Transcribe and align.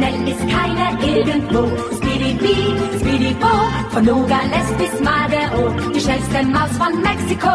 schnell 0.00 0.28
ist 0.28 0.48
keiner 0.48 0.90
irgendwo. 1.02 1.62
Speedy 1.96 2.30
Speedy 2.98 3.34
Bo, 3.34 3.54
von 3.90 4.04
Nogales 4.04 4.68
bis 4.78 5.00
Madero, 5.00 5.74
die 5.94 6.00
schnellste 6.00 6.42
Maus 6.46 6.72
von 6.78 6.92
Mexiko. 7.02 7.54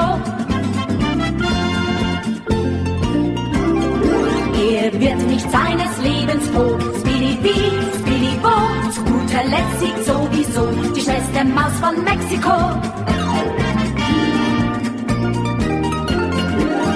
Er 4.71 4.94
wird 5.00 5.27
nicht 5.27 5.48
seines 5.52 5.94
Lebens 6.04 6.48
froh. 6.54 6.77
Speedy 7.00 7.36
Bee, 7.41 7.71
Speedy 8.00 8.38
Bo, 8.44 8.55
zu 8.93 9.02
guter 9.04 9.43
Letzt 9.46 9.80
siegt 9.80 10.05
sowieso 10.05 10.68
die 10.96 11.02
schnellste 11.02 11.46
Maus 11.46 11.73
von 11.82 12.04
Mexiko. 12.04 13.14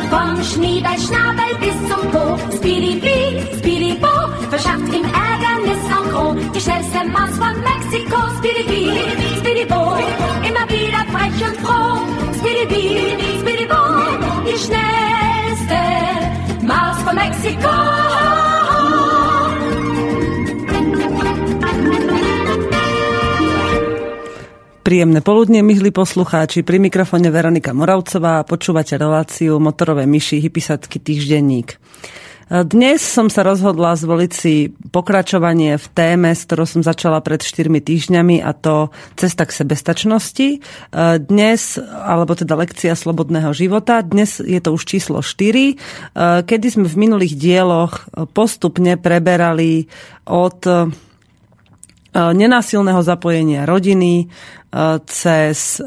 Vom 0.10 0.44
Schniebelschnabel 0.44 1.55
bis 1.59 1.77
zum 1.88 2.09
Po, 2.12 2.38
Speedy 2.55 2.95
Bee, 3.00 3.44
Speedy 3.58 3.94
Bo, 3.94 4.08
verschafft 4.50 4.91
ihm 4.94 5.05
Ärgernis 5.05 5.84
en 5.86 6.12
gros. 6.12 6.36
Die 6.54 6.62
schnellste 6.62 7.05
Maus 7.05 7.36
von 7.38 7.55
Mexiko, 7.62 8.17
Speedy 8.40 8.64
Bee, 8.64 9.40
Speedy 9.40 9.66
Bo, 9.66 9.98
immer 10.48 10.66
wieder 10.67 11.05
frech 11.14 11.40
und 11.48 11.58
froh. 11.64 12.02
Speedy 12.40 12.66
Bee, 12.67 13.40
Speedy 13.40 13.66
Bo, 13.66 13.81
die 14.45 14.58
schnellste 14.58 15.80
Maus 16.66 16.98
von 17.03 17.16
Mexiko. 17.16 18.48
Príjemné 24.89 25.21
poludne, 25.21 25.61
myhli 25.61 25.93
poslucháči. 25.93 26.66
Pri 26.66 26.81
mikrofone 26.81 27.30
Veronika 27.30 27.77
Moravcová 27.77 28.41
a 28.41 28.47
počúvate 28.47 28.97
reláciu 28.97 29.61
Motorové 29.61 30.09
myši 30.09 30.41
Hypisacký 30.41 30.97
týždenník. 30.97 31.77
Dnes 32.50 33.05
som 33.05 33.30
sa 33.30 33.45
rozhodla 33.45 33.94
zvoliť 33.94 34.31
si 34.33 34.73
pokračovanie 34.89 35.77
v 35.77 35.88
téme, 35.94 36.33
s 36.33 36.49
ktorou 36.49 36.66
som 36.66 36.81
začala 36.81 37.22
pred 37.22 37.38
4 37.38 37.69
týždňami 37.69 38.41
a 38.41 38.49
to 38.58 38.89
cesta 39.14 39.45
k 39.45 39.61
sebestačnosti. 39.61 40.66
Dnes, 41.21 41.77
alebo 41.86 42.33
teda 42.33 42.58
lekcia 42.58 42.97
slobodného 42.97 43.53
života, 43.53 44.02
dnes 44.02 44.42
je 44.42 44.58
to 44.58 44.73
už 44.73 44.89
číslo 44.89 45.21
4, 45.21 46.49
kedy 46.49 46.66
sme 46.66 46.89
v 46.89 46.97
minulých 46.97 47.38
dieloch 47.38 48.09
postupne 48.33 48.97
preberali 48.97 49.86
od 50.25 50.66
nenásilného 52.36 53.00
zapojenia 53.00 53.64
rodiny 53.64 54.28
cez 55.08 55.80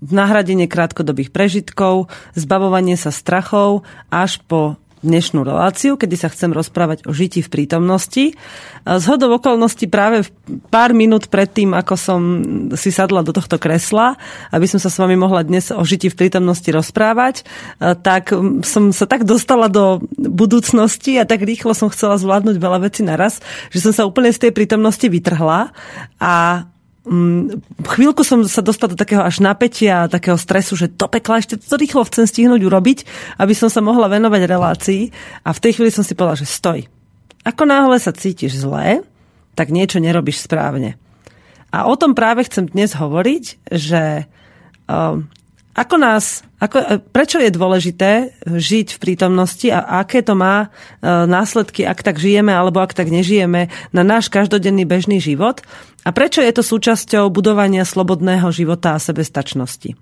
nahradenie 0.00 0.70
krátkodobých 0.70 1.34
prežitkov, 1.34 2.12
zbavovanie 2.38 2.94
sa 2.94 3.10
strachov 3.10 3.82
až 4.12 4.38
po 4.46 4.78
dnešnú 5.06 5.46
reláciu, 5.46 5.94
kedy 5.94 6.18
sa 6.18 6.28
chcem 6.28 6.50
rozprávať 6.50 7.06
o 7.06 7.14
žití 7.14 7.40
v 7.40 7.48
prítomnosti. 7.48 8.34
Z 8.82 9.04
hodov 9.06 9.38
okolností 9.38 9.86
práve 9.86 10.26
pár 10.68 10.90
minút 10.92 11.30
pred 11.30 11.46
tým, 11.46 11.72
ako 11.78 11.94
som 11.94 12.20
si 12.74 12.90
sadla 12.90 13.22
do 13.22 13.30
tohto 13.30 13.62
kresla, 13.62 14.18
aby 14.50 14.66
som 14.66 14.82
sa 14.82 14.90
s 14.90 14.98
vami 14.98 15.14
mohla 15.14 15.46
dnes 15.46 15.70
o 15.70 15.80
žití 15.86 16.10
v 16.10 16.18
prítomnosti 16.26 16.66
rozprávať, 16.66 17.46
tak 17.78 18.34
som 18.66 18.90
sa 18.90 19.06
tak 19.06 19.22
dostala 19.22 19.70
do 19.70 20.02
budúcnosti 20.18 21.16
a 21.16 21.24
tak 21.24 21.46
rýchlo 21.46 21.72
som 21.72 21.88
chcela 21.88 22.18
zvládnuť 22.18 22.56
veľa 22.58 22.78
vecí 22.82 23.06
naraz, 23.06 23.38
že 23.70 23.78
som 23.78 23.94
sa 23.94 24.04
úplne 24.04 24.34
z 24.34 24.48
tej 24.48 24.52
prítomnosti 24.52 25.06
vytrhla 25.06 25.70
a 26.18 26.66
chvíľku 27.86 28.26
som 28.26 28.42
sa 28.42 28.58
dostala 28.66 28.94
do 28.94 28.98
takého 28.98 29.22
až 29.22 29.38
napätia, 29.38 30.10
takého 30.10 30.34
stresu, 30.34 30.74
že 30.74 30.90
to 30.90 31.06
pekla 31.06 31.38
ešte 31.38 31.54
to 31.54 31.78
rýchlo 31.78 32.02
chcem 32.02 32.26
stihnúť 32.26 32.66
urobiť, 32.66 32.98
aby 33.38 33.54
som 33.54 33.70
sa 33.70 33.78
mohla 33.78 34.10
venovať 34.10 34.42
relácii. 34.42 35.02
A 35.46 35.54
v 35.54 35.62
tej 35.62 35.78
chvíli 35.78 35.94
som 35.94 36.02
si 36.02 36.18
povedala, 36.18 36.42
že 36.42 36.50
stoj. 36.50 36.90
Ako 37.46 37.62
náhle 37.62 38.02
sa 38.02 38.10
cítiš 38.10 38.58
zlé, 38.58 39.06
tak 39.54 39.70
niečo 39.70 40.02
nerobíš 40.02 40.42
správne. 40.42 40.98
A 41.70 41.86
o 41.86 41.94
tom 41.94 42.18
práve 42.18 42.42
chcem 42.42 42.66
dnes 42.66 42.90
hovoriť, 42.98 43.44
že 43.70 44.26
uh, 44.90 45.22
ako 45.76 45.94
nás, 46.00 46.40
ako, 46.56 46.76
e, 46.80 46.86
prečo 47.04 47.36
je 47.36 47.52
dôležité 47.52 48.32
žiť 48.48 48.96
v 48.96 49.00
prítomnosti 49.02 49.68
a 49.68 50.00
aké 50.00 50.24
to 50.24 50.32
má 50.32 50.72
uh, 50.72 51.28
následky, 51.28 51.84
ak 51.84 52.00
tak 52.00 52.16
žijeme 52.16 52.48
alebo 52.48 52.80
ak 52.80 52.96
tak 52.96 53.12
nežijeme 53.12 53.68
na 53.92 54.02
náš 54.02 54.32
každodenný 54.32 54.88
bežný 54.88 55.20
život. 55.20 55.60
A 56.06 56.14
prečo 56.14 56.38
je 56.38 56.54
to 56.54 56.62
súčasťou 56.62 57.26
budovania 57.34 57.82
slobodného 57.82 58.46
života 58.54 58.94
a 58.94 59.02
sebestačnosti? 59.02 59.98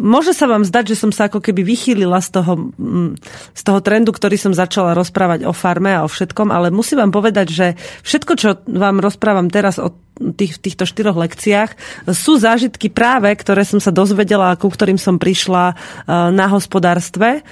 Môže 0.00 0.32
sa 0.32 0.48
vám 0.48 0.64
zdať, 0.64 0.96
že 0.96 1.00
som 1.04 1.12
sa 1.12 1.28
ako 1.28 1.44
keby 1.44 1.60
vychýlila 1.60 2.16
z 2.24 2.40
toho, 2.40 2.72
mm, 2.72 3.20
z 3.52 3.62
toho 3.62 3.84
trendu, 3.84 4.16
ktorý 4.16 4.40
som 4.40 4.56
začala 4.56 4.96
rozprávať 4.96 5.44
o 5.44 5.52
farme 5.52 5.92
a 5.92 6.04
o 6.04 6.08
všetkom, 6.08 6.48
ale 6.48 6.72
musím 6.72 7.04
vám 7.04 7.12
povedať, 7.12 7.46
že 7.52 7.66
všetko, 8.00 8.32
čo 8.40 8.48
vám 8.64 9.04
rozprávam 9.04 9.52
teraz 9.52 9.76
o 9.76 9.92
tých, 10.16 10.56
týchto 10.64 10.88
štyroch 10.88 11.20
lekciách, 11.20 11.76
sú 12.08 12.40
zážitky 12.40 12.88
práve, 12.88 13.28
ktoré 13.36 13.68
som 13.68 13.84
sa 13.84 13.92
dozvedela, 13.92 14.56
ku 14.56 14.72
ktorým 14.72 14.96
som 14.96 15.20
prišla 15.20 15.76
na 16.32 16.46
hospodárstve. 16.48 17.44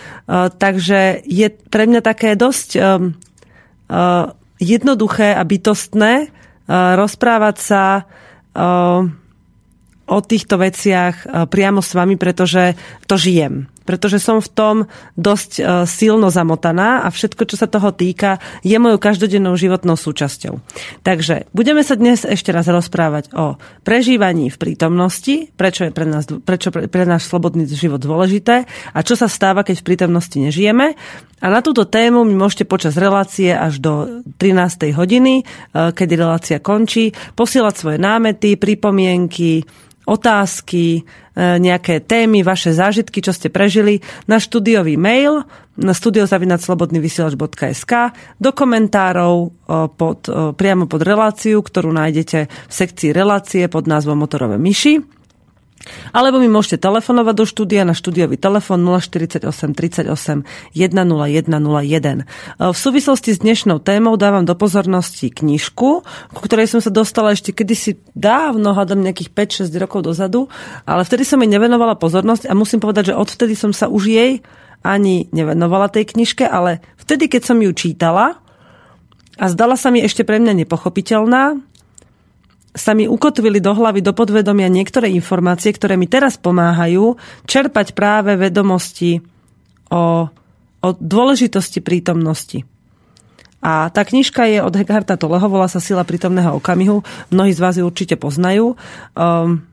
Takže 0.57 1.25
je 1.29 1.47
pre 1.69 1.85
mňa 1.85 2.01
také 2.01 2.37
dosť 2.37 2.79
jednoduché 4.61 5.29
a 5.35 5.43
bytostné, 5.43 6.31
rozprávať 6.71 7.57
sa 7.59 8.07
o 10.11 10.19
týchto 10.23 10.55
veciach 10.59 11.47
priamo 11.51 11.83
s 11.83 11.91
vami, 11.95 12.15
pretože 12.15 12.79
to 13.11 13.19
žijem 13.19 13.67
pretože 13.91 14.23
som 14.23 14.39
v 14.39 14.47
tom 14.55 14.77
dosť 15.19 15.51
e, 15.59 15.63
silno 15.91 16.31
zamotaná 16.31 17.03
a 17.03 17.11
všetko, 17.11 17.43
čo 17.43 17.59
sa 17.59 17.67
toho 17.67 17.91
týka, 17.91 18.39
je 18.63 18.79
mojou 18.79 19.03
každodennou 19.03 19.59
životnou 19.59 19.99
súčasťou. 19.99 20.63
Takže 21.03 21.51
budeme 21.51 21.83
sa 21.83 21.99
dnes 21.99 22.23
ešte 22.23 22.55
raz 22.55 22.71
rozprávať 22.71 23.35
o 23.35 23.59
prežívaní 23.83 24.47
v 24.47 24.61
prítomnosti, 24.63 25.51
prečo 25.59 25.91
je 25.91 25.91
pre, 25.91 26.07
nás, 26.07 26.31
prečo 26.31 26.71
pre, 26.71 26.87
pre 26.87 27.03
náš 27.03 27.27
slobodný 27.27 27.67
život 27.67 27.99
dôležité 27.99 28.71
a 28.95 28.99
čo 29.03 29.19
sa 29.19 29.27
stáva, 29.27 29.67
keď 29.67 29.83
v 29.83 29.89
prítomnosti 29.91 30.39
nežijeme. 30.39 30.95
A 31.41 31.47
na 31.51 31.59
túto 31.67 31.83
tému 31.83 32.23
mi 32.23 32.39
môžete 32.39 32.69
počas 32.69 32.95
relácie 32.95 33.51
až 33.51 33.83
do 33.83 34.23
13. 34.39 34.95
hodiny, 34.95 35.43
e, 35.43 35.45
kedy 35.91 36.15
relácia 36.15 36.63
končí, 36.63 37.11
posielať 37.35 37.75
svoje 37.75 37.99
námety, 37.99 38.55
pripomienky, 38.55 39.67
otázky, 40.11 41.07
e, 41.07 41.63
nejaké 41.63 42.03
témy, 42.03 42.43
vaše 42.43 42.75
zážitky, 42.75 43.23
čo 43.23 43.31
ste 43.31 43.47
prežili 43.47 44.03
na 44.27 44.43
štúdiový 44.43 44.99
mail 44.99 45.47
na 45.79 45.95
studiozavinaclobodnyvysielač.sk 45.95 47.93
do 48.43 48.51
komentárov 48.51 49.35
e, 49.47 49.49
pod, 49.95 50.27
e, 50.27 50.51
priamo 50.59 50.91
pod 50.91 51.07
reláciu, 51.07 51.63
ktorú 51.63 51.95
nájdete 51.95 52.51
v 52.51 52.73
sekcii 52.75 53.15
relácie 53.15 53.71
pod 53.71 53.87
názvom 53.87 54.19
Motorové 54.19 54.59
myši. 54.59 55.20
Alebo 56.13 56.37
mi 56.37 56.49
môžete 56.53 56.85
telefonovať 56.85 57.35
do 57.35 57.45
štúdia 57.49 57.89
na 57.89 57.97
štúdiový 57.97 58.37
telefon 58.37 58.85
048 58.85 59.49
38 59.73 60.45
10101. 60.77 62.29
V 62.61 62.77
súvislosti 62.77 63.31
s 63.33 63.41
dnešnou 63.41 63.81
témou 63.81 64.21
dávam 64.21 64.45
do 64.45 64.53
pozornosti 64.53 65.33
knižku, 65.33 65.91
ku 66.37 66.41
ktorej 66.45 66.69
som 66.69 66.85
sa 66.85 66.93
dostala 66.93 67.33
ešte 67.33 67.57
kedysi 67.57 67.97
dávno, 68.13 68.77
hádam 68.77 69.01
nejakých 69.01 69.33
5-6 69.65 69.73
rokov 69.81 70.05
dozadu, 70.05 70.53
ale 70.85 71.01
vtedy 71.09 71.25
som 71.25 71.41
jej 71.41 71.49
nevenovala 71.49 71.97
pozornosť 71.97 72.45
a 72.45 72.53
musím 72.53 72.85
povedať, 72.85 73.17
že 73.17 73.19
odvtedy 73.19 73.57
som 73.57 73.73
sa 73.73 73.89
už 73.89 74.13
jej 74.13 74.33
ani 74.85 75.33
nevenovala 75.33 75.89
tej 75.89 76.13
knižke, 76.13 76.45
ale 76.45 76.85
vtedy, 77.01 77.33
keď 77.33 77.53
som 77.53 77.59
ju 77.61 77.73
čítala 77.73 78.37
a 79.41 79.45
zdala 79.49 79.81
sa 79.81 79.89
mi 79.89 80.05
ešte 80.05 80.29
pre 80.29 80.37
mňa 80.37 80.65
nepochopiteľná, 80.65 81.70
sa 82.71 82.95
mi 82.95 83.11
ukotvili 83.11 83.59
do 83.59 83.75
hlavy, 83.75 84.01
do 84.03 84.15
podvedomia 84.15 84.71
niektoré 84.71 85.11
informácie, 85.11 85.75
ktoré 85.75 85.99
mi 85.99 86.07
teraz 86.07 86.39
pomáhajú 86.39 87.19
čerpať 87.47 87.93
práve 87.99 88.39
vedomosti 88.39 89.19
o, 89.91 90.31
o 90.79 90.89
dôležitosti 90.95 91.83
prítomnosti. 91.83 92.63
A 93.61 93.93
tá 93.93 94.07
knižka 94.07 94.49
je 94.49 94.65
od 94.65 94.73
Hegarta 94.73 95.21
Toleho, 95.21 95.45
volá 95.51 95.69
sa 95.69 95.85
Sila 95.85 96.01
prítomného 96.01 96.57
okamihu. 96.57 97.05
Mnohí 97.29 97.53
z 97.53 97.61
vás 97.61 97.77
ju 97.77 97.85
určite 97.85 98.17
poznajú. 98.17 98.73
Um, 99.13 99.69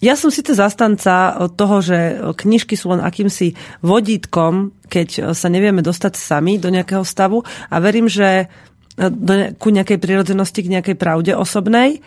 ja 0.00 0.16
som 0.16 0.32
síce 0.32 0.56
zastanca 0.56 1.36
toho, 1.56 1.80
že 1.80 2.20
knižky 2.20 2.76
sú 2.76 2.92
len 2.96 3.00
akýmsi 3.00 3.56
vodítkom, 3.80 4.72
keď 4.88 5.32
sa 5.32 5.48
nevieme 5.48 5.80
dostať 5.80 6.16
sami 6.16 6.60
do 6.60 6.68
nejakého 6.68 7.04
stavu 7.04 7.44
a 7.72 7.76
verím, 7.80 8.08
že 8.08 8.48
do, 8.96 9.56
ku 9.56 9.68
nejakej 9.72 10.00
prirodzenosti, 10.00 10.60
k 10.64 10.72
nejakej 10.72 10.96
pravde 10.96 11.32
osobnej, 11.36 12.00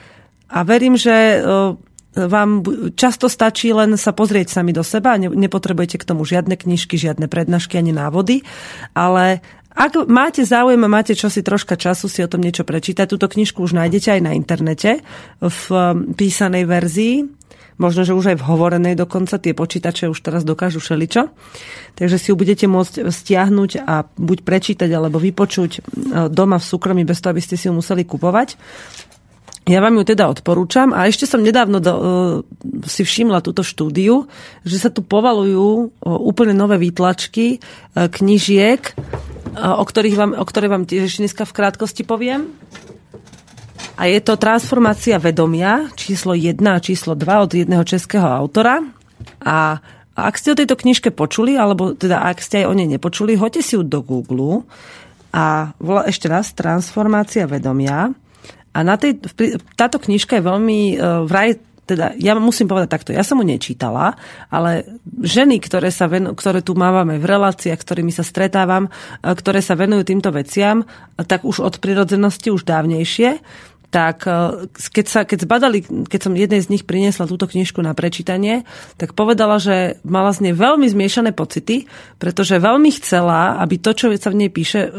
a 0.50 0.60
verím, 0.66 0.98
že 0.98 1.14
e, 1.14 1.38
vám 2.18 2.66
často 2.98 3.30
stačí 3.30 3.70
len 3.70 3.94
sa 3.94 4.12
pozrieť 4.12 4.60
sami 4.60 4.74
do 4.74 4.82
seba, 4.82 5.16
nepotrebujete 5.16 6.02
k 6.02 6.08
tomu 6.10 6.26
žiadne 6.26 6.58
knižky, 6.58 6.98
žiadne 6.98 7.30
prednášky 7.30 7.78
ani 7.78 7.94
návody, 7.94 8.42
ale 8.98 9.46
ak 9.70 10.10
máte 10.10 10.42
záujem 10.44 10.82
a 10.82 10.90
máte 10.90 11.14
čosi 11.14 11.46
troška 11.46 11.78
času 11.78 12.10
si 12.10 12.26
o 12.26 12.28
tom 12.28 12.42
niečo 12.42 12.66
prečítať, 12.66 13.06
túto 13.06 13.30
knižku 13.30 13.62
už 13.62 13.78
nájdete 13.78 14.18
aj 14.18 14.22
na 14.26 14.34
internete 14.34 15.06
v 15.40 15.64
e, 15.70 15.80
písanej 16.18 16.66
verzii. 16.66 17.16
možno, 17.80 18.04
že 18.04 18.18
už 18.18 18.36
aj 18.36 18.38
v 18.44 18.48
hovorenej 18.50 19.00
dokonca, 19.00 19.40
tie 19.40 19.56
počítače 19.56 20.12
už 20.12 20.20
teraz 20.20 20.44
dokážu 20.44 20.84
šeličo. 20.84 21.32
Takže 21.96 22.18
si 22.20 22.28
ju 22.34 22.36
budete 22.36 22.68
môcť 22.68 23.08
stiahnuť 23.08 23.72
a 23.88 24.04
buď 24.04 24.38
prečítať, 24.44 24.90
alebo 24.92 25.22
vypočuť 25.22 25.72
e, 25.78 25.82
doma 26.28 26.60
v 26.60 26.66
súkromí, 26.66 27.08
bez 27.08 27.24
toho, 27.24 27.32
aby 27.32 27.40
ste 27.46 27.56
si 27.56 27.70
ju 27.70 27.74
museli 27.78 28.04
kupovať. 28.04 28.58
Ja 29.68 29.84
vám 29.84 30.02
ju 30.02 30.04
teda 30.08 30.32
odporúčam 30.32 30.96
a 30.96 31.06
ešte 31.06 31.28
som 31.28 31.44
nedávno 31.44 31.84
do, 31.84 31.94
uh, 31.94 32.04
si 32.88 33.04
všimla 33.04 33.44
túto 33.44 33.62
štúdiu, 33.62 34.26
že 34.64 34.80
sa 34.80 34.90
tu 34.90 35.04
povalujú 35.04 35.92
uh, 35.92 36.20
úplne 36.20 36.56
nové 36.56 36.80
výtlačky 36.80 37.60
uh, 37.60 38.08
knižiek, 38.10 38.82
uh, 39.60 39.78
o, 39.78 39.84
ktorých 39.84 40.16
vám, 40.18 40.32
o 40.34 40.46
ktoré 40.48 40.72
vám 40.72 40.90
tiež 40.90 41.22
dneska 41.22 41.46
v 41.46 41.54
krátkosti 41.54 42.02
poviem. 42.02 42.50
A 44.00 44.08
je 44.08 44.24
to 44.24 44.40
Transformácia 44.40 45.20
vedomia, 45.20 45.92
číslo 46.00 46.32
1 46.32 46.56
a 46.64 46.80
číslo 46.80 47.20
2 47.20 47.46
od 47.46 47.52
jedného 47.52 47.84
českého 47.84 48.26
autora. 48.26 48.80
A 49.44 49.84
ak 50.16 50.36
ste 50.40 50.56
o 50.56 50.60
tejto 50.60 50.80
knižke 50.80 51.12
počuli, 51.12 51.60
alebo 51.60 51.96
teda 51.96 52.24
ak 52.28 52.40
ste 52.40 52.64
aj 52.64 52.66
o 52.72 52.74
nej 52.76 52.88
nepočuli, 52.88 53.36
hoďte 53.36 53.62
si 53.64 53.74
ju 53.76 53.84
do 53.84 54.00
Google 54.00 54.64
a 55.36 55.76
volá 55.78 56.08
ešte 56.08 56.32
raz 56.32 56.52
Transformácia 56.56 57.44
vedomia. 57.44 58.16
A 58.74 58.80
na 58.86 58.96
tej, 58.96 59.18
táto 59.74 59.98
knižka 59.98 60.38
je 60.38 60.44
veľmi 60.46 60.80
uh, 60.96 61.26
vraj 61.26 61.58
teda 61.90 62.14
ja 62.22 62.38
musím 62.38 62.70
povedať 62.70 62.90
takto, 62.94 63.10
ja 63.10 63.26
som 63.26 63.42
mu 63.42 63.46
nečítala, 63.46 64.14
ale 64.54 64.86
ženy, 65.26 65.58
ktoré, 65.58 65.90
sa 65.90 66.06
venu, 66.06 66.38
ktoré 66.38 66.62
tu 66.62 66.78
mávame 66.78 67.18
v 67.18 67.26
reláciách, 67.26 67.82
ktorými 67.82 68.14
sa 68.14 68.22
stretávam, 68.22 68.86
e, 68.86 68.90
ktoré 69.34 69.66
sa 69.66 69.74
venujú 69.74 70.06
týmto 70.06 70.30
veciam, 70.30 70.86
tak 71.18 71.42
už 71.42 71.66
od 71.66 71.82
prirodzenosti, 71.82 72.54
už 72.54 72.62
dávnejšie, 72.62 73.42
tak 73.90 74.30
e, 74.30 74.70
keď, 74.70 75.06
sa, 75.10 75.20
keď 75.26 75.50
zbadali, 75.50 75.82
keď 75.84 76.20
som 76.22 76.38
jednej 76.38 76.62
z 76.62 76.70
nich 76.70 76.86
priniesla 76.86 77.26
túto 77.26 77.50
knižku 77.50 77.82
na 77.82 77.98
prečítanie, 77.98 78.64
tak 79.02 79.18
povedala, 79.18 79.58
že 79.58 79.98
mala 80.06 80.30
z 80.30 80.50
nej 80.50 80.54
veľmi 80.54 80.86
zmiešané 80.86 81.34
pocity, 81.34 81.90
pretože 82.22 82.62
veľmi 82.62 82.90
chcela, 83.02 83.58
aby 83.62 83.82
to, 83.82 83.92
čo 83.98 84.14
sa 84.14 84.30
v 84.30 84.46
nej 84.46 84.52
píše, 84.54 84.94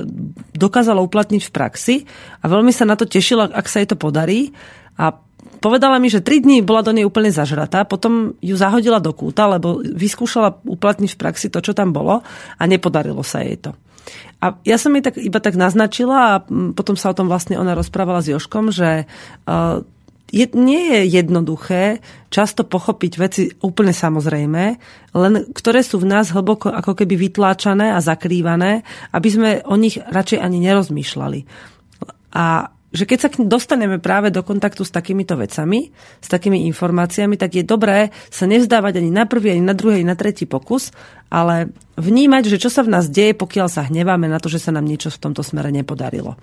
dokázala 0.55 1.03
uplatniť 1.07 1.43
v 1.47 1.55
praxi 1.55 1.97
a 2.43 2.51
veľmi 2.51 2.75
sa 2.75 2.85
na 2.85 2.99
to 2.99 3.07
tešila, 3.07 3.51
ak 3.51 3.67
sa 3.71 3.83
jej 3.83 3.89
to 3.89 3.97
podarí. 3.99 4.51
A 4.99 5.17
povedala 5.63 6.03
mi, 6.03 6.11
že 6.11 6.25
tri 6.25 6.43
dní 6.43 6.61
bola 6.61 6.83
do 6.83 6.91
nej 6.91 7.07
úplne 7.07 7.31
zažratá, 7.31 7.87
potom 7.87 8.35
ju 8.43 8.57
zahodila 8.59 8.99
do 8.99 9.15
kúta, 9.15 9.47
lebo 9.47 9.79
vyskúšala 9.81 10.67
uplatniť 10.67 11.11
v 11.15 11.21
praxi 11.21 11.47
to, 11.47 11.63
čo 11.63 11.73
tam 11.77 11.95
bolo 11.95 12.27
a 12.59 12.63
nepodarilo 12.67 13.23
sa 13.23 13.45
jej 13.47 13.57
to. 13.57 13.73
A 14.41 14.57
ja 14.65 14.81
som 14.81 14.97
jej 14.97 15.05
tak, 15.05 15.21
iba 15.21 15.41
tak 15.41 15.55
naznačila 15.55 16.17
a 16.17 16.43
potom 16.49 16.97
sa 16.97 17.13
o 17.13 17.17
tom 17.17 17.29
vlastne 17.29 17.61
ona 17.61 17.77
rozprávala 17.77 18.25
s 18.25 18.33
Joškom, 18.33 18.73
že 18.73 19.05
uh, 19.05 19.85
je, 20.31 20.47
nie 20.55 20.95
je 20.95 21.01
jednoduché 21.21 21.99
často 22.31 22.63
pochopiť 22.63 23.13
veci 23.19 23.43
úplne 23.61 23.91
samozrejme, 23.91 24.65
len 25.19 25.35
ktoré 25.51 25.83
sú 25.83 25.99
v 26.01 26.09
nás 26.09 26.31
hlboko 26.31 26.71
ako 26.71 26.95
keby 26.95 27.29
vytláčané 27.29 27.91
a 27.93 28.01
zakrývané, 28.01 28.87
aby 29.11 29.29
sme 29.29 29.51
o 29.67 29.75
nich 29.75 29.99
radšej 29.99 30.39
ani 30.39 30.59
nerozmýšľali. 30.63 31.41
A 32.31 32.71
že 32.91 33.07
keď 33.07 33.19
sa 33.23 33.29
dostaneme 33.31 34.03
práve 34.03 34.35
do 34.35 34.43
kontaktu 34.43 34.83
s 34.83 34.91
takýmito 34.91 35.39
vecami, 35.39 35.95
s 36.19 36.29
takými 36.29 36.67
informáciami, 36.75 37.39
tak 37.39 37.55
je 37.55 37.63
dobré 37.63 38.11
sa 38.29 38.51
nevzdávať 38.51 38.99
ani 38.99 39.11
na 39.15 39.25
prvý, 39.31 39.55
ani 39.55 39.63
na 39.63 39.75
druhý, 39.79 40.03
ani 40.03 40.11
na 40.11 40.19
tretí 40.19 40.43
pokus, 40.43 40.91
ale 41.31 41.71
vnímať, 41.95 42.51
že 42.51 42.59
čo 42.59 42.71
sa 42.73 42.83
v 42.83 42.91
nás 42.91 43.07
deje, 43.07 43.39
pokiaľ 43.39 43.69
sa 43.71 43.87
hneváme 43.87 44.27
na 44.27 44.43
to, 44.43 44.51
že 44.51 44.59
sa 44.59 44.75
nám 44.75 44.91
niečo 44.91 45.15
v 45.15 45.23
tomto 45.23 45.47
smere 45.47 45.71
nepodarilo. 45.71 46.35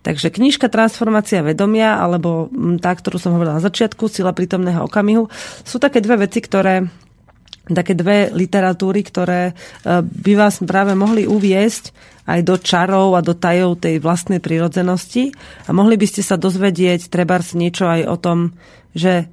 Takže 0.00 0.32
knižka 0.32 0.72
Transformácia 0.72 1.44
vedomia, 1.44 2.00
alebo 2.00 2.48
tá, 2.80 2.96
ktorú 2.96 3.20
som 3.20 3.36
hovorila 3.36 3.60
na 3.60 3.66
začiatku, 3.66 4.08
Sila 4.08 4.32
prítomného 4.32 4.88
okamihu, 4.88 5.28
sú 5.68 5.76
také 5.76 6.00
dve 6.00 6.24
veci, 6.24 6.40
ktoré 6.40 6.88
také 7.70 7.94
dve 7.94 8.34
literatúry, 8.34 9.06
ktoré 9.06 9.50
e, 9.50 9.52
by 10.02 10.32
vás 10.34 10.58
práve 10.66 10.98
mohli 10.98 11.30
uviesť 11.30 11.94
aj 12.26 12.40
do 12.42 12.58
čarov 12.58 13.14
a 13.14 13.22
do 13.22 13.34
tajov 13.34 13.82
tej 13.82 14.02
vlastnej 14.02 14.38
prírodzenosti 14.42 15.34
a 15.66 15.70
mohli 15.74 15.94
by 15.98 16.06
ste 16.06 16.22
sa 16.22 16.38
dozvedieť 16.38 17.10
trebárs 17.10 17.54
niečo 17.54 17.86
aj 17.86 18.02
o 18.06 18.16
tom, 18.18 18.38
že 18.94 19.30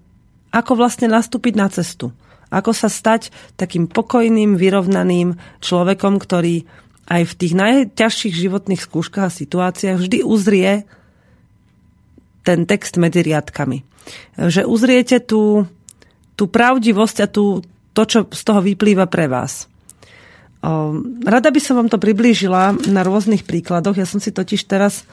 ako 0.50 0.78
vlastne 0.78 1.10
nastúpiť 1.10 1.54
na 1.58 1.70
cestu. 1.70 2.10
Ako 2.50 2.74
sa 2.74 2.90
stať 2.90 3.30
takým 3.62 3.86
pokojným, 3.86 4.58
vyrovnaným 4.58 5.38
človekom, 5.62 6.18
ktorý 6.18 6.66
aj 7.10 7.22
v 7.26 7.38
tých 7.38 7.54
najťažších 7.54 8.34
životných 8.34 8.82
skúškach 8.82 9.30
a 9.30 9.34
situáciách 9.34 9.98
vždy 10.02 10.20
uzrie 10.26 10.86
ten 12.42 12.66
text 12.66 12.98
medzi 12.98 13.22
riadkami. 13.22 13.86
Že 14.38 14.66
uzriete 14.66 15.22
tú, 15.22 15.70
tú 16.34 16.50
pravdivosť 16.50 17.18
a 17.22 17.28
tú, 17.30 17.62
to, 18.00 18.08
čo 18.08 18.20
z 18.32 18.42
toho 18.48 18.64
vyplýva 18.64 19.12
pre 19.12 19.28
vás. 19.28 19.68
Rada 21.24 21.50
by 21.52 21.60
som 21.60 21.84
vám 21.84 21.92
to 21.92 22.00
priblížila 22.00 22.76
na 22.88 23.04
rôznych 23.04 23.44
príkladoch. 23.44 24.00
Ja 24.00 24.08
som 24.08 24.24
si 24.24 24.32
totiž 24.32 24.68
teraz 24.68 25.04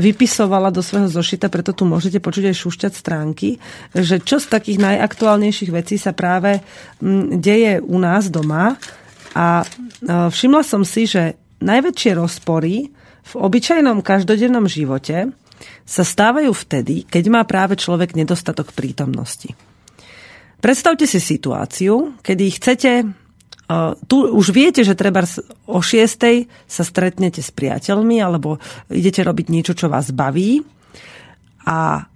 vypisovala 0.00 0.72
do 0.72 0.80
svojho 0.80 1.08
zošita, 1.12 1.52
preto 1.52 1.76
tu 1.76 1.84
môžete 1.84 2.20
počuť 2.20 2.52
aj 2.52 2.56
šušťať 2.56 2.92
stránky, 2.92 3.60
že 3.92 4.20
čo 4.20 4.40
z 4.40 4.48
takých 4.48 4.80
najaktuálnejších 4.80 5.72
vecí 5.72 5.96
sa 6.00 6.16
práve 6.16 6.64
deje 7.36 7.80
u 7.84 7.96
nás 8.00 8.28
doma. 8.32 8.80
A 9.32 9.64
všimla 10.04 10.62
som 10.64 10.84
si, 10.84 11.08
že 11.08 11.36
najväčšie 11.64 12.12
rozpory 12.16 12.92
v 13.24 13.32
obyčajnom 13.40 14.04
každodennom 14.04 14.68
živote 14.68 15.32
sa 15.88 16.04
stávajú 16.04 16.52
vtedy, 16.52 17.08
keď 17.08 17.24
má 17.32 17.40
práve 17.48 17.80
človek 17.80 18.12
nedostatok 18.12 18.76
prítomnosti. 18.76 19.56
Predstavte 20.64 21.04
si 21.04 21.20
situáciu, 21.20 22.16
kedy 22.24 22.44
chcete 22.56 22.92
tu 24.08 24.16
už 24.28 24.52
viete, 24.52 24.84
že 24.84 24.96
treba 24.96 25.24
o 25.68 25.80
6. 25.80 26.04
sa 26.68 26.82
stretnete 26.84 27.40
s 27.40 27.48
priateľmi 27.48 28.20
alebo 28.20 28.60
idete 28.92 29.24
robiť 29.24 29.46
niečo, 29.48 29.72
čo 29.72 29.88
vás 29.88 30.12
baví 30.12 30.60
a 31.64 32.08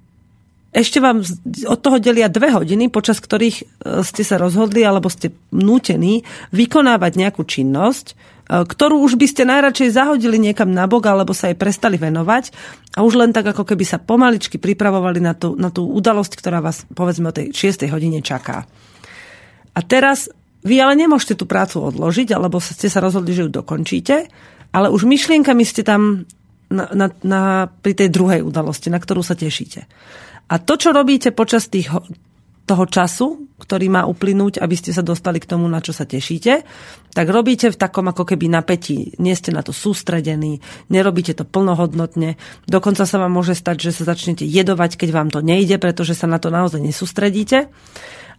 ešte 0.68 1.00
vám 1.00 1.24
od 1.64 1.78
toho 1.80 1.96
delia 1.96 2.28
dve 2.28 2.52
hodiny, 2.52 2.92
počas 2.92 3.24
ktorých 3.24 3.56
e, 3.56 3.64
ste 4.04 4.20
sa 4.20 4.36
rozhodli 4.36 4.84
alebo 4.84 5.08
ste 5.08 5.32
nútení 5.48 6.28
vykonávať 6.52 7.12
nejakú 7.16 7.40
činnosť, 7.48 8.12
E, 8.12 8.37
ktorú 8.48 9.04
už 9.04 9.20
by 9.20 9.26
ste 9.28 9.44
najradšej 9.44 9.92
zahodili 9.92 10.40
niekam 10.40 10.72
na 10.72 10.88
bok 10.88 11.04
alebo 11.04 11.36
sa 11.36 11.52
jej 11.52 11.58
prestali 11.60 12.00
venovať 12.00 12.50
a 12.96 13.04
už 13.04 13.20
len 13.20 13.30
tak 13.36 13.52
ako 13.52 13.68
keby 13.68 13.84
sa 13.84 14.00
pomaličky 14.00 14.56
pripravovali 14.56 15.20
na 15.20 15.36
tú, 15.36 15.52
na 15.52 15.68
tú 15.68 15.84
udalosť, 15.84 16.32
ktorá 16.40 16.64
vás 16.64 16.88
povedzme 16.88 17.28
o 17.28 17.36
tej 17.36 17.52
6. 17.52 17.84
hodine 17.92 18.24
čaká. 18.24 18.64
A 19.76 19.80
teraz 19.84 20.32
vy 20.64 20.80
ale 20.80 20.96
nemôžete 20.96 21.38
tú 21.38 21.44
prácu 21.44 21.84
odložiť, 21.84 22.34
alebo 22.34 22.58
ste 22.58 22.90
sa 22.90 23.04
rozhodli, 23.04 23.36
že 23.36 23.46
ju 23.46 23.50
dokončíte, 23.52 24.26
ale 24.72 24.90
už 24.90 25.04
myšlienkami 25.04 25.62
ste 25.62 25.86
tam 25.86 26.24
na, 26.72 26.84
na, 26.92 27.06
na, 27.24 27.42
pri 27.68 27.94
tej 27.96 28.08
druhej 28.12 28.40
udalosti, 28.44 28.88
na 28.92 29.00
ktorú 29.00 29.20
sa 29.24 29.36
tešíte. 29.36 29.88
A 30.48 30.54
to, 30.56 30.80
čo 30.80 30.96
robíte 30.96 31.32
počas 31.36 31.68
tých, 31.68 31.92
toho 32.68 32.84
času, 32.84 33.48
ktorý 33.56 33.88
má 33.88 34.04
uplynúť, 34.04 34.60
aby 34.60 34.76
ste 34.76 34.92
sa 34.92 35.00
dostali 35.00 35.40
k 35.40 35.48
tomu, 35.48 35.64
na 35.66 35.80
čo 35.80 35.96
sa 35.96 36.04
tešíte, 36.04 36.68
tak 37.16 37.26
robíte 37.32 37.72
v 37.72 37.80
takom 37.80 38.04
ako 38.12 38.28
keby 38.28 38.52
napätí. 38.52 39.16
Nie 39.16 39.32
ste 39.32 39.50
na 39.56 39.64
to 39.64 39.72
sústredení, 39.72 40.60
nerobíte 40.92 41.32
to 41.32 41.48
plnohodnotne. 41.48 42.36
Dokonca 42.68 43.08
sa 43.08 43.16
vám 43.16 43.32
môže 43.32 43.56
stať, 43.56 43.88
že 43.88 43.96
sa 43.96 44.12
začnete 44.12 44.44
jedovať, 44.44 45.00
keď 45.00 45.08
vám 45.10 45.28
to 45.32 45.40
nejde, 45.40 45.80
pretože 45.80 46.12
sa 46.12 46.28
na 46.28 46.36
to 46.36 46.52
naozaj 46.52 46.78
nesústredíte. 46.78 47.72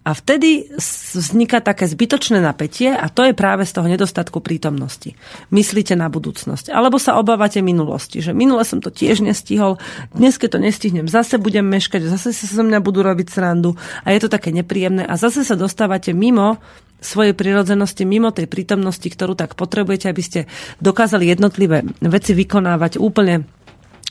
A 0.07 0.15
vtedy 0.15 0.71
vzniká 1.13 1.59
také 1.59 1.83
zbytočné 1.83 2.39
napätie 2.39 2.95
a 2.95 3.11
to 3.11 3.27
je 3.27 3.35
práve 3.35 3.67
z 3.67 3.75
toho 3.75 3.85
nedostatku 3.85 4.39
prítomnosti. 4.39 5.13
Myslíte 5.51 5.93
na 5.99 6.07
budúcnosť. 6.07 6.71
Alebo 6.71 6.95
sa 6.95 7.19
obávate 7.19 7.59
minulosti, 7.59 8.23
že 8.23 8.31
minule 8.31 8.63
som 8.63 8.79
to 8.79 8.89
tiež 8.89 9.19
nestihol, 9.19 9.75
dnes 10.15 10.39
keď 10.39 10.55
to 10.55 10.59
nestihnem, 10.63 11.05
zase 11.11 11.35
budem 11.35 11.67
meškať, 11.67 12.07
zase 12.07 12.31
sa 12.31 12.47
so 12.47 12.63
mňa 12.63 12.79
budú 12.79 13.03
robiť 13.03 13.27
srandu 13.27 13.75
a 14.07 14.15
je 14.15 14.23
to 14.23 14.31
také 14.31 14.55
nepríjemné 14.55 15.03
a 15.03 15.19
zase 15.19 15.43
sa 15.43 15.59
dostávate 15.59 16.15
mimo 16.15 16.63
svojej 17.03 17.35
prirodzenosti, 17.35 18.03
mimo 18.07 18.31
tej 18.31 18.47
prítomnosti, 18.47 19.07
ktorú 19.07 19.35
tak 19.35 19.59
potrebujete, 19.59 20.11
aby 20.11 20.23
ste 20.23 20.39
dokázali 20.79 21.27
jednotlivé 21.27 21.83
veci 22.03 22.31
vykonávať 22.35 22.99
úplne 22.99 23.47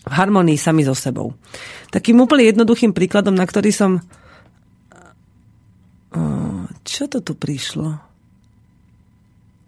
v 0.09 0.13
harmonii 0.13 0.57
sami 0.57 0.85
so 0.85 0.97
sebou. 0.97 1.37
Takým 1.93 2.17
úplne 2.21 2.49
jednoduchým 2.49 2.97
príkladom, 2.97 3.37
na 3.37 3.45
ktorý 3.45 3.73
som 3.73 4.01
čo 6.99 7.07
to 7.07 7.23
tu 7.23 7.39
prišlo? 7.39 7.95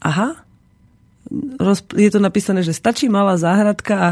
Aha. 0.02 0.42
Je 1.94 2.10
to 2.10 2.18
napísané, 2.18 2.66
že 2.66 2.74
stačí 2.74 3.06
malá 3.06 3.38
záhradka 3.38 3.94
a 3.94 4.10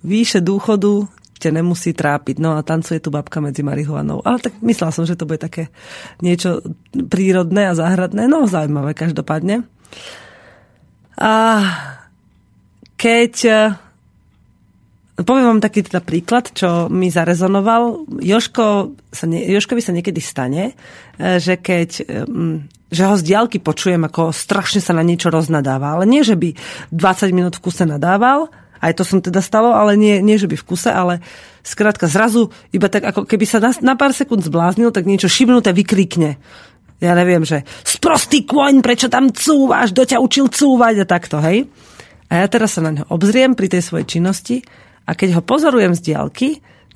výše 0.00 0.40
dôchodu 0.40 1.04
ťa 1.36 1.60
nemusí 1.60 1.92
trápiť. 1.92 2.40
No 2.40 2.56
a 2.56 2.64
tancuje 2.64 3.04
tu 3.04 3.12
babka 3.12 3.44
medzi 3.44 3.60
marihuanou. 3.60 4.24
Ale 4.24 4.40
tak 4.40 4.56
myslela 4.64 4.96
som, 4.96 5.04
že 5.04 5.12
to 5.12 5.28
bude 5.28 5.44
také 5.44 5.68
niečo 6.24 6.64
prírodné 6.96 7.68
a 7.68 7.76
záhradné. 7.76 8.24
No 8.32 8.48
zaujímavé 8.48 8.96
každopádne. 8.96 9.68
A 11.20 11.34
keď 12.96 13.34
poviem 15.26 15.56
vám 15.56 15.62
taký 15.64 15.86
teda 15.86 16.02
príklad, 16.04 16.50
čo 16.54 16.86
mi 16.86 17.10
zarezonoval. 17.10 18.06
Joško 18.22 18.94
sa 19.10 19.24
ne, 19.26 19.42
Joškovi 19.46 19.82
sa 19.82 19.94
niekedy 19.94 20.22
stane, 20.22 20.74
e, 21.18 21.38
že 21.42 21.58
keď 21.58 21.90
že 22.88 23.04
ho 23.04 23.20
z 23.20 23.22
diálky 23.28 23.60
počujem, 23.60 24.00
ako 24.08 24.32
strašne 24.32 24.80
sa 24.80 24.96
na 24.96 25.04
niečo 25.04 25.28
roznadáva. 25.28 26.00
Ale 26.00 26.08
nie, 26.08 26.24
že 26.24 26.40
by 26.40 26.56
20 26.88 27.36
minút 27.36 27.60
v 27.60 27.68
kuse 27.68 27.84
nadával, 27.84 28.48
aj 28.78 28.92
to 28.94 29.02
som 29.02 29.18
teda 29.18 29.42
stalo, 29.42 29.74
ale 29.74 29.98
nie, 29.98 30.22
nie 30.22 30.38
že 30.38 30.46
by 30.46 30.56
v 30.56 30.66
kuse, 30.66 30.90
ale 30.90 31.20
skrátka 31.66 32.06
zrazu, 32.06 32.54
iba 32.70 32.86
tak 32.86 33.10
ako 33.10 33.26
keby 33.26 33.44
sa 33.44 33.58
na, 33.58 33.74
na 33.82 33.94
pár 33.98 34.14
sekúnd 34.14 34.40
zbláznil, 34.46 34.94
tak 34.94 35.04
niečo 35.04 35.26
šibnuté 35.28 35.74
vykrikne. 35.74 36.38
Ja 36.98 37.14
neviem, 37.14 37.46
že 37.46 37.62
sprostý 37.86 38.42
kôň, 38.42 38.82
prečo 38.82 39.06
tam 39.06 39.30
cúvaš, 39.30 39.94
kto 39.94 40.02
ťa 40.14 40.18
učil 40.18 40.46
cúvať 40.50 41.02
a 41.02 41.06
takto, 41.06 41.38
hej? 41.38 41.70
A 42.28 42.42
ja 42.42 42.46
teraz 42.50 42.74
sa 42.74 42.82
na 42.82 42.90
ňo 42.90 43.04
obzriem 43.14 43.54
pri 43.54 43.70
tej 43.70 43.82
svojej 43.86 44.18
činnosti 44.18 44.66
a 45.08 45.16
keď 45.16 45.40
ho 45.40 45.42
pozorujem 45.42 45.96
z 45.96 46.12
diálky, 46.12 46.48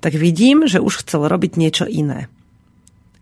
tak 0.05 0.13
vidím, 0.21 0.69
že 0.69 0.85
už 0.85 1.01
chcel 1.01 1.25
robiť 1.25 1.57
niečo 1.57 1.89
iné. 1.89 2.29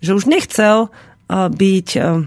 Že 0.03 0.19
už 0.19 0.25
nechcel 0.27 0.91
uh, 0.91 1.47
byť 1.47 1.89
uh, 1.95 2.27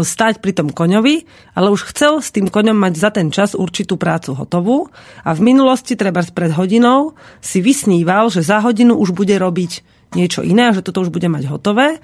stať 0.00 0.40
pri 0.40 0.56
tom 0.56 0.72
koňovi, 0.72 1.28
ale 1.52 1.68
už 1.68 1.92
chcel 1.92 2.24
s 2.24 2.32
tým 2.32 2.48
koňom 2.48 2.72
mať 2.72 2.94
za 2.96 3.10
ten 3.12 3.28
čas 3.28 3.52
určitú 3.52 4.00
prácu 4.00 4.32
hotovú 4.32 4.88
a 5.20 5.36
v 5.36 5.52
minulosti, 5.52 6.00
treba 6.00 6.24
pred 6.24 6.48
hodinou, 6.56 7.12
si 7.44 7.60
vysníval, 7.60 8.32
že 8.32 8.40
za 8.40 8.64
hodinu 8.64 8.96
už 8.96 9.12
bude 9.12 9.36
robiť 9.36 9.84
niečo 10.16 10.40
iné 10.40 10.72
a 10.72 10.74
že 10.76 10.80
toto 10.80 11.04
už 11.04 11.12
bude 11.12 11.28
mať 11.28 11.52
hotové 11.52 12.00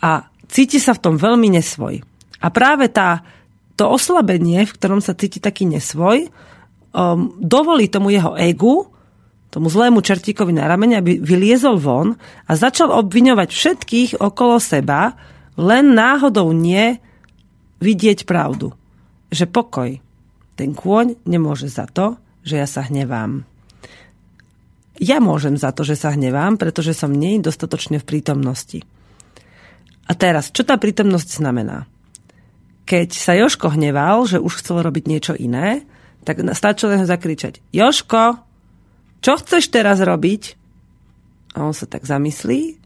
a 0.00 0.32
cíti 0.48 0.80
sa 0.80 0.96
v 0.96 1.02
tom 1.04 1.14
veľmi 1.20 1.52
nesvoj. 1.60 2.00
A 2.40 2.46
práve 2.48 2.88
tá, 2.88 3.20
to 3.76 3.84
oslabenie, 3.84 4.64
v 4.64 4.72
ktorom 4.72 5.04
sa 5.04 5.12
cíti 5.12 5.44
taký 5.44 5.68
nesvoj, 5.68 6.32
um, 6.94 7.34
dovolí 7.38 7.90
tomu 7.90 8.10
jeho 8.10 8.34
egu, 8.38 8.86
tomu 9.50 9.66
zlému 9.66 9.98
čertíkovi 9.98 10.54
na 10.54 10.70
ramene, 10.70 11.02
aby 11.02 11.18
vyliezol 11.18 11.82
von 11.82 12.14
a 12.46 12.52
začal 12.54 12.94
obviňovať 12.94 13.48
všetkých 13.50 14.10
okolo 14.22 14.62
seba, 14.62 15.18
len 15.58 15.92
náhodou 15.98 16.54
nie 16.54 17.02
vidieť 17.82 18.24
pravdu. 18.24 18.70
Že 19.34 19.50
pokoj. 19.50 19.90
Ten 20.54 20.70
kôň 20.76 21.18
nemôže 21.26 21.66
za 21.66 21.90
to, 21.90 22.14
že 22.46 22.62
ja 22.62 22.68
sa 22.70 22.86
hnevám. 22.86 23.42
Ja 25.00 25.16
môžem 25.18 25.56
za 25.56 25.72
to, 25.72 25.82
že 25.82 25.96
sa 25.96 26.12
hnevám, 26.12 26.60
pretože 26.60 26.92
som 26.92 27.10
nie 27.10 27.40
dostatočne 27.40 27.98
v 27.98 28.06
prítomnosti. 28.06 28.84
A 30.06 30.12
teraz, 30.12 30.52
čo 30.52 30.60
tá 30.62 30.76
prítomnosť 30.76 31.40
znamená? 31.40 31.88
Keď 32.84 33.08
sa 33.14 33.32
Joško 33.38 33.72
hneval, 33.78 34.28
že 34.28 34.42
už 34.42 34.60
chcel 34.60 34.82
robiť 34.82 35.04
niečo 35.08 35.32
iné, 35.38 35.86
tak 36.24 36.40
stačilo 36.52 36.96
ho 36.96 37.06
zakričať. 37.06 37.64
Joško, 37.72 38.40
čo 39.20 39.32
chceš 39.40 39.72
teraz 39.72 40.00
robiť? 40.00 40.56
A 41.56 41.66
on 41.66 41.74
sa 41.74 41.84
tak 41.88 42.06
zamyslí 42.06 42.78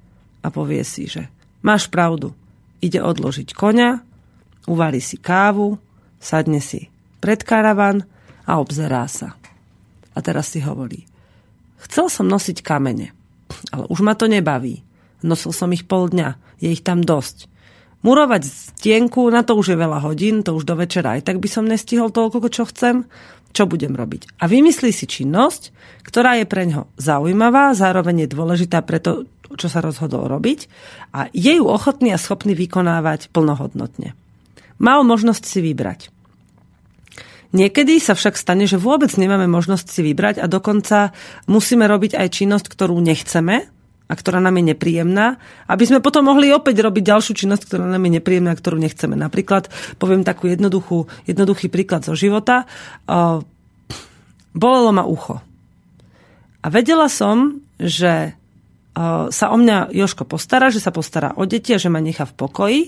a 0.43 0.49
povie 0.49 0.83
si, 0.83 1.07
že 1.07 1.29
máš 1.61 1.87
pravdu. 1.91 2.33
Ide 2.81 3.01
odložiť 3.01 3.53
koňa, 3.53 4.01
uvarí 4.69 5.01
si 5.01 5.17
kávu, 5.21 5.77
sadne 6.21 6.61
si 6.61 6.89
pred 7.25 7.41
karavan 7.41 8.05
a 8.45 8.61
obzerá 8.61 9.09
sa. 9.09 9.33
A 10.13 10.19
teraz 10.21 10.53
si 10.53 10.61
hovorí, 10.61 11.09
chcel 11.81 12.13
som 12.13 12.29
nosiť 12.29 12.61
kamene, 12.61 13.17
ale 13.73 13.89
už 13.89 14.05
ma 14.05 14.13
to 14.13 14.29
nebaví. 14.29 14.85
Nosil 15.25 15.57
som 15.57 15.73
ich 15.73 15.89
pol 15.89 16.13
dňa, 16.13 16.61
je 16.61 16.69
ich 16.69 16.85
tam 16.85 17.01
dosť. 17.01 17.49
Murovať 18.05 18.45
stienku, 18.45 19.33
na 19.33 19.41
to 19.41 19.57
už 19.57 19.73
je 19.73 19.81
veľa 19.81 20.05
hodín, 20.05 20.45
to 20.45 20.53
už 20.53 20.69
do 20.69 20.77
večera 20.77 21.17
aj 21.17 21.25
tak 21.25 21.41
by 21.41 21.49
som 21.49 21.65
nestihol 21.65 22.13
toľko, 22.13 22.53
čo 22.53 22.69
chcem. 22.69 23.09
Čo 23.55 23.71
budem 23.71 23.95
robiť? 23.95 24.43
A 24.43 24.51
vymyslí 24.51 24.91
si 24.91 25.07
činnosť, 25.07 25.71
ktorá 26.03 26.37
je 26.43 26.45
pre 26.45 26.67
ňo 26.67 26.91
zaujímavá, 26.99 27.71
zároveň 27.73 28.27
je 28.27 28.35
dôležitá 28.35 28.83
pre 28.83 28.99
to, 28.99 29.31
čo 29.55 29.71
sa 29.71 29.79
rozhodol 29.79 30.27
robiť 30.27 30.67
a 31.15 31.31
je 31.31 31.63
ju 31.63 31.65
ochotný 31.65 32.11
a 32.11 32.19
schopný 32.19 32.59
vykonávať 32.59 33.31
plnohodnotne. 33.31 34.13
Mal 34.83 35.01
možnosť 35.07 35.45
si 35.47 35.63
vybrať. 35.63 36.11
Niekedy 37.55 38.03
sa 38.03 38.19
však 38.19 38.35
stane, 38.35 38.67
že 38.67 38.75
vôbec 38.75 39.15
nemáme 39.15 39.47
možnosť 39.47 39.87
si 39.87 40.03
vybrať 40.03 40.43
a 40.43 40.51
dokonca 40.51 41.15
musíme 41.47 41.87
robiť 41.87 42.19
aj 42.19 42.29
činnosť, 42.43 42.67
ktorú 42.67 42.99
nechceme, 42.99 43.71
a 44.05 44.13
ktorá 44.13 44.37
nám 44.37 44.61
je 44.61 44.77
nepríjemná, 44.77 45.41
aby 45.65 45.85
sme 45.89 46.05
potom 46.05 46.29
mohli 46.29 46.53
opäť 46.53 46.85
robiť 46.85 47.03
ďalšiu 47.09 47.33
činnosť, 47.41 47.65
ktorá 47.65 47.89
nám 47.89 48.05
je 48.05 48.21
nepríjemná 48.21 48.53
a 48.53 48.61
ktorú 48.61 48.77
nechceme. 48.77 49.17
Napríklad, 49.17 49.73
poviem 49.97 50.21
takú 50.21 50.53
jednoduchú, 50.53 51.09
jednoduchý 51.25 51.73
príklad 51.73 52.05
zo 52.05 52.13
života. 52.13 52.69
Bolelo 54.53 54.93
ma 54.93 55.09
ucho. 55.09 55.41
A 56.61 56.67
vedela 56.69 57.09
som, 57.09 57.65
že 57.81 58.37
sa 59.29 59.47
o 59.51 59.57
mňa 59.59 59.91
Joško 59.91 60.23
postará, 60.23 60.71
že 60.71 60.79
sa 60.79 60.95
postará 60.95 61.35
o 61.35 61.43
deti 61.49 61.75
a 61.75 61.83
že 61.83 61.91
ma 61.91 61.99
nechá 61.99 62.23
v 62.29 62.37
pokoji, 62.39 62.81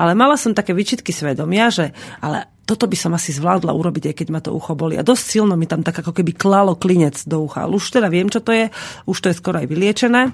ale 0.00 0.16
mala 0.16 0.40
som 0.40 0.56
také 0.56 0.72
vyčitky 0.72 1.12
svedomia, 1.12 1.68
že 1.68 1.92
ale 2.24 2.48
toto 2.70 2.86
by 2.86 2.94
som 2.94 3.10
asi 3.18 3.34
zvládla 3.34 3.74
urobiť, 3.74 4.14
aj 4.14 4.16
keď 4.22 4.28
ma 4.30 4.38
to 4.38 4.54
ucho 4.54 4.78
boli. 4.78 4.94
A 4.94 5.02
dosť 5.02 5.24
silno 5.26 5.58
mi 5.58 5.66
tam 5.66 5.82
tak 5.82 6.06
ako 6.06 6.14
keby 6.14 6.38
klalo 6.38 6.78
klinec 6.78 7.18
do 7.26 7.42
ucha. 7.42 7.66
Ale 7.66 7.74
už 7.74 7.90
teda 7.90 8.06
viem, 8.06 8.30
čo 8.30 8.38
to 8.38 8.54
je, 8.54 8.70
už 9.10 9.18
to 9.18 9.26
je 9.26 9.34
skoro 9.34 9.58
aj 9.58 9.66
vyliečené. 9.66 10.30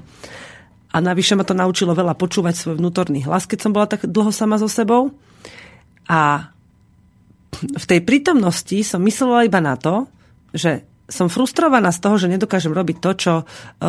A 0.93 0.97
navyše 1.01 1.33
ma 1.33 1.49
to 1.49 1.57
naučilo 1.57 1.97
veľa 1.97 2.13
počúvať 2.13 2.53
svoj 2.53 2.77
vnútorný 2.77 3.25
hlas, 3.25 3.49
keď 3.49 3.59
som 3.65 3.73
bola 3.73 3.89
tak 3.89 4.05
dlho 4.05 4.29
sama 4.29 4.61
so 4.61 4.69
sebou. 4.69 5.17
A 6.13 6.53
v 7.57 7.85
tej 7.89 8.05
prítomnosti 8.05 8.85
som 8.85 9.01
myslela 9.01 9.49
iba 9.49 9.65
na 9.65 9.81
to, 9.81 10.05
že 10.53 10.85
som 11.09 11.33
frustrovaná 11.33 11.89
z 11.89 12.03
toho, 12.05 12.21
že 12.21 12.29
nedokážem 12.29 12.75
robiť 12.75 12.97
to, 13.01 13.11
čo 13.17 13.33
e, 13.41 13.45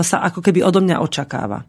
sa 0.06 0.24
ako 0.24 0.39
keby 0.39 0.63
odo 0.63 0.80
mňa 0.80 1.01
očakáva. 1.01 1.66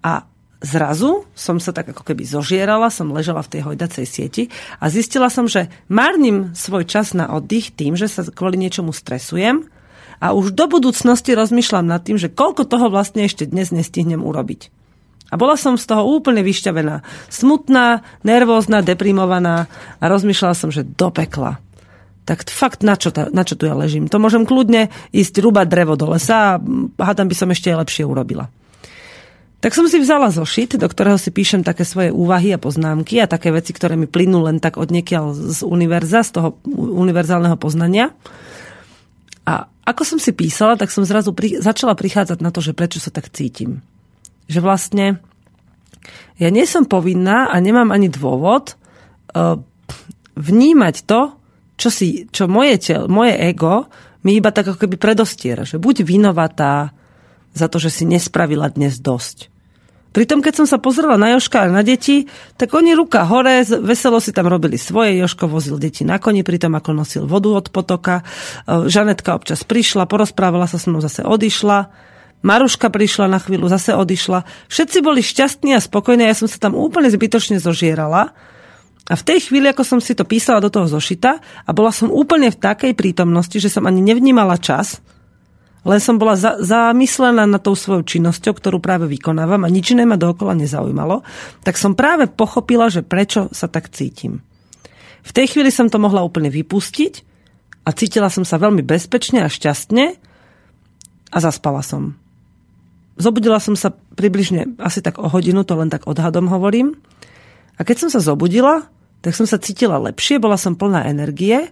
A 0.00 0.12
zrazu 0.58 1.26
som 1.38 1.62
sa 1.62 1.70
tak 1.70 1.94
ako 1.94 2.02
keby 2.02 2.26
zožierala, 2.26 2.90
som 2.90 3.14
ležala 3.14 3.42
v 3.46 3.58
tej 3.58 3.60
hojdacej 3.66 4.06
sieti 4.06 4.42
a 4.82 4.90
zistila 4.90 5.30
som, 5.30 5.46
že 5.46 5.70
márnim 5.86 6.50
svoj 6.54 6.86
čas 6.86 7.14
na 7.14 7.30
oddych 7.30 7.74
tým, 7.74 7.94
že 7.94 8.10
sa 8.10 8.26
kvôli 8.26 8.58
niečomu 8.58 8.90
stresujem 8.90 9.70
a 10.18 10.34
už 10.34 10.54
do 10.54 10.66
budúcnosti 10.66 11.30
rozmýšľam 11.34 11.86
nad 11.86 12.02
tým, 12.02 12.18
že 12.18 12.32
koľko 12.32 12.66
toho 12.66 12.90
vlastne 12.90 13.22
ešte 13.26 13.46
dnes 13.46 13.70
nestihnem 13.70 14.18
urobiť. 14.18 14.74
A 15.28 15.36
bola 15.36 15.60
som 15.60 15.76
z 15.76 15.84
toho 15.84 16.08
úplne 16.08 16.40
vyšťavená. 16.40 17.04
Smutná, 17.28 18.00
nervózna, 18.24 18.80
deprimovaná 18.80 19.68
a 20.00 20.04
rozmýšľala 20.08 20.56
som, 20.56 20.72
že 20.72 20.88
do 20.88 21.12
pekla 21.12 21.60
tak 22.28 22.44
fakt 22.44 22.84
na 22.84 22.92
čo, 22.92 23.08
ta, 23.08 23.32
na 23.32 23.40
čo 23.40 23.56
tu 23.56 23.64
ja 23.64 23.72
ležím? 23.72 24.04
To 24.12 24.20
môžem 24.20 24.44
kľudne 24.44 24.92
ísť 25.16 25.40
rúbať 25.40 25.64
drevo 25.64 25.96
do 25.96 26.12
lesa 26.12 26.36
a 26.36 26.52
hádam 27.00 27.24
by 27.24 27.32
som 27.32 27.48
ešte 27.48 27.72
lepšie 27.72 28.04
urobila. 28.04 28.52
Tak 29.58 29.74
som 29.74 29.90
si 29.90 29.98
vzala 29.98 30.30
zošit, 30.30 30.78
do 30.78 30.86
ktorého 30.86 31.18
si 31.18 31.34
píšem 31.34 31.66
také 31.66 31.82
svoje 31.82 32.14
úvahy 32.14 32.54
a 32.54 32.62
poznámky 32.62 33.18
a 33.18 33.26
také 33.26 33.50
veci, 33.50 33.74
ktoré 33.74 33.98
mi 33.98 34.06
plynú 34.06 34.46
len 34.46 34.62
tak 34.62 34.78
odniekiaľ 34.78 35.34
z 35.34 35.66
univerza, 35.66 36.22
z 36.22 36.30
toho 36.38 36.48
univerzálneho 36.70 37.58
poznania. 37.58 38.14
A 39.42 39.66
ako 39.82 40.02
som 40.06 40.18
si 40.22 40.30
písala, 40.30 40.78
tak 40.78 40.94
som 40.94 41.02
zrazu 41.02 41.34
pri, 41.34 41.58
začala 41.58 41.98
prichádzať 41.98 42.38
na 42.38 42.54
to, 42.54 42.62
že 42.62 42.76
prečo 42.76 43.02
sa 43.02 43.10
tak 43.10 43.34
cítim. 43.34 43.82
Že 44.46 44.62
vlastne 44.62 45.06
ja 46.38 46.54
nie 46.54 46.62
som 46.62 46.86
povinná 46.86 47.50
a 47.50 47.58
nemám 47.58 47.90
ani 47.90 48.06
dôvod 48.06 48.78
uh, 49.34 49.58
vnímať 50.38 51.02
to, 51.02 51.34
čo, 51.74 51.88
si, 51.90 52.30
čo 52.30 52.46
moje, 52.46 52.78
tel, 52.78 53.10
moje 53.10 53.34
ego 53.34 53.90
mi 54.22 54.38
iba 54.38 54.54
tak 54.54 54.70
ako 54.70 54.86
keby 54.86 54.96
predostiera, 54.98 55.66
že 55.66 55.82
buď 55.82 56.06
vinovatá 56.06 56.94
za 57.58 57.66
to, 57.66 57.82
že 57.82 57.90
si 57.90 58.04
nespravila 58.06 58.70
dnes 58.70 59.02
dosť. 59.02 59.50
Pritom, 60.08 60.40
keď 60.40 60.64
som 60.64 60.66
sa 60.66 60.80
pozrela 60.80 61.20
na 61.20 61.36
Joška 61.36 61.68
a 61.68 61.70
na 61.70 61.84
deti, 61.84 62.26
tak 62.56 62.72
oni 62.72 62.96
ruka 62.96 63.28
hore, 63.28 63.60
veselo 63.62 64.24
si 64.24 64.32
tam 64.32 64.48
robili 64.48 64.80
svoje. 64.80 65.20
Joško 65.20 65.46
vozil 65.52 65.76
deti 65.76 66.00
na 66.02 66.16
koni, 66.16 66.40
pritom 66.40 66.72
ako 66.72 66.90
nosil 66.96 67.22
vodu 67.28 67.52
od 67.52 67.68
potoka. 67.68 68.24
E, 68.24 68.88
Žanetka 68.88 69.36
občas 69.36 69.68
prišla, 69.68 70.08
porozprávala 70.08 70.64
sa 70.64 70.80
s 70.80 70.88
mnou, 70.88 71.04
zase 71.04 71.28
odišla. 71.28 71.92
Maruška 72.40 72.88
prišla 72.88 73.28
na 73.28 73.36
chvíľu, 73.36 73.68
zase 73.68 73.92
odišla. 73.92 74.48
Všetci 74.72 74.98
boli 75.04 75.20
šťastní 75.20 75.76
a 75.76 75.80
spokojní, 75.82 76.24
ja 76.24 76.34
som 76.34 76.48
sa 76.48 76.56
tam 76.56 76.72
úplne 76.72 77.12
zbytočne 77.12 77.60
zožierala. 77.60 78.32
A 79.08 79.14
v 79.16 79.22
tej 79.22 79.48
chvíli, 79.50 79.68
ako 79.68 79.84
som 79.84 80.00
si 80.00 80.16
to 80.16 80.24
písala 80.24 80.60
do 80.60 80.72
toho 80.72 80.88
zošita 80.88 81.30
a 81.64 81.70
bola 81.72 81.92
som 81.92 82.08
úplne 82.12 82.48
v 82.48 82.60
takej 82.60 82.92
prítomnosti, 82.96 83.56
že 83.60 83.72
som 83.72 83.84
ani 83.84 84.00
nevnímala 84.00 84.56
čas, 84.60 85.04
len 85.86 86.00
som 86.02 86.18
bola 86.18 86.34
za, 86.34 86.58
zamyslená 86.58 87.46
na 87.46 87.62
tou 87.62 87.78
svojou 87.78 88.02
činnosťou, 88.02 88.54
ktorú 88.58 88.78
práve 88.82 89.06
vykonávam 89.06 89.62
a 89.62 89.70
nič 89.70 89.94
iné 89.94 90.02
ma 90.02 90.18
dookola 90.18 90.58
nezaujímalo, 90.58 91.22
tak 91.62 91.78
som 91.78 91.94
práve 91.94 92.26
pochopila, 92.26 92.90
že 92.90 93.06
prečo 93.06 93.46
sa 93.54 93.70
tak 93.70 93.94
cítim. 93.94 94.42
V 95.22 95.30
tej 95.30 95.54
chvíli 95.54 95.70
som 95.70 95.86
to 95.86 96.02
mohla 96.02 96.24
úplne 96.24 96.50
vypustiť 96.50 97.14
a 97.86 97.94
cítila 97.94 98.32
som 98.32 98.42
sa 98.42 98.58
veľmi 98.58 98.82
bezpečne 98.82 99.44
a 99.44 99.52
šťastne 99.52 100.04
a 101.28 101.38
zaspala 101.38 101.84
som. 101.84 102.16
Zobudila 103.18 103.58
som 103.58 103.74
sa 103.74 103.90
približne 103.90 104.78
asi 104.78 105.02
tak 105.02 105.18
o 105.18 105.26
hodinu, 105.26 105.66
to 105.66 105.74
len 105.74 105.90
tak 105.90 106.06
odhadom 106.06 106.46
hovorím. 106.46 106.94
A 107.78 107.82
keď 107.82 108.06
som 108.06 108.10
sa 108.14 108.22
zobudila, 108.22 108.86
tak 109.22 109.34
som 109.34 109.46
sa 109.46 109.58
cítila 109.58 109.98
lepšie, 109.98 110.38
bola 110.38 110.54
som 110.54 110.78
plná 110.78 111.06
energie 111.10 111.70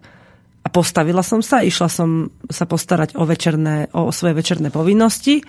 a 0.66 0.68
postavila 0.68 1.22
som 1.22 1.46
sa, 1.46 1.62
išla 1.62 1.86
som 1.86 2.34
sa 2.50 2.66
postarať 2.66 3.14
o, 3.14 3.22
večerné, 3.22 3.86
o 3.94 4.10
svoje 4.10 4.34
večerné 4.34 4.74
povinnosti 4.74 5.46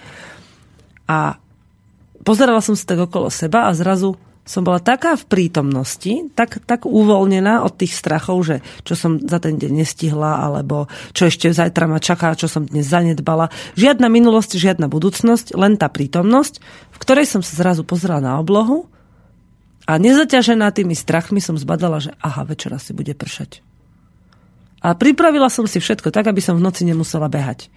a 1.09 1.41
pozerala 2.21 2.61
som 2.61 2.77
sa 2.77 2.93
tak 2.93 3.09
okolo 3.09 3.33
seba 3.33 3.65
a 3.65 3.73
zrazu 3.73 4.13
som 4.47 4.63
bola 4.63 4.79
taká 4.79 5.17
v 5.19 5.27
prítomnosti, 5.27 6.31
tak, 6.31 6.63
tak 6.63 6.87
uvoľnená 6.87 7.67
od 7.67 7.73
tých 7.75 7.97
strachov, 7.97 8.47
že 8.47 8.63
čo 8.87 8.95
som 8.95 9.19
za 9.19 9.43
ten 9.43 9.59
deň 9.59 9.83
nestihla, 9.83 10.39
alebo 10.39 10.87
čo 11.11 11.27
ešte 11.27 11.51
zajtra 11.51 11.83
ma 11.83 11.99
čaká, 11.99 12.31
čo 12.31 12.47
som 12.47 12.63
dnes 12.63 12.87
zanedbala. 12.87 13.51
Žiadna 13.75 14.07
minulosť, 14.07 14.55
žiadna 14.55 14.87
budúcnosť, 14.87 15.51
len 15.51 15.75
tá 15.75 15.91
prítomnosť, 15.91 16.63
v 16.95 16.97
ktorej 17.03 17.27
som 17.27 17.43
sa 17.43 17.59
zrazu 17.59 17.83
pozrela 17.83 18.23
na 18.23 18.39
oblohu 18.39 18.87
a 19.83 19.99
nezaťažená 19.99 20.71
tými 20.71 20.95
strachmi 20.95 21.43
som 21.43 21.59
zbadala, 21.59 21.99
že 21.99 22.15
aha, 22.23 22.47
večera 22.47 22.79
si 22.79 22.95
bude 22.95 23.11
pršať. 23.11 23.66
A 24.81 24.93
pripravila 24.93 25.49
som 25.49 25.65
si 25.65 25.81
všetko 25.81 26.13
tak, 26.13 26.29
aby 26.29 26.41
som 26.41 26.57
v 26.57 26.65
noci 26.65 26.85
nemusela 26.85 27.29
behať. 27.31 27.69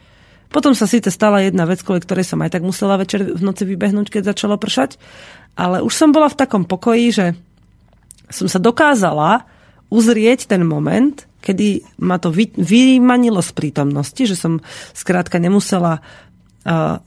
Potom 0.50 0.74
sa 0.74 0.90
síce 0.90 1.14
stala 1.14 1.46
jedna 1.46 1.62
vec, 1.62 1.80
kvôli 1.80 2.02
ktorej 2.02 2.26
som 2.26 2.42
aj 2.42 2.58
tak 2.58 2.66
musela 2.66 2.98
večer 2.98 3.22
v 3.22 3.42
noci 3.42 3.62
vybehnúť, 3.62 4.10
keď 4.10 4.34
začalo 4.34 4.58
pršať, 4.58 4.98
ale 5.54 5.78
už 5.80 5.94
som 5.94 6.10
bola 6.10 6.26
v 6.26 6.38
takom 6.38 6.66
pokoji, 6.66 7.06
že 7.14 7.26
som 8.30 8.50
sa 8.50 8.58
dokázala 8.58 9.46
uzrieť 9.90 10.50
ten 10.50 10.66
moment, 10.66 11.26
kedy 11.38 11.86
ma 12.02 12.18
to 12.18 12.34
vy, 12.34 12.50
vymanilo 12.58 13.42
z 13.42 13.50
prítomnosti, 13.54 14.22
že 14.26 14.34
som 14.34 14.58
skrátka 14.92 15.38
nemusela 15.38 16.02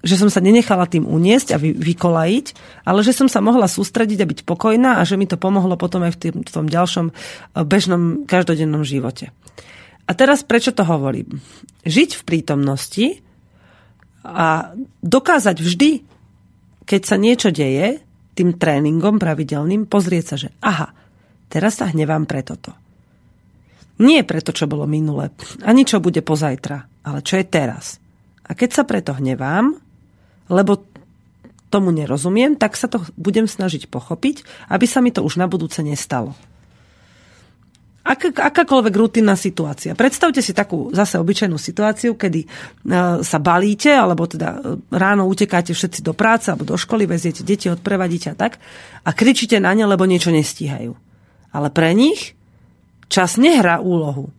že 0.02 0.18
som 0.18 0.34
sa 0.34 0.42
nenechala 0.42 0.90
tým 0.90 1.06
uniesť 1.06 1.54
a 1.54 1.62
vy, 1.62 1.78
vykolajiť, 1.78 2.48
ale 2.90 3.06
že 3.06 3.14
som 3.14 3.30
sa 3.30 3.38
mohla 3.38 3.70
sústrediť 3.70 4.26
a 4.26 4.30
byť 4.30 4.40
pokojná 4.50 4.98
a 4.98 5.06
že 5.06 5.14
mi 5.14 5.30
to 5.30 5.38
pomohlo 5.38 5.78
potom 5.78 6.02
aj 6.02 6.18
v, 6.18 6.42
tom 6.42 6.66
ďalšom 6.66 7.14
bežnom 7.62 8.26
každodennom 8.26 8.82
živote. 8.82 9.30
A 10.04 10.12
teraz 10.12 10.44
prečo 10.44 10.76
to 10.76 10.84
hovorím? 10.84 11.40
Žiť 11.88 12.10
v 12.20 12.26
prítomnosti 12.28 13.08
a 14.24 14.76
dokázať 15.04 15.58
vždy, 15.60 15.92
keď 16.84 17.02
sa 17.04 17.16
niečo 17.16 17.50
deje, 17.52 18.04
tým 18.34 18.58
tréningom 18.58 19.22
pravidelným 19.22 19.86
pozrieť 19.88 20.26
sa, 20.26 20.36
že 20.36 20.50
aha, 20.60 20.92
teraz 21.48 21.80
sa 21.80 21.88
hnevám 21.88 22.26
pre 22.26 22.42
toto. 22.42 22.74
Nie 24.02 24.26
preto, 24.26 24.52
čo 24.52 24.66
bolo 24.66 24.90
minule, 24.90 25.30
ani 25.62 25.86
čo 25.86 26.02
bude 26.02 26.26
pozajtra, 26.26 27.06
ale 27.06 27.20
čo 27.22 27.38
je 27.38 27.46
teraz. 27.46 28.02
A 28.44 28.58
keď 28.58 28.70
sa 28.74 28.84
preto 28.84 29.14
hnevám, 29.14 29.78
lebo 30.50 30.84
tomu 31.70 31.94
nerozumiem, 31.94 32.58
tak 32.58 32.78
sa 32.78 32.90
to 32.90 33.02
budem 33.18 33.46
snažiť 33.50 33.88
pochopiť, 33.88 34.70
aby 34.70 34.86
sa 34.86 35.00
mi 35.00 35.14
to 35.14 35.26
už 35.26 35.42
na 35.42 35.50
budúce 35.50 35.82
nestalo. 35.82 36.38
Ak, 38.04 38.20
akákoľvek 38.36 38.96
rutinná 39.00 39.40
situácia. 39.40 39.96
Predstavte 39.96 40.44
si 40.44 40.52
takú 40.52 40.92
zase 40.92 41.16
obyčajnú 41.24 41.56
situáciu, 41.56 42.20
kedy 42.20 42.44
e, 42.44 42.48
sa 43.24 43.38
balíte, 43.40 43.96
alebo 43.96 44.28
teda 44.28 44.60
e, 44.60 44.60
ráno 44.92 45.24
utekáte 45.24 45.72
všetci 45.72 46.04
do 46.04 46.12
práce 46.12 46.52
alebo 46.52 46.68
do 46.68 46.76
školy, 46.76 47.08
veziete 47.08 47.48
deti, 47.48 47.72
odprevadíte 47.72 48.36
a 48.36 48.36
tak 48.36 48.60
a 49.08 49.10
kričíte 49.16 49.56
na 49.64 49.72
ne, 49.72 49.88
lebo 49.88 50.04
niečo 50.04 50.36
nestíhajú. 50.36 50.92
Ale 51.56 51.68
pre 51.72 51.96
nich 51.96 52.36
čas 53.08 53.40
nehrá 53.40 53.80
úlohu. 53.80 54.36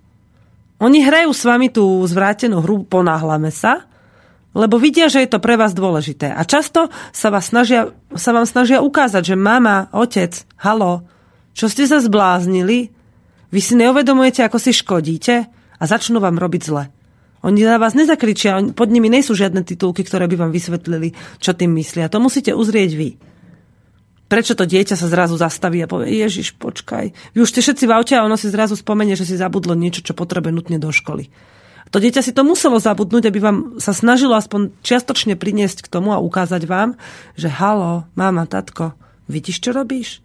Oni 0.85 1.01
hrajú 1.01 1.33
s 1.33 1.49
vami 1.49 1.73
tú 1.73 2.05
zvrátenú 2.05 2.61
hru 2.61 2.85
Ponáhlame 2.85 3.49
sa, 3.49 3.89
lebo 4.53 4.77
vidia, 4.77 5.09
že 5.09 5.25
je 5.25 5.33
to 5.33 5.41
pre 5.41 5.57
vás 5.57 5.73
dôležité. 5.73 6.31
A 6.31 6.45
často 6.45 6.93
sa, 7.17 7.33
vás 7.33 7.49
snažia, 7.49 7.97
sa 8.13 8.31
vám 8.37 8.45
snažia 8.45 8.85
ukázať, 8.85 9.35
že 9.35 9.37
mama, 9.41 9.89
otec, 9.91 10.37
halo, 10.61 11.03
čo 11.57 11.67
ste 11.73 11.89
sa 11.89 11.99
zbláznili, 11.99 12.95
vy 13.55 13.61
si 13.63 13.79
neuvedomujete, 13.79 14.43
ako 14.43 14.59
si 14.59 14.75
škodíte 14.75 15.47
a 15.79 15.85
začnú 15.87 16.19
vám 16.19 16.43
robiť 16.43 16.63
zle. 16.67 16.91
Oni 17.47 17.63
na 17.63 17.79
vás 17.79 17.95
nezakričia, 17.95 18.75
pod 18.75 18.89
nimi 18.91 19.07
nejsú 19.07 19.37
žiadne 19.37 19.63
titulky, 19.63 20.03
ktoré 20.03 20.27
by 20.27 20.49
vám 20.49 20.51
vysvetlili, 20.51 21.15
čo 21.39 21.55
tým 21.55 21.77
myslia. 21.79 22.11
To 22.11 22.19
musíte 22.19 22.57
uzrieť 22.57 22.91
vy. 22.97 23.21
Prečo 24.33 24.57
to 24.57 24.65
dieťa 24.65 24.97
sa 24.97 25.07
zrazu 25.07 25.37
zastaví 25.37 25.85
a 25.85 25.87
povie, 25.87 26.25
Ježiš, 26.25 26.57
počkaj. 26.57 27.13
Vy 27.37 27.39
už 27.45 27.53
ste 27.53 27.61
všetci 27.61 27.85
v 27.85 27.95
aute 27.95 28.17
a 28.17 28.25
ono 28.25 28.41
si 28.41 28.49
zrazu 28.49 28.75
spomenie, 28.75 29.13
že 29.13 29.29
si 29.29 29.37
zabudlo 29.37 29.77
niečo, 29.77 30.01
čo 30.01 30.17
potrebuje 30.17 30.57
nutne 30.57 30.81
do 30.81 30.89
školy. 30.89 31.29
To 31.93 32.01
dieťa 32.01 32.25
si 32.25 32.33
to 32.33 32.49
muselo 32.49 32.81
zabudnúť, 32.81 33.29
aby 33.29 33.39
vám 33.39 33.57
sa 33.77 33.93
snažilo 33.93 34.33
aspoň 34.35 34.73
čiastočne 34.81 35.37
priniesť 35.37 35.85
k 35.85 35.93
tomu 35.93 36.17
a 36.17 36.25
ukázať 36.25 36.65
vám, 36.65 36.97
že 37.37 37.53
halo, 37.53 38.09
mama, 38.17 38.49
tatko, 38.49 38.97
vidíš, 39.29 39.61
čo 39.61 39.71
robíš? 39.77 40.24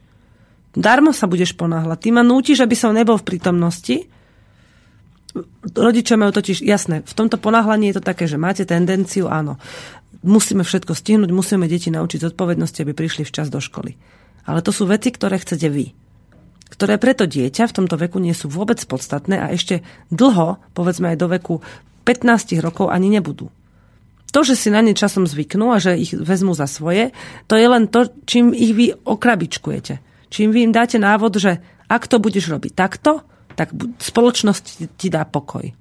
Darmo 0.79 1.11
sa 1.11 1.27
budeš 1.27 1.59
ponáhľať. 1.59 2.07
Ty 2.07 2.09
ma 2.15 2.23
nútiš, 2.23 2.63
aby 2.63 2.71
som 2.71 2.95
nebol 2.95 3.19
v 3.19 3.27
prítomnosti. 3.27 4.07
Rodičia 5.75 6.15
majú 6.15 6.31
totiž, 6.31 6.63
jasné, 6.63 7.03
v 7.03 7.13
tomto 7.13 7.35
ponáhľaní 7.35 7.91
je 7.91 7.99
to 7.99 8.03
také, 8.07 8.31
že 8.31 8.39
máte 8.39 8.63
tendenciu, 8.63 9.27
áno, 9.27 9.59
musíme 10.23 10.63
všetko 10.63 10.95
stihnúť, 10.95 11.35
musíme 11.35 11.67
deti 11.67 11.91
naučiť 11.91 12.31
zodpovednosti, 12.31 12.79
aby 12.81 12.95
prišli 12.95 13.27
včas 13.27 13.51
do 13.51 13.59
školy. 13.59 13.99
Ale 14.47 14.63
to 14.63 14.71
sú 14.71 14.87
veci, 14.87 15.11
ktoré 15.11 15.37
chcete 15.37 15.67
vy. 15.67 15.91
Ktoré 16.71 16.95
preto 16.95 17.27
dieťa 17.27 17.67
v 17.67 17.75
tomto 17.75 17.99
veku 17.99 18.23
nie 18.23 18.33
sú 18.33 18.47
vôbec 18.47 18.79
podstatné 18.79 19.35
a 19.35 19.51
ešte 19.51 19.83
dlho, 20.09 20.63
povedzme 20.71 21.11
aj 21.11 21.17
do 21.19 21.27
veku 21.27 21.55
15 22.07 22.55
rokov, 22.63 22.87
ani 22.89 23.11
nebudú. 23.11 23.51
To, 24.31 24.39
že 24.47 24.55
si 24.55 24.71
na 24.71 24.79
ne 24.79 24.95
časom 24.95 25.27
zvyknú 25.27 25.75
a 25.75 25.81
že 25.81 25.99
ich 25.99 26.15
vezmú 26.15 26.55
za 26.55 26.71
svoje, 26.71 27.11
to 27.51 27.59
je 27.59 27.67
len 27.67 27.91
to, 27.91 28.07
čím 28.23 28.55
ich 28.55 28.73
vy 28.73 28.95
okrabičkujete. 28.95 30.08
Čím 30.29 30.53
vy 30.53 30.69
im 30.69 30.73
dáte 30.73 31.01
návod, 31.01 31.41
že 31.41 31.57
ak 31.89 32.05
to 32.05 32.21
budeš 32.21 32.53
robiť 32.53 32.73
takto, 32.77 33.25
tak 33.57 33.73
spoločnosť 33.99 34.95
ti 34.95 35.07
dá 35.09 35.25
pokoj. 35.25 35.73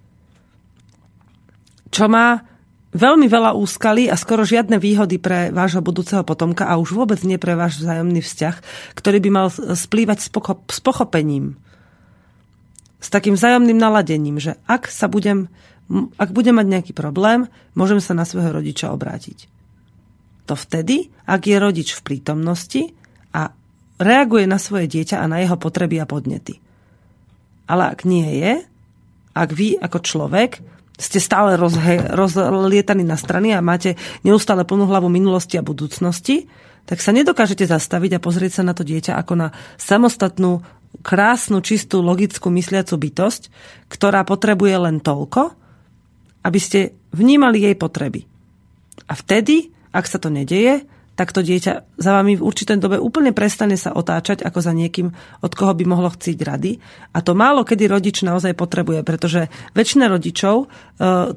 Čo 1.89 2.05
má 2.09 2.43
veľmi 2.97 3.29
veľa 3.29 3.53
úskalí 3.55 4.09
a 4.09 4.17
skoro 4.17 4.49
žiadne 4.49 4.81
výhody 4.81 5.21
pre 5.21 5.53
vášho 5.53 5.85
budúceho 5.85 6.25
potomka 6.25 6.65
a 6.65 6.81
už 6.81 6.97
vôbec 6.97 7.21
nie 7.23 7.37
pre 7.37 7.53
váš 7.53 7.79
vzájomný 7.85 8.25
vzťah, 8.25 8.57
ktorý 8.97 9.19
by 9.29 9.31
mal 9.31 9.47
splývať 9.53 10.19
s, 10.25 10.29
s 10.73 10.81
pochopením. 10.81 11.61
S 12.99 13.09
takým 13.13 13.39
vzájomným 13.39 13.79
naladením, 13.79 14.43
že 14.43 14.59
ak 14.67 14.91
sa 14.91 15.07
budem, 15.07 15.47
ak 16.19 16.35
budem 16.35 16.57
mať 16.59 16.67
nejaký 16.67 16.93
problém, 16.97 17.47
môžem 17.79 18.03
sa 18.03 18.17
na 18.17 18.27
svojho 18.27 18.51
rodiča 18.51 18.91
obrátiť. 18.91 19.47
To 20.49 20.57
vtedy, 20.57 21.13
ak 21.29 21.45
je 21.45 21.57
rodič 21.61 21.93
v 21.93 22.05
prítomnosti 22.05 22.83
reaguje 23.99 24.47
na 24.47 24.57
svoje 24.57 24.87
dieťa 24.87 25.21
a 25.21 25.31
na 25.31 25.43
jeho 25.43 25.59
potreby 25.59 25.99
a 26.03 26.07
podnety. 26.07 26.63
Ale 27.69 27.93
ak 27.93 28.07
nie 28.09 28.41
je, 28.41 28.65
ak 29.37 29.51
vy 29.53 29.77
ako 29.79 29.99
človek 30.01 30.63
ste 30.99 31.23
stále 31.23 31.55
rozhe, 31.55 32.11
rozlietaní 32.17 33.07
na 33.07 33.15
strany 33.15 33.55
a 33.55 33.63
máte 33.63 33.95
neustále 34.27 34.67
plnú 34.67 34.91
hlavu 34.91 35.07
minulosti 35.07 35.55
a 35.55 35.63
budúcnosti, 35.63 36.51
tak 36.89 36.99
sa 36.99 37.15
nedokážete 37.15 37.69
zastaviť 37.69 38.19
a 38.19 38.23
pozrieť 38.25 38.59
sa 38.59 38.63
na 38.67 38.75
to 38.75 38.83
dieťa 38.83 39.15
ako 39.15 39.35
na 39.37 39.49
samostatnú, 39.79 40.65
krásnu, 41.05 41.61
čistú, 41.61 42.01
logickú 42.01 42.49
mysliacu 42.51 42.97
bytosť, 42.97 43.43
ktorá 43.93 44.25
potrebuje 44.25 44.75
len 44.89 44.97
toľko, 44.99 45.53
aby 46.43 46.59
ste 46.59 46.97
vnímali 47.13 47.63
jej 47.63 47.77
potreby. 47.77 48.25
A 49.07 49.13
vtedy, 49.15 49.69
ak 49.93 50.09
sa 50.09 50.17
to 50.19 50.33
nedeje, 50.33 50.89
tak 51.19 51.35
to 51.35 51.43
dieťa 51.43 51.99
za 51.99 52.11
vami 52.15 52.39
v 52.39 52.47
určitej 52.47 52.79
dobe 52.79 53.03
úplne 53.03 53.35
prestane 53.35 53.75
sa 53.75 53.91
otáčať 53.91 54.47
ako 54.47 54.63
za 54.63 54.71
niekým, 54.71 55.11
od 55.43 55.53
koho 55.59 55.75
by 55.75 55.83
mohlo 55.83 56.15
chcieť 56.15 56.39
rady. 56.47 56.79
A 57.11 57.19
to 57.27 57.35
málo 57.35 57.67
kedy 57.67 57.91
rodič 57.91 58.23
naozaj 58.23 58.55
potrebuje, 58.55 59.03
pretože 59.03 59.51
väčšina 59.75 60.07
rodičov 60.07 60.55
e, 60.63 60.67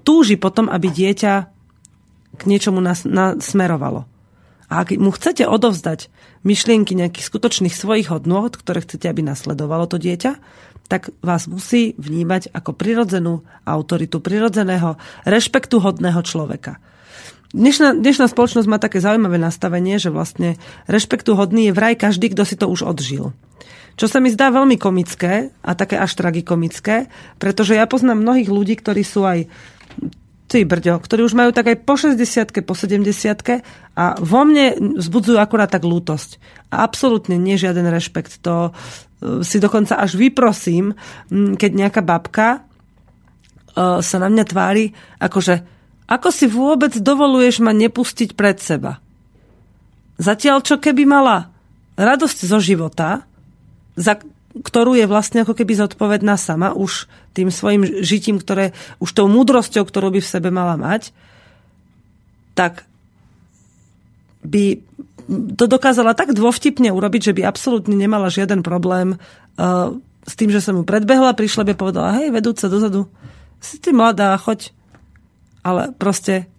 túži 0.06 0.38
potom, 0.38 0.70
aby 0.70 0.86
dieťa 0.86 1.34
k 2.38 2.42
niečomu 2.46 2.78
nas, 2.78 3.10
nasmerovalo. 3.10 4.06
A 4.70 4.86
ak 4.86 4.94
mu 5.02 5.10
chcete 5.10 5.50
odovzdať 5.50 6.14
myšlienky 6.46 6.94
nejakých 6.94 7.26
skutočných 7.26 7.74
svojich 7.74 8.14
hodnôt, 8.14 8.54
ktoré 8.54 8.86
chcete, 8.86 9.10
aby 9.10 9.26
nasledovalo 9.26 9.90
to 9.90 9.98
dieťa, 9.98 10.38
tak 10.86 11.10
vás 11.26 11.50
musí 11.50 11.98
vnímať 11.98 12.54
ako 12.54 12.78
prirodzenú 12.78 13.42
autoritu, 13.66 14.22
prirodzeného, 14.22 15.02
rešpektu 15.26 15.82
hodného 15.82 16.22
človeka. 16.22 16.78
Dnešná, 17.52 18.00
dnešná 18.00 18.32
spoločnosť 18.32 18.68
má 18.72 18.80
také 18.80 19.04
zaujímavé 19.04 19.36
nastavenie, 19.36 20.00
že 20.00 20.08
vlastne 20.08 20.56
rešpektu 20.88 21.36
hodný 21.36 21.68
je 21.68 21.76
vraj 21.76 22.00
každý, 22.00 22.32
kto 22.32 22.48
si 22.48 22.56
to 22.56 22.72
už 22.72 22.88
odžil. 22.88 23.36
Čo 24.00 24.08
sa 24.08 24.24
mi 24.24 24.32
zdá 24.32 24.56
veľmi 24.56 24.80
komické 24.80 25.52
a 25.60 25.76
také 25.76 26.00
až 26.00 26.16
tragikomické, 26.16 27.12
pretože 27.44 27.76
ja 27.76 27.84
poznám 27.92 28.24
mnohých 28.24 28.48
ľudí, 28.48 28.80
ktorí 28.80 29.04
sú 29.04 29.28
aj 29.28 29.52
ty 30.48 30.64
brďo, 30.64 31.04
ktorí 31.04 31.28
už 31.28 31.36
majú 31.36 31.52
tak 31.52 31.76
aj 31.76 31.78
po 31.84 32.00
60 32.00 32.64
po 32.64 32.72
70 32.72 33.04
a 34.00 34.06
vo 34.20 34.42
mne 34.48 34.96
vzbudzujú 35.00 35.36
akurát 35.36 35.68
tak 35.68 35.84
lútosť. 35.84 36.40
A 36.72 36.88
absolútne 36.88 37.36
nie 37.36 37.60
žiaden 37.60 37.88
rešpekt. 37.92 38.40
To 38.48 38.72
e, 38.72 39.44
si 39.44 39.60
dokonca 39.60 40.00
až 40.00 40.16
vyprosím, 40.16 40.96
keď 41.32 41.72
nejaká 41.72 42.00
babka 42.04 42.48
e, 42.56 42.60
sa 44.00 44.18
na 44.24 44.32
mňa 44.32 44.44
tvári, 44.48 44.96
akože 45.20 45.81
ako 46.08 46.30
si 46.34 46.46
vôbec 46.50 46.94
dovoluješ 46.98 47.64
ma 47.64 47.72
nepustiť 47.72 48.38
pred 48.38 48.58
seba? 48.58 49.02
Zatiaľ, 50.22 50.62
čo 50.62 50.78
keby 50.78 51.06
mala 51.10 51.50
radosť 51.98 52.46
zo 52.46 52.62
života, 52.62 53.26
za, 53.98 54.22
ktorú 54.58 54.96
je 55.00 55.10
vlastne 55.10 55.44
ako 55.44 55.56
keby 55.56 55.74
zodpovedná 55.76 56.36
sama 56.36 56.76
už 56.76 57.08
tým 57.32 57.50
svojim 57.50 58.04
žitím, 58.04 58.38
ktoré, 58.38 58.76
už 59.00 59.10
tou 59.16 59.28
múdrosťou, 59.32 59.88
ktorú 59.88 60.14
by 60.14 60.20
v 60.20 60.32
sebe 60.32 60.50
mala 60.52 60.76
mať, 60.76 61.16
tak 62.54 62.84
by 64.44 64.82
to 65.32 65.66
dokázala 65.70 66.18
tak 66.18 66.36
dôvtipne 66.36 66.92
urobiť, 66.92 67.32
že 67.32 67.36
by 67.38 67.48
absolútne 67.48 67.96
nemala 67.96 68.28
žiaden 68.28 68.66
problém 68.66 69.16
uh, 69.16 69.96
s 70.28 70.34
tým, 70.36 70.52
že 70.52 70.60
som 70.60 70.76
ju 70.76 70.84
predbehla, 70.84 71.38
prišla 71.38 71.64
by 71.72 71.74
povedala, 71.78 72.20
hej, 72.20 72.30
vedúca 72.36 72.68
dozadu, 72.68 73.08
si 73.62 73.78
ty 73.78 73.94
mladá, 73.94 74.36
choď. 74.38 74.74
Ale 75.62 75.94
proste, 75.94 76.50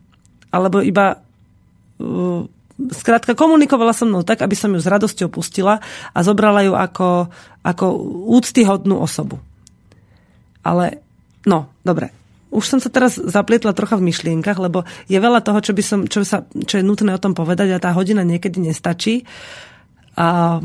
alebo 0.54 0.78
iba 0.78 1.18
uh, 1.18 2.42
skrátka 2.90 3.38
komunikovala 3.38 3.94
so 3.94 4.08
mnou 4.08 4.26
tak, 4.26 4.42
aby 4.42 4.56
som 4.58 4.72
ju 4.74 4.80
s 4.82 4.90
radosťou 4.90 5.28
pustila 5.30 5.78
a 6.10 6.18
zobrala 6.24 6.66
ju 6.66 6.74
ako, 6.74 7.30
ako 7.62 7.84
úctyhodnú 8.32 8.98
osobu. 8.98 9.38
Ale, 10.62 11.02
no, 11.46 11.70
dobre. 11.82 12.10
Už 12.52 12.68
som 12.68 12.78
sa 12.78 12.92
teraz 12.92 13.16
zaplietla 13.16 13.72
trocha 13.72 13.96
v 13.96 14.12
myšlienkach, 14.12 14.60
lebo 14.60 14.84
je 15.08 15.16
veľa 15.16 15.40
toho, 15.40 15.58
čo, 15.64 15.72
by 15.72 15.82
som, 15.82 16.00
čo, 16.04 16.20
sa, 16.22 16.44
čo 16.44 16.78
je 16.78 16.84
nutné 16.84 17.16
o 17.16 17.22
tom 17.22 17.32
povedať 17.32 17.72
a 17.72 17.82
tá 17.82 17.96
hodina 17.96 18.22
niekedy 18.22 18.60
nestačí. 18.60 19.24
A, 20.20 20.60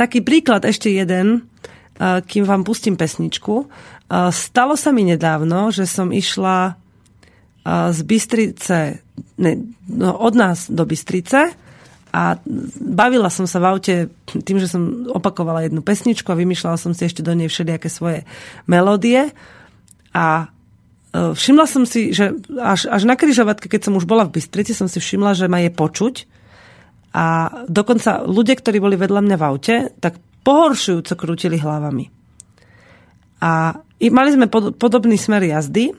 taký 0.00 0.24
príklad 0.24 0.64
ešte 0.64 0.88
jeden, 0.88 1.51
kým 2.00 2.44
vám 2.48 2.62
pustím 2.64 2.96
pesničku. 2.96 3.68
Stalo 4.32 4.74
sa 4.74 4.90
mi 4.92 5.04
nedávno, 5.06 5.72
že 5.72 5.84
som 5.88 6.12
išla 6.12 6.76
z 7.66 8.00
Bystrice, 8.02 9.00
ne, 9.38 9.52
no, 9.86 10.18
od 10.18 10.34
nás 10.34 10.66
do 10.66 10.82
Bystrice 10.82 11.54
a 12.12 12.36
bavila 12.76 13.30
som 13.32 13.48
sa 13.48 13.62
v 13.62 13.68
aute 13.70 13.94
tým, 14.26 14.58
že 14.60 14.68
som 14.68 15.08
opakovala 15.08 15.64
jednu 15.64 15.80
pesničku 15.80 16.28
a 16.28 16.36
vymýšľala 16.36 16.76
som 16.76 16.92
si 16.92 17.08
ešte 17.08 17.24
do 17.24 17.32
nej 17.32 17.48
všelijaké 17.48 17.88
svoje 17.88 18.28
melódie 18.68 19.32
a 20.12 20.50
e, 21.14 21.32
všimla 21.32 21.66
som 21.70 21.88
si, 21.88 22.12
že 22.12 22.36
až, 22.60 22.90
až 22.90 23.02
na 23.08 23.16
kryžovatke, 23.16 23.70
keď 23.70 23.88
som 23.88 23.96
už 23.96 24.04
bola 24.04 24.28
v 24.28 24.42
Bystrici, 24.42 24.76
som 24.76 24.92
si 24.92 25.00
všimla, 25.00 25.32
že 25.32 25.48
ma 25.48 25.64
je 25.64 25.72
počuť 25.72 26.14
a 27.16 27.48
dokonca 27.70 28.28
ľudia, 28.28 28.60
ktorí 28.60 28.76
boli 28.82 29.00
vedľa 29.00 29.20
mňa 29.24 29.36
v 29.40 29.44
aute, 29.46 29.76
tak 30.02 30.20
pohoršujúco 30.42 31.14
krútili 31.18 31.58
hlavami. 31.58 32.10
A 33.42 33.74
mali 33.98 34.30
sme 34.30 34.46
podobný 34.50 35.18
smer 35.18 35.42
jazdy 35.42 35.90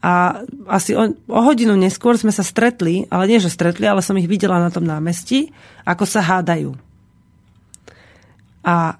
a 0.00 0.40
asi 0.68 0.96
o, 0.96 1.12
o 1.12 1.40
hodinu 1.44 1.76
neskôr 1.76 2.16
sme 2.16 2.32
sa 2.32 2.44
stretli, 2.44 3.08
ale 3.08 3.28
nie, 3.28 3.42
že 3.42 3.52
stretli, 3.52 3.88
ale 3.88 4.04
som 4.04 4.16
ich 4.16 4.28
videla 4.28 4.60
na 4.60 4.72
tom 4.72 4.84
námestí, 4.84 5.52
ako 5.84 6.04
sa 6.04 6.24
hádajú. 6.24 6.76
A 8.66 8.96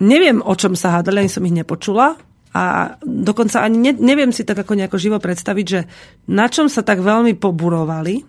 neviem, 0.00 0.40
o 0.40 0.54
čom 0.56 0.72
sa 0.74 0.98
hádali, 0.98 1.24
ani 1.24 1.32
som 1.32 1.44
ich 1.44 1.54
nepočula. 1.54 2.16
A 2.50 2.96
dokonca 3.06 3.62
ani 3.62 3.78
ne, 3.78 3.92
neviem 3.94 4.34
si 4.34 4.42
tak 4.42 4.58
ako 4.66 4.74
nejako 4.74 4.98
živo 4.98 5.18
predstaviť, 5.22 5.66
že 5.66 5.86
na 6.26 6.50
čom 6.50 6.66
sa 6.66 6.82
tak 6.82 6.98
veľmi 6.98 7.38
poburovali, 7.38 8.26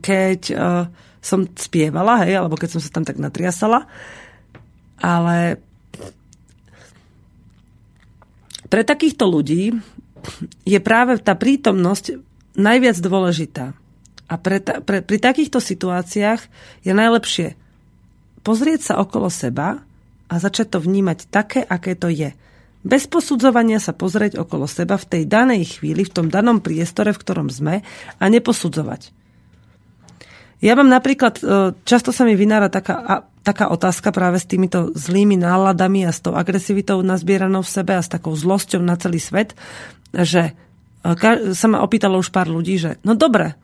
keď 0.00 0.40
uh, 0.52 0.88
som 1.22 1.46
spievala, 1.54 2.26
hej, 2.26 2.42
alebo 2.42 2.58
keď 2.58 2.76
som 2.76 2.80
sa 2.82 2.90
tam 2.90 3.06
tak 3.06 3.22
natriasala. 3.22 3.86
Ale 4.98 5.62
pre 8.66 8.82
takýchto 8.82 9.30
ľudí 9.30 9.78
je 10.66 10.78
práve 10.82 11.22
tá 11.22 11.38
prítomnosť 11.38 12.18
najviac 12.58 12.96
dôležitá. 12.98 13.78
A 14.26 14.34
pre 14.40 14.58
ta, 14.58 14.82
pre, 14.82 15.04
pri 15.04 15.18
takýchto 15.22 15.62
situáciách 15.62 16.40
je 16.82 16.92
najlepšie 16.92 17.54
pozrieť 18.42 18.80
sa 18.92 18.94
okolo 18.98 19.30
seba 19.30 19.84
a 20.26 20.34
začať 20.40 20.74
to 20.74 20.78
vnímať 20.82 21.28
také, 21.30 21.60
aké 21.62 21.94
to 21.94 22.10
je. 22.10 22.34
Bez 22.82 23.06
posudzovania 23.06 23.78
sa 23.78 23.94
pozrieť 23.94 24.42
okolo 24.42 24.66
seba 24.66 24.98
v 24.98 25.06
tej 25.06 25.22
danej 25.30 25.78
chvíli, 25.78 26.02
v 26.02 26.14
tom 26.18 26.26
danom 26.26 26.58
priestore, 26.58 27.14
v 27.14 27.22
ktorom 27.22 27.46
sme 27.46 27.86
a 28.18 28.24
neposudzovať. 28.26 29.21
Ja 30.62 30.78
mám 30.78 30.86
napríklad, 30.86 31.42
e, 31.42 31.74
často 31.82 32.14
sa 32.14 32.22
mi 32.22 32.38
vynára 32.38 32.70
taká, 32.70 33.26
taká 33.42 33.66
otázka 33.74 34.14
práve 34.14 34.38
s 34.38 34.46
týmito 34.46 34.94
zlými 34.94 35.34
náladami 35.34 36.06
a 36.06 36.14
s 36.14 36.22
tou 36.22 36.38
agresivitou 36.38 37.02
nazbieranou 37.02 37.66
v 37.66 37.74
sebe 37.82 37.98
a 37.98 38.02
s 38.02 38.06
takou 38.06 38.38
zlosťou 38.38 38.78
na 38.78 38.94
celý 38.94 39.18
svet, 39.18 39.58
že 40.14 40.54
e, 41.02 41.50
sa 41.50 41.66
ma 41.66 41.82
opýtalo 41.82 42.22
už 42.22 42.30
pár 42.30 42.46
ľudí, 42.46 42.78
že 42.78 43.02
no 43.02 43.18
dobre, 43.18 43.58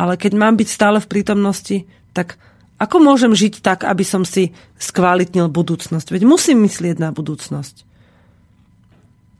ale 0.00 0.16
keď 0.16 0.32
mám 0.40 0.56
byť 0.56 0.68
stále 0.72 0.98
v 1.04 1.10
prítomnosti, 1.12 1.84
tak 2.16 2.40
ako 2.80 2.96
môžem 2.96 3.36
žiť 3.36 3.60
tak, 3.60 3.84
aby 3.84 4.06
som 4.06 4.24
si 4.24 4.56
skvalitnil 4.80 5.52
budúcnosť? 5.52 6.16
Veď 6.16 6.22
musím 6.24 6.64
myslieť 6.64 6.96
na 6.96 7.12
budúcnosť. 7.12 7.84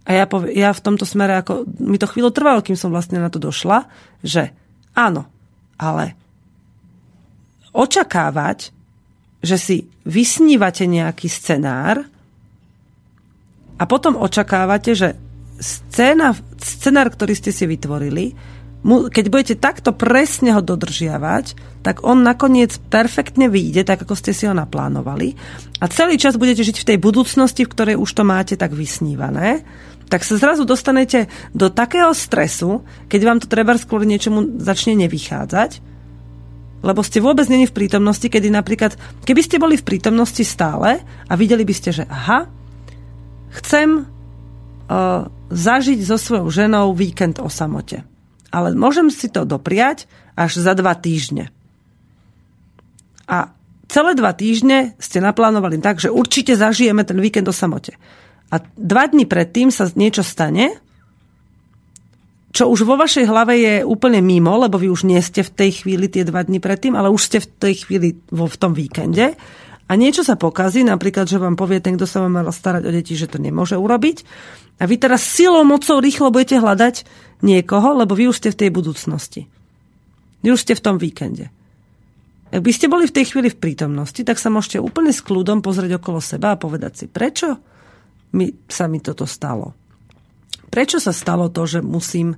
A 0.05 0.11
ja, 0.13 0.25
pov- 0.29 0.51
ja 0.51 0.77
v 0.77 0.85
tomto 0.85 1.09
smere, 1.09 1.41
ako, 1.41 1.65
mi 1.81 1.97
to 1.97 2.11
chvíľu 2.11 2.37
trvalo, 2.37 2.61
kým 2.61 2.77
som 2.77 2.93
vlastne 2.93 3.17
na 3.17 3.33
to 3.33 3.41
došla, 3.41 3.89
že 4.21 4.53
áno, 4.93 5.25
ale 5.79 6.19
očakávať, 7.73 8.71
že 9.39 9.57
si 9.57 9.77
vysnívate 10.03 10.89
nejaký 10.89 11.31
scenár 11.31 12.03
a 13.79 13.85
potom 13.87 14.19
očakávate, 14.19 14.99
že 14.99 15.15
scéna, 15.59 16.35
scenár, 16.59 17.11
ktorý 17.15 17.35
ste 17.39 17.55
si 17.55 17.67
vytvorili, 17.67 18.35
keď 18.87 19.25
budete 19.27 19.55
takto 19.59 19.91
presne 19.91 20.55
ho 20.55 20.63
dodržiavať, 20.63 21.59
tak 21.83 22.07
on 22.07 22.23
nakoniec 22.23 22.79
perfektne 22.87 23.51
vyjde, 23.51 23.83
tak 23.83 24.07
ako 24.07 24.15
ste 24.15 24.31
si 24.31 24.47
ho 24.47 24.55
naplánovali. 24.55 25.35
A 25.83 25.91
celý 25.91 26.15
čas 26.15 26.39
budete 26.39 26.63
žiť 26.63 26.87
v 26.87 26.89
tej 26.95 26.99
budúcnosti, 27.03 27.67
v 27.67 27.73
ktorej 27.75 27.97
už 27.99 28.11
to 28.15 28.23
máte 28.23 28.55
tak 28.55 28.71
vysnívané. 28.71 29.67
Tak 30.09 30.23
sa 30.23 30.39
zrazu 30.39 30.63
dostanete 30.63 31.27
do 31.53 31.69
takého 31.69 32.15
stresu, 32.15 32.87
keď 33.11 33.21
vám 33.27 33.39
to 33.43 33.51
treba 33.51 33.75
skôr 33.77 34.07
niečomu 34.07 34.63
začne 34.63 34.95
nevychádzať, 35.05 35.88
lebo 36.79 37.03
ste 37.03 37.19
vôbec 37.19 37.51
není 37.51 37.67
v 37.67 37.75
prítomnosti, 37.75 38.25
kedy 38.25 38.55
napríklad, 38.55 38.95
keby 39.27 39.43
ste 39.43 39.59
boli 39.59 39.75
v 39.75 39.87
prítomnosti 39.87 40.43
stále 40.47 41.03
a 41.27 41.33
videli 41.35 41.67
by 41.67 41.75
ste, 41.75 41.91
že 41.91 42.05
aha, 42.07 42.47
chcem 43.59 44.07
uh, 44.07 45.27
zažiť 45.51 45.99
so 46.07 46.17
svojou 46.21 46.49
ženou 46.53 46.95
víkend 46.95 47.43
o 47.43 47.51
samote. 47.51 48.07
Ale 48.49 48.73
môžem 48.73 49.13
si 49.13 49.29
to 49.29 49.45
dopriať 49.45 50.09
až 50.39 50.63
za 50.63 50.73
dva 50.79 50.95
týždne. 50.95 51.51
A 53.29 53.53
celé 53.91 54.17
dva 54.17 54.33
týždne 54.33 54.97
ste 54.97 55.21
naplánovali 55.21 55.83
tak, 55.83 56.01
že 56.01 56.09
určite 56.09 56.57
zažijeme 56.57 57.05
ten 57.05 57.19
víkend 57.21 57.45
o 57.51 57.55
samote. 57.55 57.99
A 58.49 58.65
dva 58.81 59.05
dny 59.05 59.29
predtým 59.29 59.69
sa 59.69 59.85
niečo 59.93 60.25
stane, 60.25 60.81
čo 62.59 62.67
už 62.67 62.83
vo 62.83 62.99
vašej 62.99 63.31
hlave 63.31 63.55
je 63.55 63.75
úplne 63.87 64.19
mimo, 64.19 64.59
lebo 64.59 64.83
vy 64.83 64.91
už 64.91 65.07
nie 65.07 65.23
ste 65.23 65.47
v 65.47 65.55
tej 65.55 65.71
chvíli 65.87 66.11
tie 66.11 66.27
dva 66.27 66.43
dny 66.43 66.59
predtým, 66.59 66.99
ale 66.99 67.07
už 67.07 67.23
ste 67.23 67.39
v 67.39 67.47
tej 67.55 67.87
chvíli 67.87 68.19
vo, 68.35 68.51
v 68.51 68.57
tom 68.59 68.75
víkende 68.75 69.39
a 69.87 69.93
niečo 69.95 70.27
sa 70.27 70.35
pokazí, 70.35 70.83
napríklad, 70.83 71.31
že 71.31 71.39
vám 71.39 71.55
povie 71.55 71.79
ten, 71.79 71.95
kto 71.95 72.11
sa 72.11 72.19
vám 72.19 72.43
mal 72.43 72.51
starať 72.51 72.83
o 72.83 72.91
deti, 72.91 73.15
že 73.15 73.31
to 73.31 73.39
nemôže 73.39 73.79
urobiť. 73.79 74.27
A 74.83 74.91
vy 74.91 74.99
teraz 74.99 75.23
silou, 75.23 75.63
mocou 75.63 76.03
rýchlo 76.03 76.35
budete 76.35 76.59
hľadať 76.59 77.07
niekoho, 77.47 77.95
lebo 77.95 78.19
vy 78.19 78.27
už 78.27 78.43
ste 78.43 78.51
v 78.51 78.61
tej 78.67 78.71
budúcnosti. 78.75 79.47
Vy 80.43 80.49
už 80.51 80.61
ste 80.67 80.75
v 80.75 80.85
tom 80.85 80.99
víkende. 80.99 81.55
Ak 82.53 82.61
by 82.61 82.73
ste 82.75 82.91
boli 82.91 83.09
v 83.09 83.17
tej 83.17 83.33
chvíli 83.33 83.49
v 83.49 83.61
prítomnosti, 83.61 84.21
tak 84.21 84.37
sa 84.37 84.53
môžete 84.53 84.83
úplne 84.83 85.15
s 85.15 85.25
kľudom 85.25 85.65
pozrieť 85.65 86.03
okolo 86.03 86.21
seba 86.21 86.53
a 86.53 86.61
povedať 86.61 86.93
si, 86.93 87.05
prečo 87.07 87.57
mi, 88.37 88.51
sa 88.69 88.91
mi 88.91 89.01
toto 89.01 89.25
stalo. 89.25 89.88
Prečo 90.69 91.01
sa 91.01 91.13
stalo 91.13 91.49
to, 91.49 91.65
že 91.65 91.81
musím, 91.81 92.37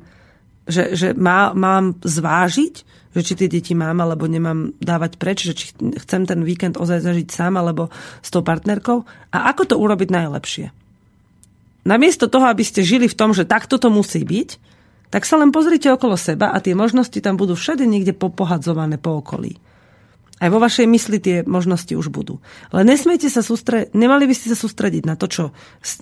že, 0.66 0.94
že 0.94 1.08
má, 1.14 1.50
mám 1.54 1.98
zvážiť, 2.00 2.74
že 3.10 3.20
či 3.26 3.34
tie 3.34 3.48
deti 3.50 3.74
mám 3.74 3.98
alebo 3.98 4.30
nemám 4.30 4.70
dávať 4.78 5.18
preč, 5.18 5.50
že 5.50 5.54
či 5.54 5.74
chcem 5.74 6.22
ten 6.30 6.46
víkend 6.46 6.78
ozaj 6.78 7.02
zažiť 7.02 7.28
sám 7.30 7.58
alebo 7.58 7.90
s 8.22 8.30
tou 8.30 8.46
partnerkou 8.46 9.02
a 9.34 9.38
ako 9.50 9.62
to 9.66 9.76
urobiť 9.76 10.08
najlepšie. 10.14 10.66
Namiesto 11.82 12.30
toho, 12.30 12.46
aby 12.46 12.62
ste 12.62 12.86
žili 12.86 13.10
v 13.10 13.18
tom, 13.18 13.34
že 13.34 13.48
takto 13.48 13.80
to 13.80 13.90
musí 13.90 14.22
byť, 14.22 14.48
tak 15.10 15.26
sa 15.26 15.42
len 15.42 15.50
pozrite 15.50 15.90
okolo 15.90 16.14
seba 16.14 16.54
a 16.54 16.62
tie 16.62 16.78
možnosti 16.78 17.18
tam 17.18 17.34
budú 17.34 17.58
všade 17.58 17.82
niekde 17.82 18.14
popohadzované 18.14 18.94
po 18.94 19.18
okolí. 19.18 19.58
Aj 20.40 20.48
vo 20.48 20.56
vašej 20.56 20.88
mysli 20.88 21.20
tie 21.20 21.36
možnosti 21.44 21.92
už 21.92 22.08
budú. 22.08 22.40
Ale 22.72 22.88
nesmiete 22.88 23.28
sa 23.28 23.44
sústrediť, 23.44 23.92
nemali 23.92 24.24
by 24.24 24.32
ste 24.32 24.48
sa 24.48 24.56
sústrediť 24.56 25.04
na 25.04 25.12
to, 25.20 25.28
čo, 25.28 25.44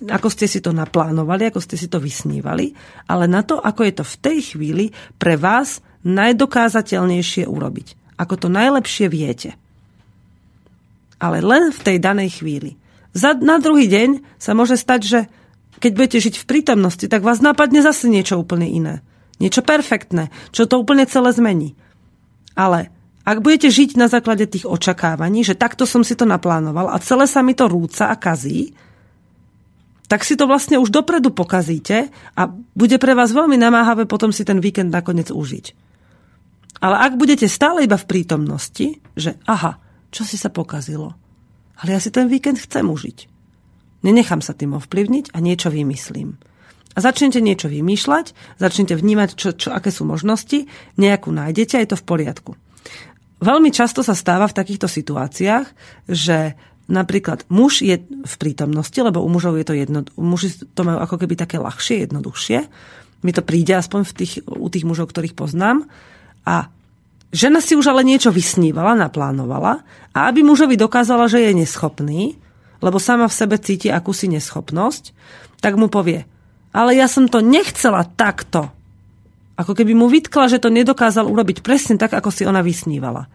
ako 0.07 0.27
ste 0.31 0.47
si 0.47 0.63
to 0.63 0.71
naplánovali, 0.71 1.51
ako 1.51 1.59
ste 1.59 1.75
si 1.75 1.91
to 1.91 1.99
vysnívali, 1.99 2.71
ale 3.11 3.27
na 3.27 3.43
to, 3.43 3.59
ako 3.59 3.83
je 3.83 3.93
to 3.99 4.05
v 4.07 4.15
tej 4.23 4.37
chvíli 4.55 4.85
pre 5.19 5.35
vás 5.35 5.83
najdokázateľnejšie 6.07 7.51
urobiť. 7.51 8.15
Ako 8.15 8.39
to 8.39 8.47
najlepšie 8.47 9.11
viete. 9.11 9.59
Ale 11.19 11.43
len 11.43 11.75
v 11.75 11.79
tej 11.83 11.97
danej 11.99 12.39
chvíli. 12.39 12.79
Za, 13.11 13.35
na 13.35 13.59
druhý 13.59 13.91
deň 13.91 14.39
sa 14.39 14.55
môže 14.55 14.79
stať, 14.79 15.01
že 15.03 15.19
keď 15.83 15.91
budete 15.95 16.19
žiť 16.23 16.35
v 16.39 16.47
prítomnosti, 16.47 17.05
tak 17.11 17.27
vás 17.27 17.43
napadne 17.43 17.83
zase 17.83 18.07
niečo 18.07 18.39
úplne 18.39 18.71
iné. 18.71 19.03
Niečo 19.43 19.63
perfektné, 19.63 20.31
čo 20.55 20.67
to 20.67 20.79
úplne 20.79 21.07
celé 21.07 21.31
zmení. 21.35 21.75
Ale 22.55 22.91
Ak 23.29 23.45
budete 23.45 23.69
žiť 23.69 23.93
na 23.93 24.09
základe 24.09 24.49
tých 24.49 24.65
očakávaní, 24.65 25.45
že 25.45 25.53
takto 25.53 25.85
som 25.85 26.01
si 26.01 26.17
to 26.17 26.25
naplánoval 26.25 26.89
a 26.89 26.97
celé 26.97 27.29
sa 27.29 27.45
mi 27.45 27.53
to 27.53 27.69
rúca 27.69 28.09
a 28.09 28.17
kazí, 28.17 28.73
tak 30.09 30.25
si 30.25 30.33
to 30.33 30.49
vlastne 30.49 30.81
už 30.81 30.89
dopredu 30.89 31.29
pokazíte 31.29 32.09
a 32.09 32.41
bude 32.73 32.97
pre 32.97 33.13
vás 33.13 33.29
veľmi 33.29 33.53
namáhavé 33.53 34.09
potom 34.09 34.33
si 34.33 34.41
ten 34.41 34.57
víkend 34.57 34.89
nakoniec 34.89 35.29
užiť. 35.29 35.65
Ale 36.81 36.97
ak 36.97 37.21
budete 37.21 37.45
stále 37.45 37.85
iba 37.85 38.01
v 38.01 38.09
prítomnosti, 38.09 38.97
že 39.13 39.37
aha, 39.45 39.77
čo 40.09 40.25
si 40.25 40.33
sa 40.33 40.49
pokazilo, 40.49 41.13
ale 41.77 41.93
ja 41.93 42.01
si 42.01 42.09
ten 42.09 42.25
víkend 42.25 42.57
chcem 42.57 42.89
užiť. 42.89 43.29
Nenechám 44.01 44.41
sa 44.41 44.57
tým 44.57 44.73
ovplyvniť 44.73 45.35
a 45.35 45.43
niečo 45.43 45.69
vymyslím. 45.69 46.41
A 46.95 47.05
začnete 47.05 47.37
niečo 47.45 47.69
vymýšľať, 47.69 48.57
začnete 48.57 48.97
vnímať, 48.97 49.29
čo, 49.37 49.53
čo, 49.53 49.69
aké 49.69 49.93
sú 49.93 50.09
možnosti, 50.09 50.65
nejakú 50.97 51.29
nájdete 51.29 51.77
a 51.77 51.83
je 51.85 51.89
to 51.93 52.01
v 52.01 52.07
poriadku. 52.09 52.51
Veľmi 53.39 53.71
často 53.71 54.03
sa 54.03 54.11
stáva 54.11 54.51
v 54.51 54.57
takýchto 54.57 54.91
situáciách, 54.91 55.67
že 56.11 56.59
napríklad 56.91 57.47
muž 57.47 57.85
je 57.85 58.01
v 58.03 58.35
prítomnosti, 58.35 58.97
lebo 58.99 59.23
u 59.23 59.29
mužov 59.31 59.55
je 59.55 59.65
to 59.65 59.77
jedno, 59.77 60.03
muži 60.17 60.57
to 60.75 60.81
majú 60.83 60.99
ako 60.99 61.15
keby 61.21 61.39
také 61.39 61.55
ľahšie, 61.61 62.09
jednoduchšie. 62.09 62.59
Mi 63.23 63.31
to 63.31 63.45
príde 63.45 63.77
aspoň 63.77 64.01
v 64.09 64.13
tých, 64.15 64.33
u 64.43 64.67
tých 64.67 64.83
mužov, 64.83 65.13
ktorých 65.13 65.37
poznám. 65.37 65.87
A 66.43 66.67
žena 67.29 67.61
si 67.61 67.77
už 67.77 67.93
ale 67.93 68.03
niečo 68.03 68.33
vysnívala, 68.33 68.97
naplánovala 68.97 69.85
a 70.11 70.19
aby 70.27 70.41
mužovi 70.41 70.75
dokázala, 70.75 71.29
že 71.29 71.45
je 71.45 71.51
neschopný, 71.63 72.35
lebo 72.83 72.97
sama 72.97 73.29
v 73.29 73.37
sebe 73.37 73.55
cíti 73.61 73.87
akúsi 73.91 74.27
neschopnosť, 74.31 75.13
tak 75.59 75.75
mu 75.75 75.91
povie, 75.91 76.25
ale 76.71 76.95
ja 76.95 77.07
som 77.11 77.27
to 77.27 77.43
nechcela 77.43 78.07
takto. 78.17 78.71
Ako 79.59 79.75
keby 79.75 79.91
mu 79.91 80.07
vytkla, 80.07 80.47
že 80.47 80.63
to 80.63 80.71
nedokázal 80.71 81.27
urobiť 81.27 81.59
presne 81.59 81.99
tak, 81.99 82.15
ako 82.15 82.31
si 82.31 82.47
ona 82.47 82.63
vysnívala. 82.63 83.27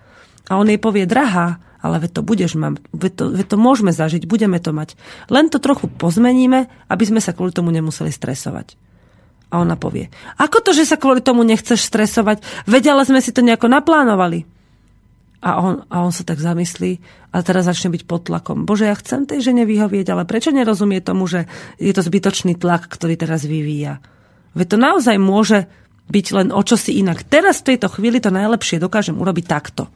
A 0.48 0.56
on 0.56 0.64
jej 0.64 0.80
povie, 0.80 1.04
drahá, 1.04 1.60
ale 1.84 2.00
veď 2.00 2.16
to 2.16 2.22
budeš 2.24 2.56
mať, 2.56 2.80
veď 2.96 3.12
to, 3.12 3.24
veď 3.28 3.46
to 3.52 3.56
môžeme 3.60 3.92
zažiť, 3.92 4.24
budeme 4.24 4.56
to 4.56 4.72
mať. 4.72 4.96
Len 5.28 5.52
to 5.52 5.60
trochu 5.60 5.84
pozmeníme, 5.84 6.64
aby 6.88 7.04
sme 7.04 7.20
sa 7.20 7.36
kvôli 7.36 7.52
tomu 7.52 7.68
nemuseli 7.68 8.08
stresovať. 8.08 8.80
A 9.52 9.60
ona 9.60 9.76
povie, 9.76 10.08
ako 10.40 10.64
to, 10.64 10.70
že 10.72 10.88
sa 10.88 10.96
kvôli 10.96 11.20
tomu 11.20 11.44
nechceš 11.44 11.84
stresovať? 11.84 12.40
Veď 12.64 12.96
ale 12.96 13.04
sme 13.04 13.20
si 13.20 13.30
to 13.36 13.44
nejako 13.44 13.68
naplánovali. 13.68 14.48
A 15.44 15.60
on, 15.60 15.84
a 15.92 16.00
on 16.00 16.08
sa 16.08 16.24
tak 16.24 16.40
zamyslí 16.40 17.04
a 17.36 17.44
teraz 17.44 17.68
začne 17.68 17.92
byť 17.92 18.08
pod 18.08 18.32
tlakom. 18.32 18.64
Bože, 18.64 18.88
ja 18.88 18.96
chcem 18.96 19.28
tej 19.28 19.52
žene 19.52 19.68
vyhovieť, 19.68 20.08
ale 20.08 20.24
prečo 20.24 20.48
nerozumie 20.56 21.04
tomu, 21.04 21.28
že 21.28 21.44
je 21.76 21.92
to 21.92 22.00
zbytočný 22.00 22.56
tlak, 22.56 22.88
ktorý 22.88 23.20
teraz 23.20 23.44
vyvíja? 23.44 24.00
Veď 24.56 24.66
to 24.72 24.78
naozaj 24.80 25.16
môže 25.20 25.68
byť 26.10 26.26
len 26.36 26.48
o 26.52 26.60
čosi 26.60 27.00
inak. 27.00 27.24
Teraz 27.24 27.64
v 27.64 27.74
tejto 27.74 27.88
chvíli 27.88 28.20
to 28.20 28.28
najlepšie 28.28 28.82
dokážem 28.82 29.16
urobiť 29.16 29.46
takto 29.48 29.88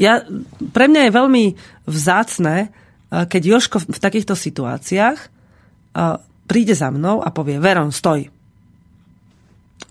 ja, 0.00 0.24
pre 0.72 0.88
mňa 0.88 1.06
je 1.06 1.12
veľmi 1.12 1.44
vzácne, 1.84 2.56
eh, 2.64 3.24
keď 3.28 3.42
Joško 3.44 3.84
v 3.84 4.00
takýchto 4.00 4.32
situáciách 4.32 5.18
eh, 5.20 6.16
príde 6.48 6.72
za 6.72 6.88
mnou 6.88 7.20
a 7.20 7.28
povie, 7.28 7.60
Veron, 7.60 7.92
stoj. 7.92 8.32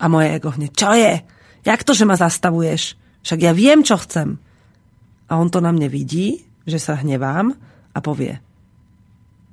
A 0.02 0.06
moje 0.10 0.34
ego 0.34 0.50
hneď, 0.50 0.72
čo 0.74 0.92
je? 0.98 1.22
Jak 1.62 1.86
to, 1.86 1.94
že 1.94 2.10
ma 2.10 2.18
zastavuješ? 2.18 2.98
Však 3.22 3.40
ja 3.46 3.54
viem, 3.54 3.86
čo 3.86 4.00
chcem. 4.02 4.42
A 5.30 5.38
on 5.38 5.54
to 5.54 5.62
na 5.62 5.70
mne 5.70 5.92
vidí, 5.92 6.42
že 6.66 6.82
sa 6.82 6.98
hnevám 6.98 7.54
a 7.94 8.00
povie, 8.02 8.42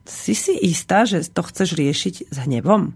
si 0.07 0.39
si 0.39 0.55
istá, 0.55 1.03
že 1.03 1.27
to 1.27 1.43
chceš 1.43 1.75
riešiť 1.75 2.31
s 2.31 2.37
hnevom? 2.47 2.95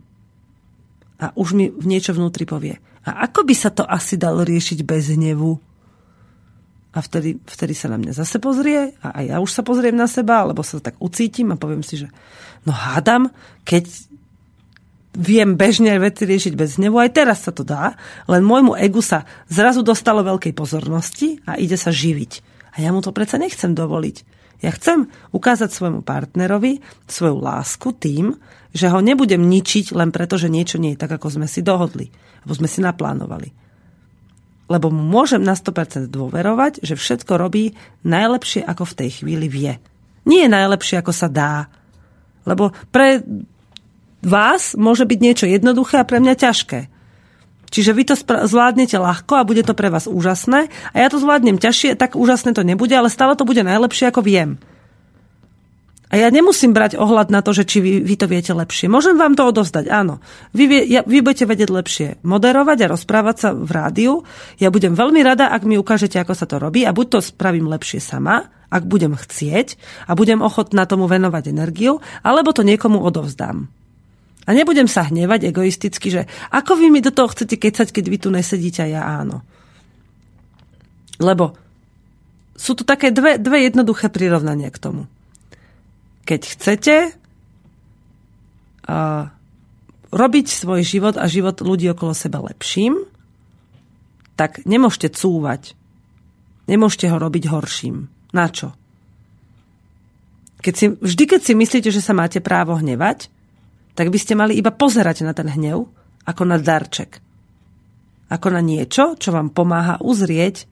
A 1.20 1.36
už 1.36 1.52
mi 1.52 1.68
niečo 1.84 2.16
vnútri 2.16 2.48
povie, 2.48 2.80
a 3.04 3.24
ako 3.28 3.48
by 3.48 3.54
sa 3.56 3.72
to 3.72 3.84
asi 3.84 4.20
dalo 4.20 4.44
riešiť 4.44 4.84
bez 4.84 5.12
hnevu? 5.16 5.56
A 6.90 6.98
vtedy, 6.98 7.38
vtedy 7.46 7.72
sa 7.72 7.86
na 7.86 7.96
mňa 7.96 8.12
zase 8.12 8.42
pozrie 8.42 8.98
a 8.98 9.22
aj 9.22 9.24
ja 9.30 9.36
už 9.38 9.50
sa 9.54 9.62
pozriem 9.62 9.94
na 9.94 10.10
seba, 10.10 10.42
alebo 10.42 10.66
sa 10.66 10.82
tak 10.82 10.98
ucítim 10.98 11.54
a 11.54 11.60
poviem 11.60 11.86
si, 11.86 12.02
že 12.02 12.10
no 12.66 12.74
hádam, 12.74 13.30
keď 13.62 13.86
viem 15.14 15.54
bežne 15.54 15.96
veci 16.02 16.26
riešiť 16.26 16.54
bez 16.58 16.76
hnevu, 16.76 16.98
aj 16.98 17.14
teraz 17.14 17.46
sa 17.46 17.54
to 17.54 17.62
dá, 17.62 17.94
len 18.26 18.42
môjmu 18.42 18.74
egu 18.78 19.02
sa 19.02 19.22
zrazu 19.46 19.86
dostalo 19.86 20.26
veľkej 20.26 20.54
pozornosti 20.54 21.38
a 21.46 21.58
ide 21.58 21.78
sa 21.78 21.94
živiť. 21.94 22.32
A 22.74 22.82
ja 22.82 22.90
mu 22.90 23.02
to 23.02 23.14
predsa 23.14 23.38
nechcem 23.38 23.74
dovoliť. 23.74 24.16
Ja 24.60 24.70
chcem 24.76 25.08
ukázať 25.32 25.72
svojmu 25.72 26.04
partnerovi 26.04 26.84
svoju 27.08 27.38
lásku 27.40 27.96
tým, 27.96 28.36
že 28.70 28.86
ho 28.90 28.98
nebudem 29.02 29.42
ničiť 29.42 29.92
len 29.94 30.14
preto, 30.14 30.38
že 30.38 30.52
niečo 30.52 30.78
nie 30.78 30.94
je 30.94 31.00
tak, 31.02 31.10
ako 31.14 31.40
sme 31.40 31.46
si 31.50 31.60
dohodli, 31.62 32.10
alebo 32.42 32.54
sme 32.54 32.68
si 32.70 32.80
naplánovali 32.82 33.70
lebo 34.70 34.86
mu 34.94 35.02
môžem 35.02 35.42
na 35.42 35.58
100% 35.58 36.06
dôverovať, 36.06 36.86
že 36.86 36.94
všetko 36.94 37.34
robí 37.34 37.74
najlepšie, 38.06 38.62
ako 38.62 38.86
v 38.86 38.96
tej 39.02 39.10
chvíli 39.20 39.50
vie. 39.50 39.82
Nie 40.30 40.46
je 40.46 40.54
najlepšie, 40.54 41.02
ako 41.02 41.10
sa 41.10 41.26
dá. 41.26 41.66
Lebo 42.46 42.70
pre 42.94 43.18
vás 44.22 44.78
môže 44.78 45.02
byť 45.10 45.18
niečo 45.18 45.50
jednoduché 45.50 45.98
a 45.98 46.06
pre 46.06 46.22
mňa 46.22 46.34
ťažké. 46.38 46.86
Čiže 47.70 47.90
vy 47.94 48.02
to 48.06 48.14
zvládnete 48.46 48.94
ľahko 48.94 49.42
a 49.42 49.46
bude 49.46 49.66
to 49.66 49.74
pre 49.74 49.90
vás 49.90 50.06
úžasné 50.06 50.70
a 50.94 50.96
ja 50.98 51.10
to 51.10 51.18
zvládnem 51.18 51.58
ťažšie, 51.58 51.98
tak 51.98 52.14
úžasné 52.14 52.54
to 52.54 52.62
nebude, 52.62 52.94
ale 52.94 53.10
stále 53.10 53.34
to 53.34 53.46
bude 53.46 53.62
najlepšie, 53.62 54.10
ako 54.10 54.22
viem. 54.22 54.58
A 56.10 56.18
ja 56.18 56.26
nemusím 56.26 56.74
brať 56.74 56.98
ohľad 56.98 57.30
na 57.30 57.38
to, 57.38 57.54
že 57.54 57.62
či 57.62 57.78
vy, 57.78 57.92
vy 58.02 58.14
to 58.18 58.26
viete 58.26 58.50
lepšie. 58.50 58.90
Môžem 58.90 59.14
vám 59.14 59.38
to 59.38 59.46
odovzdať, 59.46 59.86
áno. 59.86 60.18
Vy, 60.50 60.64
vie, 60.66 60.80
ja, 60.90 61.06
vy 61.06 61.22
budete 61.22 61.46
vedieť 61.46 61.70
lepšie 61.70 62.08
moderovať 62.26 62.78
a 62.82 62.90
rozprávať 62.90 63.36
sa 63.38 63.48
v 63.54 63.70
rádiu. 63.70 64.26
Ja 64.58 64.74
budem 64.74 64.98
veľmi 64.98 65.22
rada, 65.22 65.54
ak 65.54 65.62
mi 65.62 65.78
ukážete, 65.78 66.18
ako 66.18 66.34
sa 66.34 66.50
to 66.50 66.58
robí 66.58 66.82
a 66.82 66.90
buď 66.90 67.06
to 67.06 67.18
spravím 67.22 67.70
lepšie 67.70 68.02
sama, 68.02 68.50
ak 68.74 68.90
budem 68.90 69.14
chcieť 69.14 69.78
a 70.10 70.18
budem 70.18 70.42
ochotná 70.42 70.82
tomu 70.82 71.06
venovať 71.06 71.54
energiu, 71.54 72.02
alebo 72.26 72.50
to 72.50 72.66
niekomu 72.66 72.98
odovzdám. 72.98 73.70
A 74.46 74.50
nebudem 74.50 74.90
sa 74.90 75.06
hnevať 75.06 75.46
egoisticky, 75.46 76.10
že 76.10 76.22
ako 76.50 76.74
vy 76.74 76.90
mi 76.90 76.98
do 76.98 77.14
toho 77.14 77.30
chcete 77.30 77.54
kecať, 77.54 77.86
keď 77.86 78.04
vy 78.10 78.18
tu 78.18 78.34
nesedíte 78.34 78.82
a 78.82 78.90
ja 78.90 79.02
áno. 79.06 79.46
Lebo 81.22 81.54
sú 82.58 82.74
tu 82.74 82.82
také 82.82 83.14
dve, 83.14 83.38
dve 83.38 83.70
jednoduché 83.70 84.10
prirovnania 84.10 84.74
k 84.74 84.82
tomu 84.82 85.06
keď 86.24 86.40
chcete 86.56 86.96
uh, 88.86 89.24
robiť 90.10 90.46
svoj 90.50 90.82
život 90.82 91.14
a 91.16 91.30
život 91.30 91.62
ľudí 91.62 91.86
okolo 91.90 92.12
seba 92.14 92.42
lepším, 92.42 93.06
tak 94.34 94.64
nemôžete 94.66 95.14
cúvať. 95.14 95.78
Nemôžete 96.66 97.10
ho 97.10 97.16
robiť 97.18 97.50
horším. 97.50 98.08
Na 98.30 98.46
čo? 98.48 98.74
Keď 100.60 100.74
si, 100.76 100.86
vždy, 100.92 101.24
keď 101.24 101.40
si 101.40 101.52
myslíte, 101.56 101.88
že 101.88 102.04
sa 102.04 102.12
máte 102.12 102.38
právo 102.38 102.76
hnevať, 102.76 103.32
tak 103.96 104.12
by 104.12 104.18
ste 104.20 104.38
mali 104.38 104.54
iba 104.54 104.70
pozerať 104.70 105.24
na 105.24 105.32
ten 105.32 105.48
hnev 105.48 105.88
ako 106.28 106.42
na 106.46 106.60
darček. 106.60 107.18
Ako 108.30 108.54
na 108.54 108.62
niečo, 108.62 109.18
čo 109.18 109.34
vám 109.34 109.50
pomáha 109.50 109.98
uzrieť, 109.98 110.68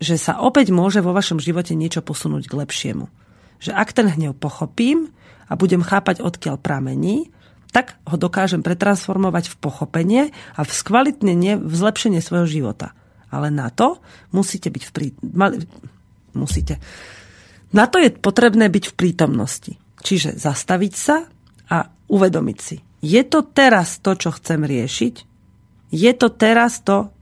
že 0.00 0.16
sa 0.16 0.40
opäť 0.42 0.72
môže 0.72 1.04
vo 1.04 1.12
vašom 1.12 1.38
živote 1.38 1.76
niečo 1.76 2.00
posunúť 2.00 2.48
k 2.48 2.56
lepšiemu 2.56 3.19
že 3.60 3.76
ak 3.76 3.92
ten 3.92 4.08
hnev 4.08 4.34
pochopím 4.34 5.12
a 5.46 5.54
budem 5.54 5.84
chápať, 5.84 6.24
odkiaľ 6.24 6.56
pramení, 6.56 7.28
tak 7.70 8.00
ho 8.08 8.18
dokážem 8.18 8.66
pretransformovať 8.66 9.54
v 9.54 9.56
pochopenie 9.62 10.22
a 10.58 10.66
v 10.66 10.70
skvalitnenie, 10.74 11.54
v 11.60 11.70
zlepšenie 11.70 12.18
svojho 12.18 12.48
života. 12.50 12.96
Ale 13.30 13.54
na 13.54 13.70
to 13.70 14.02
musíte 14.34 14.72
byť 14.74 14.82
v 14.82 14.90
prí... 14.90 15.06
Mali... 15.22 15.62
musíte. 16.34 16.82
Na 17.70 17.86
to 17.86 18.02
je 18.02 18.10
potrebné 18.10 18.66
byť 18.66 18.84
v 18.90 18.96
prítomnosti. 18.98 19.72
Čiže 20.02 20.34
zastaviť 20.34 20.92
sa 20.98 21.30
a 21.70 21.86
uvedomiť 22.10 22.58
si. 22.58 22.82
Je 23.00 23.22
to 23.22 23.46
teraz 23.46 24.02
to, 24.02 24.18
čo 24.18 24.34
chcem 24.34 24.66
riešiť? 24.66 25.14
Je 25.94 26.12
to 26.18 26.28
teraz 26.34 26.82
to, 26.82 27.14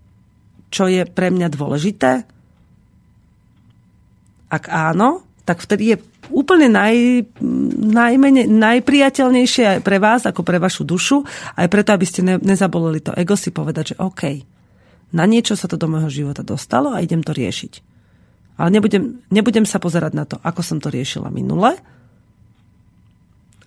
čo 0.72 0.88
je 0.88 1.04
pre 1.04 1.28
mňa 1.28 1.48
dôležité? 1.52 2.24
Ak 4.48 4.64
áno, 4.72 5.28
tak 5.44 5.60
vtedy 5.60 5.92
je 5.92 5.96
úplne 6.32 6.68
naj, 6.68 7.24
najmene, 7.92 8.46
najpriateľnejšie 8.46 9.84
pre 9.84 9.98
vás 9.98 10.24
ako 10.28 10.44
pre 10.44 10.60
vašu 10.60 10.84
dušu, 10.84 11.24
aj 11.56 11.66
preto, 11.68 11.94
aby 11.94 12.06
ste 12.06 12.20
ne, 12.24 12.34
nezabolili 12.38 13.00
to 13.00 13.14
ego 13.16 13.34
si 13.34 13.52
povedať, 13.54 13.94
že 13.94 14.00
OK, 14.00 14.22
na 15.16 15.24
niečo 15.24 15.56
sa 15.56 15.70
to 15.70 15.80
do 15.80 15.88
môjho 15.88 16.12
života 16.12 16.44
dostalo 16.44 16.92
a 16.92 17.00
idem 17.00 17.24
to 17.24 17.32
riešiť. 17.32 17.72
Ale 18.58 18.74
nebudem, 18.74 19.22
nebudem 19.30 19.64
sa 19.64 19.78
pozerať 19.78 20.12
na 20.12 20.24
to, 20.26 20.36
ako 20.42 20.60
som 20.60 20.78
to 20.82 20.90
riešila 20.90 21.30
minule, 21.30 21.78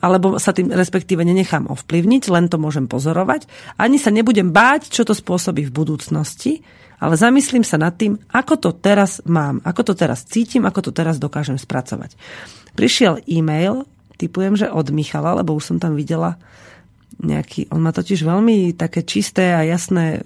alebo 0.01 0.41
sa 0.41 0.51
tým 0.51 0.73
respektíve 0.73 1.21
nenechám 1.21 1.69
ovplyvniť, 1.69 2.23
len 2.33 2.49
to 2.49 2.57
môžem 2.57 2.89
pozorovať. 2.89 3.45
Ani 3.77 4.01
sa 4.01 4.09
nebudem 4.09 4.49
báť, 4.49 4.89
čo 4.89 5.05
to 5.05 5.13
spôsobí 5.13 5.69
v 5.69 5.71
budúcnosti, 5.71 6.65
ale 7.01 7.17
zamyslím 7.17 7.65
sa 7.65 7.81
nad 7.81 7.97
tým, 7.97 8.21
ako 8.29 8.53
to 8.61 8.69
teraz 8.77 9.25
mám, 9.25 9.57
ako 9.65 9.91
to 9.91 9.93
teraz 9.97 10.21
cítim, 10.29 10.69
ako 10.69 10.85
to 10.85 10.91
teraz 10.93 11.17
dokážem 11.17 11.57
spracovať. 11.57 12.13
Prišiel 12.77 13.25
e-mail, 13.25 13.89
typujem, 14.21 14.53
že 14.53 14.69
od 14.69 14.93
Michala, 14.93 15.33
lebo 15.41 15.57
už 15.57 15.73
som 15.73 15.77
tam 15.81 15.97
videla 15.97 16.37
nejaký, 17.17 17.73
on 17.73 17.81
má 17.81 17.89
totiž 17.89 18.21
veľmi 18.21 18.77
také 18.77 19.01
čisté 19.01 19.49
a 19.49 19.65
jasné 19.65 20.21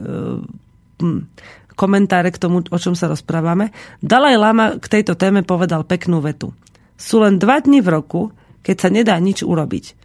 hm, 1.00 1.32
komentáre 1.80 2.32
k 2.32 2.40
tomu, 2.40 2.64
o 2.64 2.78
čom 2.80 2.96
sa 2.96 3.08
rozprávame. 3.08 3.72
Dalaj 4.04 4.36
Lama 4.36 4.66
k 4.76 5.00
tejto 5.00 5.16
téme 5.16 5.44
povedal 5.48 5.88
peknú 5.88 6.20
vetu. 6.24 6.52
Sú 6.96 7.24
len 7.24 7.40
dva 7.40 7.60
dni 7.60 7.84
v 7.84 7.92
roku, 7.92 8.22
keď 8.64 8.76
sa 8.80 8.90
nedá 8.92 9.16
nič 9.20 9.44
urobiť. 9.44 9.96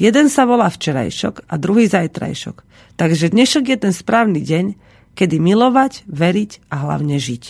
Jeden 0.00 0.26
sa 0.26 0.48
volá 0.48 0.66
včerajšok 0.72 1.46
a 1.46 1.54
druhý 1.54 1.86
zajtrajšok. 1.86 2.56
Takže 2.98 3.30
dnešok 3.30 3.64
je 3.70 3.78
ten 3.78 3.94
správny 3.94 4.42
deň, 4.42 4.66
kedy 5.14 5.38
milovať, 5.38 6.06
veriť 6.06 6.70
a 6.70 6.74
hlavne 6.86 7.16
žiť. 7.18 7.44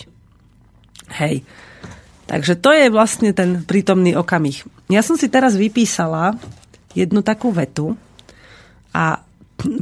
Hej. 1.21 1.45
Takže 2.25 2.57
to 2.57 2.73
je 2.73 2.89
vlastne 2.89 3.29
ten 3.37 3.61
prítomný 3.61 4.17
okamih. 4.17 4.65
Ja 4.89 5.05
som 5.05 5.13
si 5.13 5.29
teraz 5.29 5.53
vypísala 5.53 6.37
jednu 6.97 7.21
takú 7.21 7.53
vetu 7.53 7.93
a 8.89 9.21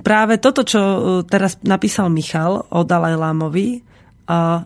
práve 0.03 0.39
toto, 0.43 0.67
čo 0.67 0.79
e, 0.79 0.99
teraz 1.23 1.59
napísal 1.63 2.11
Michal 2.11 2.67
o 2.67 2.79
Dalaj 2.83 3.15
Lámovi, 3.15 3.93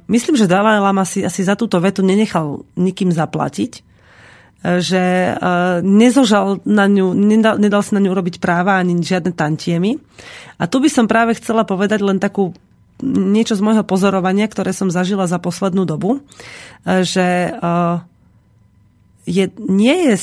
myslím, 0.08 0.36
že 0.38 0.50
Dalaj 0.50 0.78
Lama 0.78 1.02
si 1.02 1.26
asi 1.26 1.42
za 1.42 1.58
túto 1.58 1.82
vetu 1.82 2.06
nenechal 2.06 2.62
nikým 2.78 3.10
zaplatiť, 3.10 3.82
že 4.82 5.04
e, 5.04 5.32
nezožal 5.82 6.66
na 6.66 6.90
ňu, 6.90 7.14
nedal, 7.14 7.62
nedal 7.62 7.82
sa 7.86 7.98
na 7.98 8.02
ňu 8.06 8.10
urobiť 8.14 8.42
práva 8.42 8.78
ani 8.78 8.98
žiadne 8.98 9.34
tantiemy. 9.34 10.02
A 10.58 10.66
tu 10.66 10.82
by 10.82 10.90
som 10.90 11.06
práve 11.06 11.38
chcela 11.38 11.62
povedať 11.62 12.02
len 12.02 12.18
takú 12.18 12.58
niečo 13.04 13.54
z 13.58 13.62
môjho 13.62 13.86
pozorovania, 13.86 14.50
ktoré 14.50 14.74
som 14.74 14.94
zažila 14.94 15.30
za 15.30 15.38
poslednú 15.38 15.86
dobu, 15.86 16.20
e, 16.20 17.02
že 17.06 17.52
e, 17.52 17.52
je, 19.28 19.46
nie 19.68 19.98
je, 20.12 20.16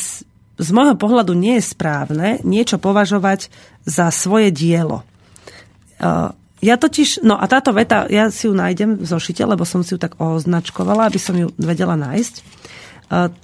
z 0.58 0.70
môjho 0.72 0.96
pohľadu 0.96 1.36
nie 1.36 1.60
je 1.60 1.68
správne 1.70 2.40
niečo 2.42 2.80
považovať 2.80 3.52
za 3.84 4.08
svoje 4.08 4.48
dielo. 4.48 5.04
Ja 6.64 6.80
totiž, 6.80 7.20
no 7.20 7.36
a 7.36 7.44
táto 7.44 7.76
veta, 7.76 8.08
ja 8.08 8.32
si 8.32 8.48
ju 8.48 8.56
nájdem 8.56 8.96
v 8.96 9.04
zošite, 9.04 9.44
lebo 9.44 9.68
som 9.68 9.84
si 9.84 9.92
ju 9.92 10.00
tak 10.00 10.16
označkovala, 10.16 11.12
aby 11.12 11.20
som 11.20 11.36
ju 11.36 11.52
vedela 11.60 11.92
nájsť. 11.92 12.34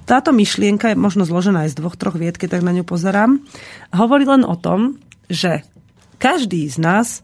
Táto 0.09 0.33
myšlienka 0.33 0.89
je 0.89 0.97
možno 0.97 1.29
zložená 1.29 1.69
aj 1.69 1.77
z 1.77 1.79
dvoch, 1.85 2.01
troch 2.01 2.17
vied, 2.17 2.41
keď 2.41 2.57
tak 2.57 2.65
na 2.65 2.73
ňu 2.73 2.89
pozerám. 2.89 3.45
Hovorí 3.93 4.25
len 4.25 4.41
o 4.49 4.57
tom, 4.57 4.97
že 5.29 5.69
každý 6.17 6.65
z 6.65 6.81
nás 6.81 7.21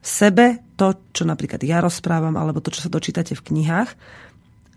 sebe 0.00 0.64
to, 0.76 0.94
čo 1.16 1.24
napríklad 1.24 1.64
ja 1.64 1.80
rozprávam, 1.80 2.36
alebo 2.36 2.60
to, 2.60 2.70
čo 2.70 2.84
sa 2.84 2.92
dočítate 2.92 3.32
v 3.32 3.44
knihách, 3.52 3.90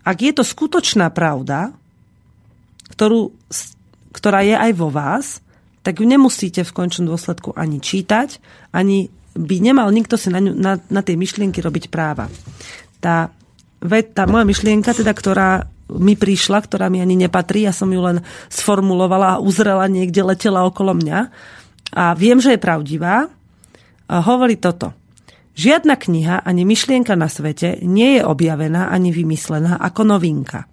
ak 0.00 0.18
je 0.18 0.32
to 0.32 0.42
skutočná 0.42 1.12
pravda, 1.12 1.76
ktorú, 2.96 3.30
ktorá 4.10 4.40
je 4.42 4.56
aj 4.56 4.72
vo 4.74 4.88
vás, 4.88 5.44
tak 5.80 6.00
ju 6.00 6.06
nemusíte 6.08 6.64
v 6.64 6.74
končnom 6.76 7.08
dôsledku 7.08 7.52
ani 7.56 7.80
čítať, 7.80 8.40
ani 8.72 9.08
by 9.36 9.56
nemal 9.62 9.88
nikto 9.94 10.18
si 10.18 10.28
na, 10.28 10.42
ňu, 10.42 10.52
na, 10.56 10.76
na 10.76 11.00
tej 11.00 11.16
myšlienky 11.16 11.62
robiť 11.62 11.88
práva. 11.88 12.26
Tá, 12.98 13.32
tá 14.12 14.22
moja 14.28 14.44
myšlienka, 14.44 14.92
teda, 14.92 15.12
ktorá 15.14 15.64
mi 15.90 16.14
prišla, 16.14 16.62
ktorá 16.62 16.86
mi 16.92 17.02
ani 17.02 17.16
nepatrí, 17.18 17.66
ja 17.66 17.74
som 17.74 17.90
ju 17.90 17.98
len 18.02 18.22
sformulovala 18.52 19.38
a 19.38 19.42
uzrela 19.42 19.86
niekde, 19.90 20.22
letela 20.22 20.66
okolo 20.66 20.94
mňa. 20.94 21.18
A 21.90 22.14
viem, 22.14 22.38
že 22.38 22.54
je 22.54 22.62
pravdivá. 22.62 23.26
A 24.10 24.14
hovorí 24.22 24.58
toto. 24.58 24.94
Žiadna 25.60 26.00
kniha 26.00 26.40
ani 26.40 26.64
myšlienka 26.64 27.12
na 27.20 27.28
svete 27.28 27.84
nie 27.84 28.16
je 28.16 28.22
objavená 28.24 28.88
ani 28.88 29.12
vymyslená 29.12 29.76
ako 29.76 30.16
novinka. 30.16 30.64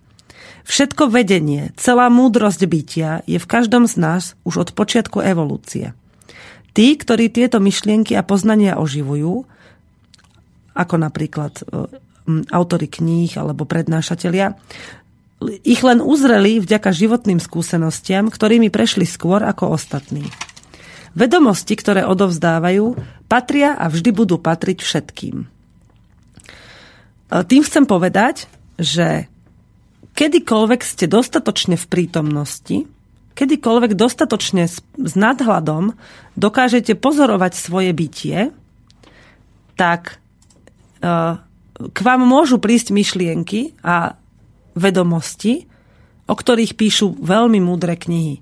Všetko 0.63 1.11
vedenie, 1.11 1.75
celá 1.75 2.07
múdrosť 2.07 2.63
bytia 2.63 3.19
je 3.27 3.35
v 3.35 3.49
každom 3.51 3.83
z 3.83 3.99
nás 3.99 4.23
už 4.47 4.63
od 4.63 4.69
počiatku 4.71 5.19
evolúcie. 5.19 5.91
Tí, 6.71 6.95
ktorí 6.95 7.27
tieto 7.27 7.59
myšlienky 7.59 8.15
a 8.15 8.23
poznania 8.23 8.79
oživujú, 8.79 9.43
ako 10.71 10.95
napríklad 10.95 11.51
e, 11.59 11.63
autory 12.55 12.87
kníh 12.87 13.35
alebo 13.35 13.67
prednášatelia, 13.67 14.55
ich 15.67 15.83
len 15.83 15.99
uzreli 15.99 16.63
vďaka 16.63 16.95
životným 16.95 17.43
skúsenostiam, 17.43 18.31
ktorými 18.31 18.71
prešli 18.71 19.03
skôr 19.03 19.43
ako 19.43 19.75
ostatní. 19.75 20.31
Vedomosti, 21.17 21.73
ktoré 21.73 22.05
odovzdávajú, 22.05 22.93
patria 23.25 23.73
a 23.73 23.89
vždy 23.89 24.13
budú 24.13 24.37
patriť 24.37 24.85
všetkým. 24.85 25.49
Tým 27.27 27.61
chcem 27.65 27.83
povedať, 27.89 28.45
že 28.77 29.25
kedykoľvek 30.13 30.81
ste 30.85 31.09
dostatočne 31.09 31.73
v 31.73 31.85
prítomnosti, 31.89 32.85
kedykoľvek 33.33 33.97
dostatočne 33.97 34.69
s 34.69 35.13
nadhľadom 35.17 35.97
dokážete 36.37 36.93
pozorovať 36.93 37.53
svoje 37.57 37.91
bytie, 37.97 38.53
tak 39.73 40.21
k 41.77 41.97
vám 42.01 42.21
môžu 42.25 42.61
prísť 42.61 42.93
myšlienky 42.93 43.77
a 43.81 44.17
vedomosti, 44.77 45.65
o 46.29 46.33
ktorých 46.33 46.77
píšu 46.77 47.17
veľmi 47.21 47.61
múdre 47.61 47.97
knihy. 47.97 48.41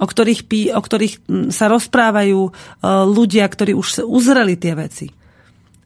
O 0.00 0.06
ktorých, 0.08 0.48
pí, 0.48 0.72
o 0.72 0.80
ktorých 0.80 1.28
sa 1.52 1.68
rozprávajú 1.68 2.40
e, 2.48 2.50
ľudia, 3.04 3.44
ktorí 3.44 3.76
už 3.76 4.08
uzreli 4.08 4.56
tie 4.56 4.72
veci. 4.72 5.12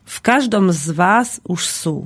V 0.07 0.19
každom 0.23 0.71
z 0.71 0.95
vás 0.95 1.43
už 1.43 1.61
sú. 1.67 1.97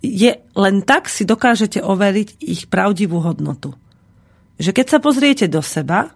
Je, 0.00 0.40
len 0.56 0.76
tak 0.80 1.12
si 1.12 1.28
dokážete 1.28 1.84
overiť 1.84 2.40
ich 2.40 2.72
pravdivú 2.72 3.20
hodnotu. 3.20 3.76
Že 4.56 4.70
keď 4.80 4.86
sa 4.88 4.98
pozriete 5.00 5.46
do 5.48 5.60
seba, 5.60 6.12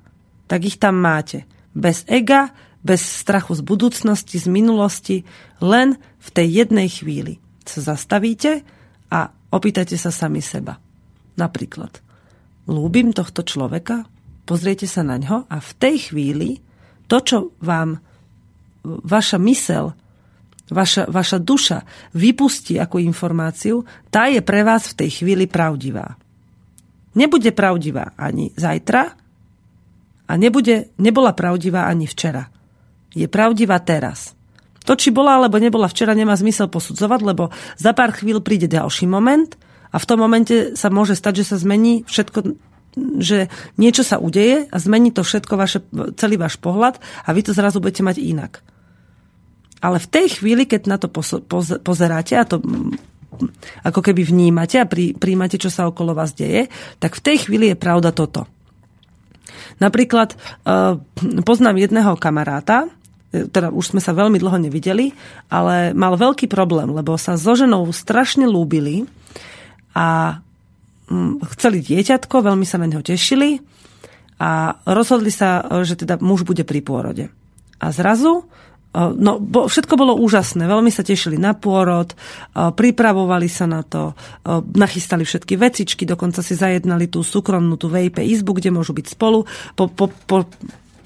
tak 0.48 0.64
ich 0.64 0.80
tam 0.80 0.96
máte. 0.96 1.44
Bez 1.76 2.08
ega, 2.08 2.56
bez 2.80 3.04
strachu 3.04 3.58
z 3.58 3.62
budúcnosti, 3.64 4.40
z 4.40 4.48
minulosti, 4.48 5.16
len 5.60 6.00
v 6.16 6.28
tej 6.32 6.64
jednej 6.64 6.88
chvíli 6.88 7.42
sa 7.68 7.84
zastavíte 7.84 8.64
a 9.12 9.28
opýtajte 9.52 10.00
sa 10.00 10.08
sami 10.08 10.40
seba. 10.40 10.80
Napríklad, 11.36 12.00
lúbim 12.68 13.16
tohto 13.16 13.42
človeka? 13.42 14.04
Pozriete 14.44 14.84
sa 14.84 15.00
na 15.02 15.16
ňo 15.16 15.48
a 15.48 15.56
v 15.58 15.70
tej 15.76 16.12
chvíli 16.12 16.60
to, 17.08 17.20
čo 17.24 17.36
vám 17.64 18.00
vaša 18.84 19.40
mysel, 19.44 19.92
vaša, 20.70 21.08
vaša 21.08 21.38
duša 21.40 21.78
vypustí 22.16 22.76
ako 22.76 23.00
informáciu, 23.00 23.84
tá 24.12 24.28
je 24.28 24.40
pre 24.44 24.64
vás 24.64 24.92
v 24.92 25.04
tej 25.04 25.10
chvíli 25.20 25.44
pravdivá. 25.48 26.16
Nebude 27.16 27.50
pravdivá 27.50 28.14
ani 28.14 28.52
zajtra 28.54 29.02
a 30.28 30.32
nebude, 30.36 30.92
nebola 31.00 31.32
pravdivá 31.32 31.88
ani 31.88 32.04
včera. 32.04 32.46
Je 33.16 33.24
pravdivá 33.26 33.80
teraz. 33.80 34.36
To, 34.84 34.96
či 34.96 35.12
bola 35.12 35.40
alebo 35.40 35.60
nebola 35.60 35.88
včera, 35.88 36.16
nemá 36.16 36.36
zmysel 36.36 36.68
posudzovať, 36.68 37.20
lebo 37.24 37.52
za 37.76 37.92
pár 37.92 38.16
chvíľ 38.16 38.40
príde 38.40 38.68
ďalší 38.68 39.08
moment 39.08 39.56
a 39.88 39.96
v 39.96 40.08
tom 40.08 40.18
momente 40.20 40.76
sa 40.76 40.92
môže 40.92 41.16
stať, 41.16 41.44
že 41.44 41.54
sa 41.54 41.56
zmení 41.56 42.04
všetko, 42.04 42.38
že 43.18 43.48
niečo 43.80 44.02
sa 44.04 44.20
udeje 44.20 44.68
a 44.68 44.76
zmení 44.76 45.14
to 45.14 45.24
všetko, 45.24 45.54
vaše, 45.56 45.80
celý 46.18 46.36
váš 46.36 46.60
pohľad 46.60 47.00
a 47.24 47.28
vy 47.32 47.40
to 47.44 47.56
zrazu 47.56 47.80
budete 47.80 48.04
mať 48.04 48.16
inak. 48.20 48.52
Ale 49.78 50.02
v 50.02 50.10
tej 50.10 50.42
chvíli, 50.42 50.66
keď 50.66 50.90
na 50.90 50.98
to 50.98 51.06
pozeráte 51.80 52.34
a 52.34 52.48
to 52.48 52.58
ako 53.86 54.00
keby 54.02 54.26
vnímate 54.26 54.82
a 54.82 54.88
príjmate, 54.90 55.62
čo 55.62 55.70
sa 55.70 55.86
okolo 55.86 56.10
vás 56.10 56.34
deje, 56.34 56.66
tak 56.98 57.14
v 57.14 57.22
tej 57.22 57.36
chvíli 57.46 57.70
je 57.70 57.78
pravda 57.78 58.10
toto. 58.10 58.50
Napríklad 59.78 60.34
eh, 60.34 60.98
poznám 61.46 61.78
jedného 61.78 62.18
kamaráta, 62.18 62.90
teda 63.28 63.68
už 63.68 63.92
sme 63.92 64.00
sa 64.00 64.16
veľmi 64.16 64.40
dlho 64.40 64.56
nevideli, 64.56 65.12
ale 65.52 65.92
mal 65.92 66.16
veľký 66.16 66.48
problém, 66.48 66.88
lebo 66.88 67.20
sa 67.20 67.36
so 67.36 67.52
ženou 67.52 67.84
strašne 67.92 68.48
lúbili 68.48 69.04
a 69.98 70.38
mm, 71.10 71.42
chceli 71.58 71.82
dieťatko, 71.82 72.38
veľmi 72.38 72.62
sa 72.62 72.78
na 72.78 72.86
neho 72.86 73.02
tešili 73.02 73.58
a 74.38 74.78
rozhodli 74.86 75.34
sa, 75.34 75.66
že 75.82 75.98
teda 75.98 76.22
muž 76.22 76.46
bude 76.46 76.62
pri 76.62 76.78
pôrode. 76.78 77.26
A 77.82 77.90
zrazu 77.90 78.46
No, 78.98 79.36
bo, 79.36 79.68
všetko 79.68 80.00
bolo 80.00 80.16
úžasné, 80.16 80.64
veľmi 80.64 80.88
sa 80.88 81.04
tešili 81.04 81.36
na 81.36 81.52
pôrod, 81.52 82.08
pripravovali 82.56 83.44
sa 83.44 83.68
na 83.68 83.84
to, 83.84 84.16
nachystali 84.74 85.28
všetky 85.28 85.60
vecičky, 85.60 86.08
dokonca 86.08 86.40
si 86.40 86.56
zajednali 86.56 87.04
tú 87.06 87.20
súkromnú, 87.20 87.76
tú 87.76 87.92
vejpe 87.92 88.24
izbu, 88.24 88.56
kde 88.56 88.72
môžu 88.72 88.96
byť 88.96 89.06
spolu. 89.12 89.44
Po, 89.76 89.92
po, 89.92 90.08
po 90.24 90.48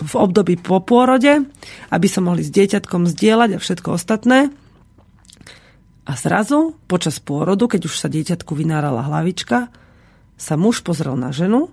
v 0.03 0.15
období 0.19 0.59
po 0.59 0.83
pôrode, 0.83 1.47
aby 1.95 2.07
sa 2.11 2.19
mohli 2.19 2.43
s 2.43 2.51
dieťatkom 2.51 3.07
zdieľať 3.07 3.51
a 3.57 3.63
všetko 3.63 3.95
ostatné. 3.95 4.51
A 6.03 6.19
zrazu, 6.19 6.75
počas 6.91 7.23
pôrodu, 7.23 7.71
keď 7.71 7.87
už 7.87 7.95
sa 7.95 8.11
dieťatku 8.11 8.59
vynárala 8.59 9.07
hlavička, 9.07 9.71
sa 10.35 10.55
muž 10.59 10.83
pozrel 10.83 11.15
na 11.15 11.31
ženu 11.31 11.71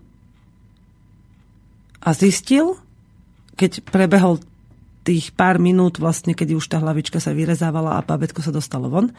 a 1.97 2.13
zistil, 2.13 2.77
keď 3.57 3.82
prebehol 3.89 4.38
tých 5.01 5.34
pár 5.34 5.57
minút, 5.57 5.97
vlastne, 5.97 6.38
keď 6.38 6.61
už 6.61 6.65
tá 6.69 6.77
hlavička 6.77 7.17
sa 7.17 7.34
vyrezávala 7.34 7.97
a 7.97 8.05
babetko 8.05 8.45
sa 8.45 8.53
dostalo 8.53 8.93
von, 8.93 9.09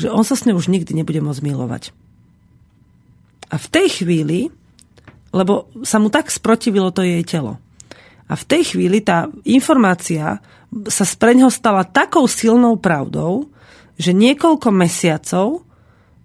že 0.00 0.08
on 0.08 0.24
sa 0.24 0.32
s 0.32 0.48
ňou 0.48 0.56
už 0.56 0.72
nikdy 0.72 0.96
nebude 0.96 1.20
môcť 1.20 1.44
milovať. 1.44 1.92
A 3.52 3.60
v 3.60 3.66
tej 3.68 4.00
chvíli, 4.00 4.48
lebo 5.36 5.68
sa 5.84 6.00
mu 6.00 6.08
tak 6.08 6.32
sprotivilo 6.32 6.88
to 6.88 7.04
jej 7.04 7.20
telo, 7.28 7.60
a 8.24 8.40
v 8.40 8.44
tej 8.48 8.72
chvíli 8.72 9.04
tá 9.04 9.28
informácia 9.44 10.40
sa 10.88 11.04
pre 11.20 11.36
ňoho 11.36 11.52
stala 11.52 11.84
takou 11.84 12.24
silnou 12.24 12.80
pravdou, 12.80 13.52
že 13.98 14.12
niekoľko 14.14 14.68
mesiacov 14.74 15.62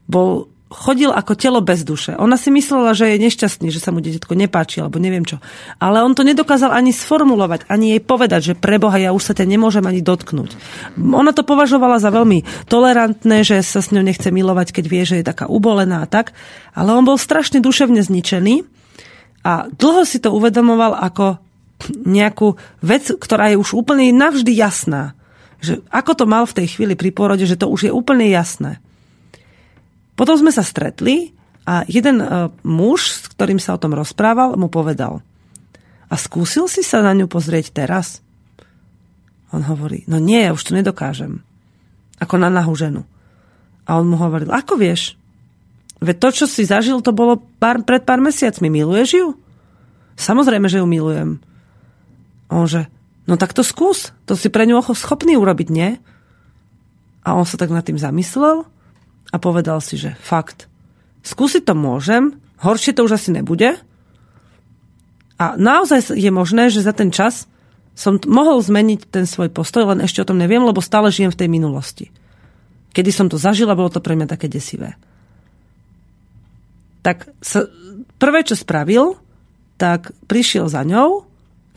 bol 0.09 0.49
chodil 0.70 1.09
ako 1.09 1.34
telo 1.34 1.59
bez 1.65 1.82
duše. 1.82 2.13
Ona 2.13 2.38
si 2.38 2.53
myslela, 2.53 2.93
že 2.93 3.17
je 3.17 3.26
nešťastný, 3.26 3.74
že 3.74 3.82
sa 3.82 3.89
mu 3.89 4.05
dieťatko 4.05 4.38
nepáči, 4.38 4.78
alebo 4.78 5.01
neviem 5.01 5.26
čo. 5.26 5.41
Ale 5.82 6.05
on 6.05 6.13
to 6.13 6.22
nedokázal 6.22 6.70
ani 6.70 6.93
sformulovať, 6.93 7.65
ani 7.65 7.97
jej 7.97 8.01
povedať, 8.05 8.53
že 8.53 8.59
preboha, 8.59 9.01
ja 9.01 9.09
už 9.09 9.22
sa 9.26 9.34
ťa 9.34 9.49
nemôžem 9.49 9.82
ani 9.82 10.05
dotknúť. 10.05 10.53
Ona 11.01 11.34
to 11.34 11.41
považovala 11.41 11.97
za 11.97 12.13
veľmi 12.13 12.70
tolerantné, 12.70 13.41
že 13.41 13.65
sa 13.65 13.82
s 13.82 13.89
ňou 13.89 14.05
nechce 14.05 14.30
milovať, 14.30 14.70
keď 14.70 14.86
vie, 14.86 15.03
že 15.09 15.17
je 15.20 15.26
taká 15.26 15.49
ubolená 15.49 16.05
a 16.05 16.09
tak. 16.09 16.38
Ale 16.78 16.93
on 16.93 17.01
bol 17.01 17.17
strašne 17.17 17.65
duševne 17.65 18.05
zničený 18.05 18.61
a 19.41 19.65
dlho 19.74 20.05
si 20.05 20.22
to 20.22 20.30
uvedomoval 20.30 20.93
ako 20.93 21.41
nejakú 21.89 22.59
vec, 22.86 23.09
ktorá 23.09 23.49
je 23.49 23.57
už 23.57 23.74
úplne 23.74 24.13
navždy 24.13 24.53
jasná. 24.53 25.17
Že 25.60 25.84
ako 25.91 26.12
to 26.16 26.26
mal 26.28 26.43
v 26.47 26.57
tej 26.64 26.68
chvíli 26.76 26.95
pri 26.95 27.12
porode, 27.12 27.43
že 27.43 27.60
to 27.60 27.68
už 27.68 27.89
je 27.89 27.91
úplne 27.91 28.28
jasné. 28.28 28.80
Potom 30.16 30.36
sme 30.36 30.51
sa 30.51 30.64
stretli 30.64 31.32
a 31.64 31.84
jeden 31.88 32.20
uh, 32.20 32.51
muž, 32.64 32.99
s 33.07 33.28
ktorým 33.32 33.60
sa 33.60 33.76
o 33.76 33.82
tom 33.82 33.95
rozprával, 33.95 34.55
mu 34.60 34.68
povedal 34.68 35.24
a 36.10 36.16
skúsil 36.18 36.66
si 36.66 36.82
sa 36.82 37.05
na 37.05 37.14
ňu 37.14 37.30
pozrieť 37.30 37.70
teraz? 37.70 38.26
On 39.53 39.62
hovorí, 39.62 40.05
no 40.10 40.18
nie, 40.18 40.41
ja 40.41 40.53
už 40.53 40.66
to 40.66 40.74
nedokážem. 40.74 41.45
Ako 42.18 42.41
na 42.41 42.49
nahú 42.49 42.74
ženu. 42.74 43.05
A 43.86 43.97
on 44.01 44.10
mu 44.10 44.18
hovoril, 44.18 44.49
ako 44.49 44.78
vieš? 44.78 45.16
Veď 46.01 46.16
to, 46.18 46.30
čo 46.43 46.45
si 46.49 46.66
zažil, 46.66 47.01
to 47.05 47.14
bolo 47.14 47.41
pár, 47.62 47.82
pred 47.86 48.01
pár 48.01 48.22
mesiacmi. 48.22 48.70
Miluješ 48.70 49.10
ju? 49.22 49.28
Samozrejme, 50.18 50.66
že 50.70 50.82
ju 50.82 50.86
milujem. 50.89 51.41
A 52.49 52.51
on 52.57 52.66
že, 52.66 52.89
no 53.30 53.38
tak 53.38 53.53
to 53.53 53.61
skús. 53.61 54.09
To 54.25 54.34
si 54.34 54.49
pre 54.49 54.65
ňu 54.65 54.82
schopný 54.97 55.38
urobiť, 55.38 55.69
nie? 55.69 56.01
A 57.21 57.38
on 57.38 57.45
sa 57.45 57.61
tak 57.61 57.69
nad 57.69 57.86
tým 57.86 58.01
zamyslel 58.01 58.65
a 59.30 59.36
povedal 59.38 59.77
si, 59.86 60.01
že 60.01 60.17
fakt, 60.17 60.65
skúsiť 61.21 61.69
to 61.69 61.77
môžem, 61.77 62.41
horšie 62.65 62.97
to 62.97 63.05
už 63.05 63.21
asi 63.21 63.30
nebude. 63.30 63.77
A 65.38 65.45
naozaj 65.55 66.17
je 66.17 66.32
možné, 66.34 66.73
že 66.73 66.82
za 66.82 66.91
ten 66.91 67.13
čas 67.13 67.45
som 67.93 68.17
mohol 68.25 68.63
zmeniť 68.63 69.11
ten 69.11 69.30
svoj 69.30 69.53
postoj, 69.53 69.93
len 69.93 70.01
ešte 70.01 70.23
o 70.23 70.27
tom 70.27 70.41
neviem, 70.41 70.63
lebo 70.63 70.82
stále 70.82 71.13
žijem 71.13 71.30
v 71.30 71.39
tej 71.45 71.49
minulosti. 71.51 72.05
Kedy 72.95 73.11
som 73.13 73.27
to 73.30 73.38
zažila, 73.38 73.77
bolo 73.77 73.93
to 73.93 74.01
pre 74.01 74.17
mňa 74.17 74.25
také 74.25 74.49
desivé. 74.49 74.97
Tak 77.05 77.30
sa, 77.43 77.69
prvé, 78.17 78.43
čo 78.47 78.57
spravil, 78.57 79.19
tak 79.75 80.15
prišiel 80.27 80.67
za 80.67 80.84
ňou, 80.84 81.27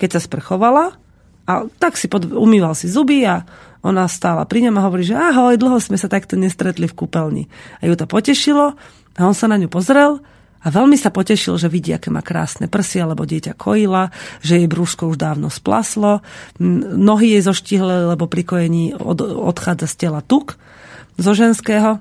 keď 0.00 0.18
sa 0.18 0.20
sprchovala 0.22 1.01
a 1.46 1.66
tak 1.78 1.98
si 1.98 2.06
pod, 2.06 2.28
umýval 2.30 2.74
si 2.78 2.86
zuby 2.86 3.26
a 3.26 3.42
ona 3.82 4.06
stála 4.06 4.46
pri 4.46 4.70
ňom 4.70 4.78
a 4.78 4.86
hovorí, 4.86 5.02
že 5.02 5.18
ahoj, 5.18 5.58
dlho 5.58 5.82
sme 5.82 5.98
sa 5.98 6.06
takto 6.06 6.38
nestretli 6.38 6.86
v 6.86 6.94
kúpeľni. 6.94 7.44
A 7.82 7.90
ju 7.90 7.94
to 7.98 8.06
potešilo 8.06 8.78
a 9.18 9.20
on 9.26 9.34
sa 9.34 9.50
na 9.50 9.58
ňu 9.58 9.66
pozrel 9.66 10.22
a 10.62 10.66
veľmi 10.70 10.94
sa 10.94 11.10
potešil, 11.10 11.58
že 11.58 11.66
vidí, 11.66 11.90
aké 11.90 12.14
má 12.14 12.22
krásne 12.22 12.70
prsia, 12.70 13.02
lebo 13.10 13.26
dieťa 13.26 13.58
kojila, 13.58 14.14
že 14.38 14.62
jej 14.62 14.70
brúško 14.70 15.10
už 15.10 15.18
dávno 15.18 15.50
splaslo, 15.50 16.22
nohy 16.62 17.34
jej 17.34 17.42
zoštihle, 17.42 18.14
lebo 18.14 18.30
pri 18.30 18.46
kojení 18.46 18.94
od, 18.94 19.18
odchádza 19.26 19.90
z 19.90 19.94
tela 20.06 20.22
tuk 20.22 20.54
zo 21.18 21.34
ženského. 21.34 21.98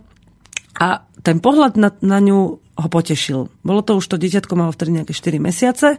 A 0.77 0.87
ten 1.25 1.41
pohľad 1.41 1.81
na, 1.81 1.89
na 2.05 2.21
ňu 2.21 2.61
ho 2.61 2.87
potešil. 2.89 3.49
Bolo 3.65 3.81
to 3.81 3.97
už 3.97 4.05
to 4.05 4.21
dieťatko 4.21 4.53
malo 4.53 4.69
vtedy 4.73 5.01
nejaké 5.01 5.13
4 5.17 5.41
mesiace 5.41 5.89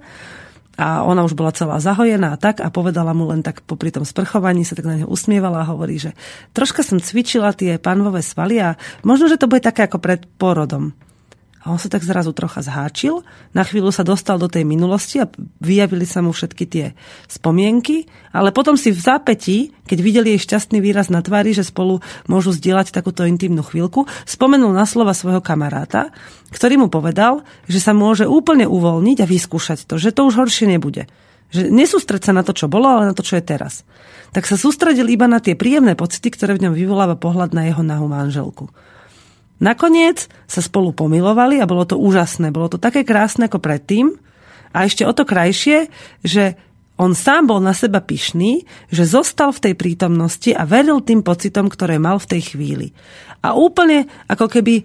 a 0.81 1.05
ona 1.05 1.21
už 1.25 1.37
bola 1.37 1.53
celá 1.53 1.77
zahojená 1.77 2.33
a 2.33 2.41
tak 2.41 2.65
a 2.65 2.73
povedala 2.73 3.13
mu 3.13 3.29
len 3.29 3.45
tak 3.45 3.61
popri 3.65 3.93
tom 3.93 4.09
sprchovaní 4.09 4.65
sa 4.65 4.73
tak 4.73 4.89
na 4.89 5.05
ňo 5.05 5.07
usmievala 5.09 5.65
a 5.65 5.71
hovorí, 5.71 6.01
že 6.01 6.17
troška 6.57 6.81
som 6.81 6.97
cvičila 6.97 7.53
tie 7.53 7.77
panvové 7.77 8.25
svaly 8.25 8.57
a 8.57 8.81
možno, 9.05 9.29
že 9.29 9.37
to 9.37 9.51
bude 9.51 9.61
také 9.61 9.85
ako 9.85 10.01
pred 10.01 10.25
porodom. 10.41 10.97
A 11.63 11.71
on 11.71 11.79
sa 11.79 11.87
tak 11.87 12.03
zrazu 12.03 12.35
trocha 12.35 12.59
zháčil, 12.59 13.23
na 13.55 13.63
chvíľu 13.63 13.95
sa 13.95 14.03
dostal 14.03 14.35
do 14.35 14.51
tej 14.51 14.67
minulosti 14.67 15.23
a 15.23 15.31
vyjavili 15.63 16.03
sa 16.03 16.19
mu 16.19 16.35
všetky 16.35 16.65
tie 16.67 16.87
spomienky, 17.31 18.11
ale 18.35 18.51
potom 18.51 18.75
si 18.75 18.91
v 18.91 18.99
zápätí, 18.99 19.71
keď 19.87 19.99
videli 20.03 20.29
jej 20.35 20.43
šťastný 20.43 20.83
výraz 20.83 21.07
na 21.07 21.23
tvári, 21.23 21.55
že 21.55 21.63
spolu 21.63 22.03
môžu 22.27 22.51
zdieľať 22.51 22.91
takúto 22.91 23.23
intimnú 23.23 23.63
chvíľku, 23.63 24.11
spomenul 24.27 24.75
na 24.75 24.83
slova 24.91 25.15
svojho 25.15 25.39
kamaráta, 25.39 26.11
ktorý 26.51 26.83
mu 26.83 26.89
povedal, 26.91 27.47
že 27.71 27.79
sa 27.79 27.95
môže 27.95 28.27
úplne 28.27 28.67
uvoľniť 28.67 29.23
a 29.23 29.31
vyskúšať 29.31 29.87
to, 29.87 30.03
že 30.03 30.11
to 30.11 30.27
už 30.27 30.43
horšie 30.43 30.67
nebude. 30.67 31.07
Že 31.55 31.71
nesústreť 31.71 32.27
sa 32.27 32.33
na 32.35 32.43
to, 32.43 32.59
čo 32.59 32.67
bolo, 32.67 32.91
ale 32.91 33.13
na 33.13 33.15
to, 33.15 33.23
čo 33.23 33.39
je 33.39 33.45
teraz. 33.45 33.87
Tak 34.35 34.51
sa 34.51 34.59
sústredil 34.59 35.07
iba 35.13 35.31
na 35.31 35.39
tie 35.39 35.55
príjemné 35.55 35.95
pocity, 35.95 36.27
ktoré 36.33 36.59
v 36.59 36.67
ňom 36.67 36.75
vyvoláva 36.75 37.15
pohľad 37.15 37.55
na 37.55 37.71
jeho 37.71 37.85
nahú 37.85 38.09
manželku. 38.09 38.73
Nakoniec 39.63 40.27
sa 40.51 40.59
spolu 40.59 40.91
pomilovali 40.91 41.63
a 41.63 41.71
bolo 41.71 41.87
to 41.87 41.95
úžasné. 41.95 42.51
Bolo 42.51 42.67
to 42.67 42.83
také 42.83 43.07
krásne 43.07 43.47
ako 43.47 43.63
predtým 43.63 44.19
a 44.75 44.83
ešte 44.83 45.07
o 45.07 45.15
to 45.15 45.23
krajšie, 45.23 45.87
že 46.27 46.59
on 46.99 47.15
sám 47.15 47.47
bol 47.47 47.63
na 47.63 47.71
seba 47.71 48.03
pyšný, 48.03 48.67
že 48.91 49.07
zostal 49.07 49.55
v 49.55 49.71
tej 49.71 49.75
prítomnosti 49.79 50.51
a 50.51 50.67
veril 50.67 50.99
tým 51.01 51.23
pocitom, 51.23 51.71
ktoré 51.71 52.03
mal 52.03 52.19
v 52.19 52.37
tej 52.37 52.55
chvíli. 52.55 52.89
A 53.41 53.55
úplne 53.55 54.11
ako 54.27 54.51
keby 54.51 54.83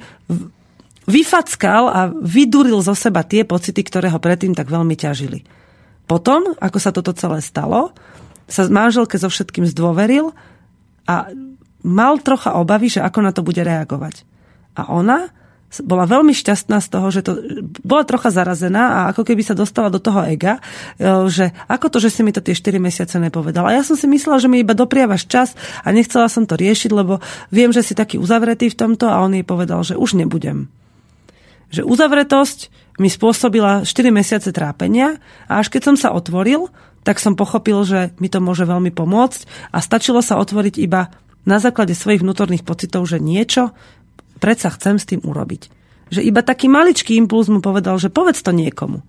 vyfackal 1.09 1.83
a 1.89 2.01
vyduril 2.13 2.79
zo 2.85 2.93
seba 2.93 3.25
tie 3.25 3.43
pocity, 3.43 3.81
ktoré 3.81 4.13
ho 4.13 4.21
predtým 4.21 4.53
tak 4.53 4.69
veľmi 4.69 4.93
ťažili. 4.93 5.41
Potom, 6.07 6.55
ako 6.57 6.77
sa 6.79 6.93
toto 6.95 7.11
celé 7.17 7.43
stalo, 7.43 7.91
sa 8.47 8.63
manželke 8.71 9.19
so 9.19 9.27
všetkým 9.27 9.67
zdôveril 9.67 10.31
a 11.03 11.27
mal 11.83 12.19
trocha 12.23 12.55
obavy, 12.55 12.87
že 12.87 13.03
ako 13.03 13.19
na 13.19 13.31
to 13.35 13.43
bude 13.43 13.59
reagovať. 13.59 14.23
A 14.77 14.93
ona 14.93 15.33
bola 15.83 16.07
veľmi 16.07 16.31
šťastná 16.31 16.79
z 16.79 16.87
toho, 16.87 17.07
že 17.11 17.21
to 17.27 17.43
bola 17.83 18.07
trocha 18.07 18.31
zarazená 18.31 18.83
a 18.87 18.99
ako 19.11 19.27
keby 19.27 19.43
sa 19.43 19.51
dostala 19.51 19.91
do 19.91 19.99
toho 19.99 20.23
ega, 20.23 20.63
e, 20.95 21.27
že 21.27 21.51
ako 21.67 21.91
to, 21.91 21.97
že 21.99 22.09
si 22.13 22.21
mi 22.23 22.31
to 22.31 22.39
tie 22.39 22.55
4 22.55 22.79
mesiace 22.79 23.19
nepovedala. 23.19 23.75
Ja 23.75 23.83
som 23.83 23.99
si 23.99 24.07
myslela, 24.07 24.39
že 24.39 24.47
mi 24.47 24.63
iba 24.63 24.71
dopriavaš 24.71 25.27
čas 25.27 25.59
a 25.83 25.91
nechcela 25.91 26.31
som 26.31 26.47
to 26.47 26.55
riešiť, 26.55 26.91
lebo 26.95 27.19
viem, 27.51 27.75
že 27.75 27.83
si 27.83 27.99
taký 27.99 28.15
uzavretý 28.15 28.71
v 28.71 28.79
tomto 28.79 29.11
a 29.11 29.19
on 29.19 29.35
jej 29.35 29.43
povedal, 29.43 29.83
že 29.83 29.99
už 29.99 30.15
nebudem. 30.15 30.71
Že 31.67 31.83
uzavretosť 31.83 32.71
mi 33.03 33.11
spôsobila 33.11 33.83
4 33.83 33.91
mesiace 34.09 34.55
trápenia 34.55 35.19
a 35.51 35.59
až 35.59 35.67
keď 35.67 35.81
som 35.83 35.95
sa 35.99 36.15
otvoril, 36.15 36.71
tak 37.03 37.19
som 37.19 37.35
pochopil, 37.35 37.83
že 37.83 38.15
mi 38.23 38.31
to 38.31 38.39
môže 38.39 38.63
veľmi 38.63 38.91
pomôcť 38.95 39.71
a 39.75 39.83
stačilo 39.83 40.23
sa 40.23 40.39
otvoriť 40.39 40.75
iba 40.79 41.11
na 41.47 41.63
základe 41.63 41.95
svojich 41.95 42.19
vnútorných 42.19 42.67
pocitov, 42.67 43.07
že 43.07 43.23
niečo 43.23 43.71
predsa 44.39 44.73
chcem 44.73 45.01
s 45.01 45.09
tým 45.09 45.21
urobiť. 45.25 45.69
Že 46.07 46.21
iba 46.23 46.39
taký 46.39 46.71
maličký 46.71 47.19
impuls 47.19 47.51
mu 47.51 47.59
povedal, 47.59 47.99
že 47.99 48.13
povedz 48.13 48.39
to 48.39 48.55
niekomu. 48.55 49.03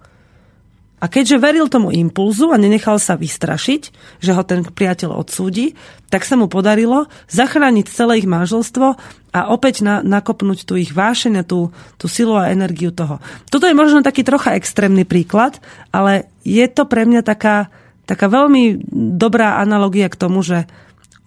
A 0.98 1.06
keďže 1.06 1.38
veril 1.38 1.70
tomu 1.70 1.94
impulzu 1.94 2.50
a 2.50 2.58
nenechal 2.58 2.98
sa 2.98 3.14
vystrašiť, 3.14 3.82
že 4.18 4.34
ho 4.34 4.42
ten 4.42 4.66
priateľ 4.66 5.14
odsúdi, 5.14 5.78
tak 6.10 6.26
sa 6.26 6.34
mu 6.34 6.50
podarilo 6.50 7.06
zachrániť 7.30 7.86
celé 7.86 8.18
ich 8.18 8.26
manželstvo 8.26 8.98
a 9.30 9.40
opäť 9.54 9.86
na, 9.86 10.02
nakopnúť 10.02 10.66
tú 10.66 10.74
ich 10.74 10.90
vášeň 10.90 11.32
a 11.38 11.46
tú, 11.46 11.70
tú 12.02 12.10
silu 12.10 12.34
a 12.34 12.50
energiu 12.50 12.90
toho. 12.90 13.22
Toto 13.46 13.70
je 13.70 13.78
možno 13.78 14.02
taký 14.02 14.26
trocha 14.26 14.58
extrémny 14.58 15.06
príklad, 15.06 15.62
ale 15.94 16.26
je 16.42 16.66
to 16.66 16.82
pre 16.90 17.06
mňa 17.06 17.22
taká, 17.22 17.70
taká 18.02 18.26
veľmi 18.26 18.82
dobrá 18.90 19.62
analogia 19.62 20.10
k 20.10 20.18
tomu, 20.18 20.42
že 20.42 20.66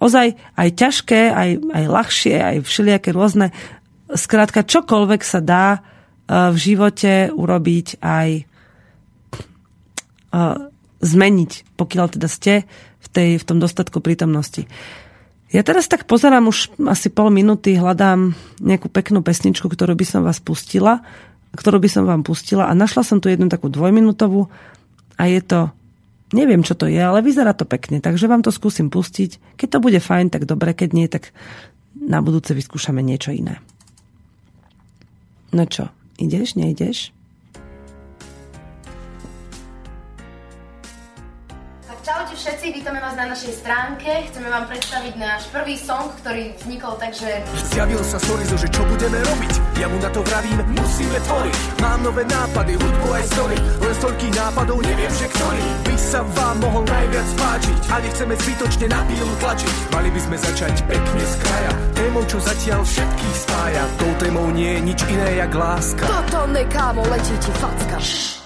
ozaj 0.04 0.36
aj 0.60 0.70
ťažké, 0.76 1.22
aj, 1.32 1.50
aj 1.72 1.84
ľahšie, 1.88 2.36
aj 2.36 2.56
všelijaké 2.68 3.16
rôzne 3.16 3.56
Skrátka, 4.12 4.68
čokoľvek 4.68 5.22
sa 5.24 5.40
dá 5.40 5.66
e, 5.76 5.80
v 6.52 6.58
živote 6.60 7.32
urobiť 7.32 8.04
aj 8.04 8.30
e, 8.40 8.44
zmeniť, 11.02 11.52
pokiaľ 11.76 12.06
teda 12.16 12.28
ste 12.30 12.68
v, 13.02 13.08
tej, 13.10 13.30
v 13.42 13.48
tom 13.48 13.58
dostatku 13.58 14.00
prítomnosti. 14.00 14.70
Ja 15.52 15.68
teraz 15.68 15.92
tak 15.92 16.08
pozerám 16.08 16.48
už 16.48 16.72
asi 16.88 17.12
pol 17.12 17.28
minúty, 17.28 17.76
hľadám 17.76 18.32
nejakú 18.64 18.88
peknú 18.88 19.20
pesničku, 19.20 19.68
ktorú 19.68 20.00
by 20.00 20.06
som 20.08 20.22
vás 20.24 20.40
pustila, 20.40 21.04
ktorú 21.52 21.84
by 21.84 21.90
som 21.92 22.04
vám 22.08 22.24
pustila 22.24 22.72
a 22.72 22.78
našla 22.78 23.04
som 23.04 23.20
tu 23.20 23.28
jednu 23.28 23.52
takú 23.52 23.68
dvojminútovú 23.68 24.48
a 25.20 25.24
je 25.28 25.44
to, 25.44 25.68
neviem 26.32 26.64
čo 26.64 26.80
to 26.80 26.88
je, 26.88 27.04
ale 27.04 27.20
vyzerá 27.20 27.52
to 27.52 27.68
pekne, 27.68 28.00
takže 28.00 28.32
vám 28.32 28.48
to 28.48 28.56
skúsim 28.56 28.88
pustiť. 28.88 29.60
Keď 29.60 29.68
to 29.68 29.84
bude 29.84 30.00
fajn, 30.00 30.32
tak 30.32 30.48
dobre, 30.48 30.72
keď 30.72 30.90
nie, 30.96 31.12
tak 31.12 31.36
na 32.00 32.24
budúce 32.24 32.56
vyskúšame 32.56 33.04
niečo 33.04 33.36
iné. 33.36 33.60
No 35.52 35.68
čo, 35.68 35.92
ideš, 36.16 36.56
nejdeš? 36.56 37.12
Všetci, 42.62 42.78
vítame 42.78 43.02
vás 43.02 43.18
na 43.18 43.26
našej 43.26 43.58
stránke. 43.58 44.06
Chceme 44.30 44.46
vám 44.46 44.70
predstaviť 44.70 45.18
náš 45.18 45.50
prvý 45.50 45.74
song, 45.82 46.14
ktorý 46.22 46.54
vznikol 46.62 46.94
takže... 47.02 47.42
Zjavil 47.74 47.98
sa 48.06 48.22
Sorizo, 48.22 48.54
že 48.54 48.70
čo 48.70 48.86
budeme 48.86 49.18
robiť? 49.18 49.82
Ja 49.82 49.90
mu 49.90 49.98
na 49.98 50.14
to 50.14 50.22
vravím, 50.22 50.62
musíme 50.78 51.18
tvoriť. 51.26 51.58
Mám 51.82 52.06
nové 52.06 52.22
nápady, 52.22 52.78
hudbu 52.78 53.08
aj 53.18 53.24
story. 53.34 53.58
Len 53.58 53.96
toľkých 53.98 54.34
nápadov, 54.38 54.78
neviem, 54.86 55.10
že 55.10 55.26
ktorý 55.34 55.66
by 55.90 55.96
sa 55.98 56.22
vám 56.22 56.56
mohol 56.62 56.84
najviac 56.86 57.30
páčiť. 57.34 57.78
A 57.90 57.96
nechceme 57.98 58.34
zbytočne 58.38 58.86
na 58.94 59.02
pílu 59.10 59.34
tlačiť. 59.42 59.74
Mali 59.90 60.10
by 60.14 60.20
sme 60.22 60.38
začať 60.38 60.76
pekne 60.86 61.24
z 61.26 61.36
kraja. 61.42 61.72
Témou, 61.98 62.24
čo 62.30 62.38
zatiaľ 62.46 62.86
všetkých 62.86 63.36
spája. 63.42 63.84
Tou 63.98 64.12
témou 64.22 64.54
nie 64.54 64.78
je 64.78 64.82
nič 64.86 65.00
iné, 65.10 65.42
jak 65.42 65.50
láska. 65.58 66.06
Toto 66.06 66.46
nekámo, 66.54 67.02
letí 67.10 67.34
ti 67.42 67.50
facka. 67.58 68.41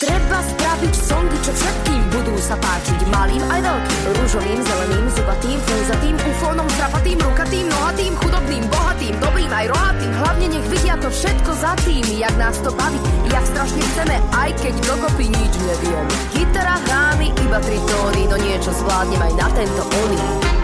Treba 0.00 0.40
spraviť 0.40 0.94
songy, 0.96 1.36
čo 1.44 1.52
všetkým 1.52 2.00
budú 2.08 2.32
sa 2.40 2.56
páčiť. 2.56 3.04
Malým 3.12 3.44
aj 3.52 3.60
veľkým, 3.60 4.00
rúžovým, 4.16 4.60
zeleným, 4.64 5.06
zubatým, 5.12 5.60
fúzatým, 5.60 6.16
ufónom, 6.16 6.64
zdrapatým, 6.72 7.20
rukatým, 7.20 7.68
nohatým, 7.68 8.16
chudobným, 8.16 8.64
bohatým, 8.72 9.12
dobrým 9.20 9.52
aj 9.52 9.68
rohatým. 9.68 10.12
Hlavne 10.24 10.46
nech 10.56 10.66
vidia 10.72 10.96
to 10.96 11.12
všetko 11.12 11.52
za 11.52 11.76
tým, 11.84 12.00
jak 12.16 12.32
nás 12.40 12.56
to 12.64 12.72
baví, 12.72 12.96
jak 13.28 13.44
strašne 13.44 13.82
chceme, 13.92 14.16
aj 14.40 14.50
keď 14.64 14.74
dokopy 14.88 15.28
nič 15.36 15.52
neviem. 15.68 16.06
Gitara 16.32 16.80
hrá 16.80 17.04
mi 17.20 17.28
iba 17.36 17.60
tri 17.60 17.76
tóny, 17.84 18.24
no 18.24 18.40
niečo 18.40 18.72
zvládnem 18.72 19.20
aj 19.20 19.32
na 19.36 19.48
tento 19.52 19.84
oný. 19.84 20.59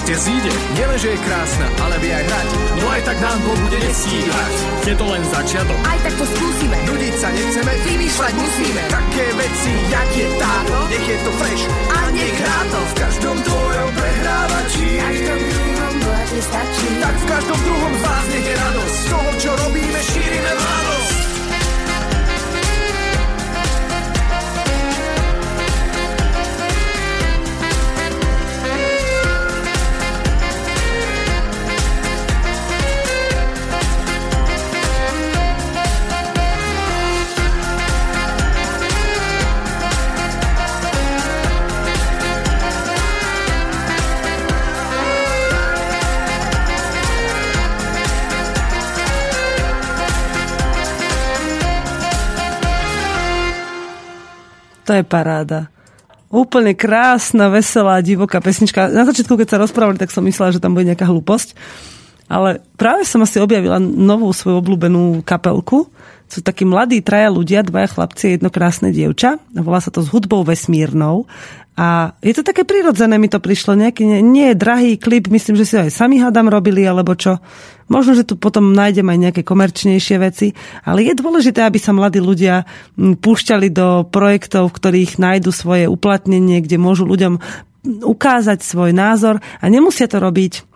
Partie 0.00 0.16
zíde. 0.16 0.52
Nielen, 0.80 0.96
že 0.96 1.12
je 1.12 1.18
krásna, 1.20 1.66
ale 1.84 2.00
vie 2.00 2.08
aj 2.08 2.24
hrať. 2.24 2.48
No 2.80 2.84
aj 2.88 3.00
tak 3.04 3.16
nám 3.20 3.38
to 3.44 3.52
bude 3.60 3.78
nestíhať. 3.84 4.54
Je 4.88 4.94
to 4.96 5.04
len 5.04 5.22
začiatok. 5.28 5.76
Aj 5.84 5.98
tak 6.00 6.14
to 6.16 6.24
skúsime. 6.24 6.76
Nudiť 6.88 7.14
sa 7.20 7.28
nechceme, 7.28 7.72
Vymýšľať 7.84 8.34
musíme. 8.40 8.82
Také 8.88 9.26
veci, 9.36 9.72
jak 9.92 10.10
je 10.16 10.26
táto, 10.40 10.76
nech 10.88 11.04
je 11.04 11.18
to 11.20 11.30
fresh 11.36 11.64
a 11.68 12.00
nech 12.16 12.36
hrá 12.40 12.60
to 12.72 12.80
v 12.80 12.92
každom 12.96 13.36
tvojom 13.44 13.88
prehrávači. 13.92 14.88
stačí. 16.40 16.88
Tak 17.04 17.14
v 17.20 17.24
každom 17.28 17.58
druhom 17.60 17.92
z 17.92 18.00
vás 18.00 18.24
nech 18.32 18.46
je 18.48 18.56
radosť. 18.56 18.94
Z 18.96 19.04
toho, 19.12 19.30
čo 19.36 19.50
robíme, 19.52 20.00
šírime 20.00 20.52
mladosť. 20.56 20.99
To 54.90 54.98
je 54.98 55.06
paráda. 55.06 55.70
Úplne 56.34 56.74
krásna, 56.74 57.46
veselá, 57.46 58.02
divoká 58.02 58.42
pesnička. 58.42 58.90
Na 58.90 59.06
začiatku, 59.06 59.38
keď 59.38 59.54
sa 59.54 59.62
rozprávali, 59.62 60.02
tak 60.02 60.10
som 60.10 60.26
myslela, 60.26 60.50
že 60.50 60.58
tam 60.58 60.74
bude 60.74 60.90
nejaká 60.90 61.06
hlúposť. 61.06 61.54
Ale 62.30 62.62
práve 62.78 63.02
som 63.02 63.26
asi 63.26 63.42
objavila 63.42 63.82
novú 63.82 64.30
svoju 64.30 64.62
obľúbenú 64.62 65.26
kapelku. 65.26 65.90
Sú 66.30 66.46
takí 66.46 66.62
mladí 66.62 67.02
traja 67.02 67.26
ľudia, 67.26 67.66
dvaja 67.66 67.90
chlapci 67.90 68.22
a 68.30 68.32
jedno 68.38 68.54
krásne 68.54 68.94
dievča. 68.94 69.42
Volá 69.50 69.82
sa 69.82 69.90
to 69.90 69.98
s 69.98 70.14
hudbou 70.14 70.46
vesmírnou. 70.46 71.26
A 71.74 72.14
je 72.22 72.30
to 72.36 72.46
také 72.46 72.62
prirodzené, 72.62 73.18
mi 73.18 73.26
to 73.26 73.42
prišlo. 73.42 73.74
Nejaký, 73.74 74.06
nie, 74.06 74.22
nie 74.22 74.46
je 74.54 74.62
drahý 74.62 74.94
klip, 74.94 75.26
myslím, 75.26 75.58
že 75.58 75.66
si 75.66 75.74
ho 75.74 75.82
aj 75.82 75.90
sami 75.90 76.22
hádam 76.22 76.46
robili, 76.46 76.86
alebo 76.86 77.18
čo. 77.18 77.42
Možno, 77.90 78.14
že 78.14 78.22
tu 78.22 78.38
potom 78.38 78.70
nájdem 78.78 79.10
aj 79.10 79.18
nejaké 79.18 79.42
komerčnejšie 79.42 80.16
veci, 80.22 80.54
ale 80.86 81.08
je 81.10 81.18
dôležité, 81.18 81.66
aby 81.66 81.82
sa 81.82 81.90
mladí 81.90 82.22
ľudia 82.22 82.62
púšťali 83.00 83.74
do 83.74 84.06
projektov, 84.06 84.70
v 84.70 84.76
ktorých 84.78 85.12
nájdu 85.18 85.50
svoje 85.50 85.90
uplatnenie, 85.90 86.62
kde 86.62 86.78
môžu 86.78 87.10
ľuďom 87.10 87.42
ukázať 88.04 88.60
svoj 88.60 88.92
názor 88.92 89.40
a 89.40 89.64
nemusia 89.66 90.06
to 90.06 90.20
robiť 90.20 90.69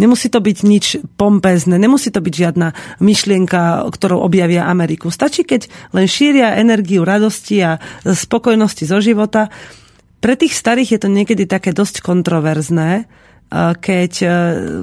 nemusí 0.00 0.28
to 0.32 0.40
byť 0.42 0.58
nič 0.64 0.86
pompezne, 1.14 1.76
nemusí 1.78 2.10
to 2.10 2.18
byť 2.18 2.34
žiadna 2.34 2.68
myšlienka, 2.98 3.86
ktorou 3.88 4.24
objavia 4.24 4.66
Ameriku. 4.66 5.12
Stačí, 5.12 5.46
keď 5.46 5.68
len 5.94 6.10
šíria 6.10 6.58
energiu 6.58 7.06
radosti 7.06 7.62
a 7.62 7.78
spokojnosti 8.02 8.84
zo 8.88 8.98
života. 8.98 9.52
Pre 10.22 10.34
tých 10.38 10.54
starých 10.54 10.96
je 10.96 11.00
to 11.02 11.08
niekedy 11.10 11.50
také 11.50 11.74
dosť 11.74 11.98
kontroverzné, 11.98 13.10
keď 13.80 14.12
e, 14.24 14.28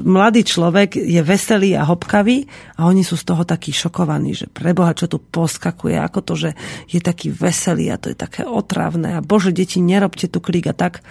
mladý 0.06 0.46
človek 0.46 0.94
je 0.94 1.22
veselý 1.26 1.74
a 1.74 1.90
hopkavý 1.90 2.46
a 2.78 2.86
oni 2.86 3.02
sú 3.02 3.18
z 3.18 3.26
toho 3.26 3.42
takí 3.42 3.74
šokovaní, 3.74 4.38
že 4.38 4.46
preboha, 4.46 4.94
čo 4.94 5.10
tu 5.10 5.18
poskakuje, 5.18 5.98
ako 5.98 6.20
to, 6.22 6.34
že 6.38 6.50
je 6.86 7.02
taký 7.02 7.34
veselý 7.34 7.90
a 7.90 7.98
to 7.98 8.14
je 8.14 8.18
také 8.18 8.46
otravné 8.46 9.18
a 9.18 9.26
bože, 9.26 9.50
deti, 9.50 9.82
nerobte 9.82 10.30
tu 10.30 10.38
krík 10.38 10.70
a 10.70 10.78
tak. 10.78 11.02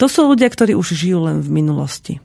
To 0.00 0.08
sú 0.08 0.32
ľudia, 0.32 0.48
ktorí 0.48 0.72
už 0.72 0.96
žijú 0.96 1.28
len 1.28 1.44
v 1.44 1.60
minulosti. 1.60 2.24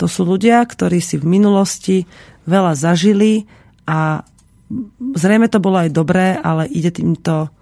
To 0.00 0.06
sú 0.08 0.24
ľudia, 0.24 0.62
ktorí 0.64 0.98
si 0.98 1.20
v 1.20 1.28
minulosti 1.28 2.08
veľa 2.48 2.74
zažili 2.74 3.46
a 3.86 4.24
zrejme 4.98 5.46
to 5.52 5.60
bolo 5.60 5.82
aj 5.84 5.90
dobré, 5.92 6.38
ale 6.38 6.70
ide 6.70 6.90
týmto 6.90 7.52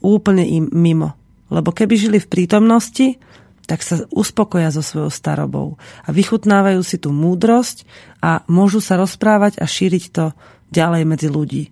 úplne 0.00 0.44
im 0.48 0.66
mimo. 0.72 1.12
Lebo 1.52 1.74
keby 1.74 1.94
žili 1.98 2.18
v 2.22 2.30
prítomnosti, 2.30 3.20
tak 3.68 3.86
sa 3.86 4.02
uspokoja 4.10 4.74
so 4.74 4.82
svojou 4.82 5.14
starobou 5.14 5.78
a 6.02 6.10
vychutnávajú 6.10 6.82
si 6.82 6.98
tú 6.98 7.14
múdrosť 7.14 7.86
a 8.18 8.42
môžu 8.50 8.82
sa 8.82 8.98
rozprávať 8.98 9.62
a 9.62 9.66
šíriť 9.68 10.04
to 10.10 10.34
ďalej 10.74 11.02
medzi 11.06 11.28
ľudí. 11.30 11.70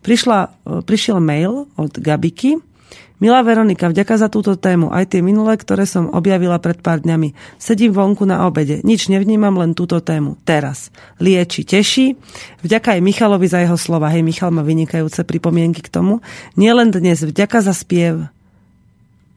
Prišla, 0.00 0.54
prišiel 0.86 1.18
mail 1.20 1.68
od 1.76 1.92
Gabiky, 1.98 2.56
Milá 3.16 3.40
Veronika, 3.40 3.88
vďaka 3.88 4.20
za 4.20 4.28
túto 4.28 4.60
tému, 4.60 4.92
aj 4.92 5.16
tie 5.16 5.24
minulé, 5.24 5.56
ktoré 5.56 5.88
som 5.88 6.12
objavila 6.12 6.60
pred 6.60 6.76
pár 6.84 7.00
dňami. 7.00 7.32
Sedím 7.56 7.96
vonku 7.96 8.28
na 8.28 8.44
obede, 8.44 8.84
nič 8.84 9.08
nevnímam, 9.08 9.56
len 9.56 9.72
túto 9.72 10.04
tému. 10.04 10.36
Teraz. 10.44 10.92
Lieči, 11.16 11.64
teší. 11.64 12.12
Vďaka 12.60 12.92
aj 12.92 13.00
Michalovi 13.00 13.48
za 13.48 13.64
jeho 13.64 13.80
slova. 13.80 14.12
Hej, 14.12 14.20
Michal 14.20 14.52
má 14.52 14.60
vynikajúce 14.60 15.24
pripomienky 15.24 15.80
k 15.80 15.88
tomu. 15.88 16.20
Nie 16.60 16.76
len 16.76 16.92
dnes, 16.92 17.24
vďaka 17.24 17.64
za 17.64 17.72
spiev 17.72 18.28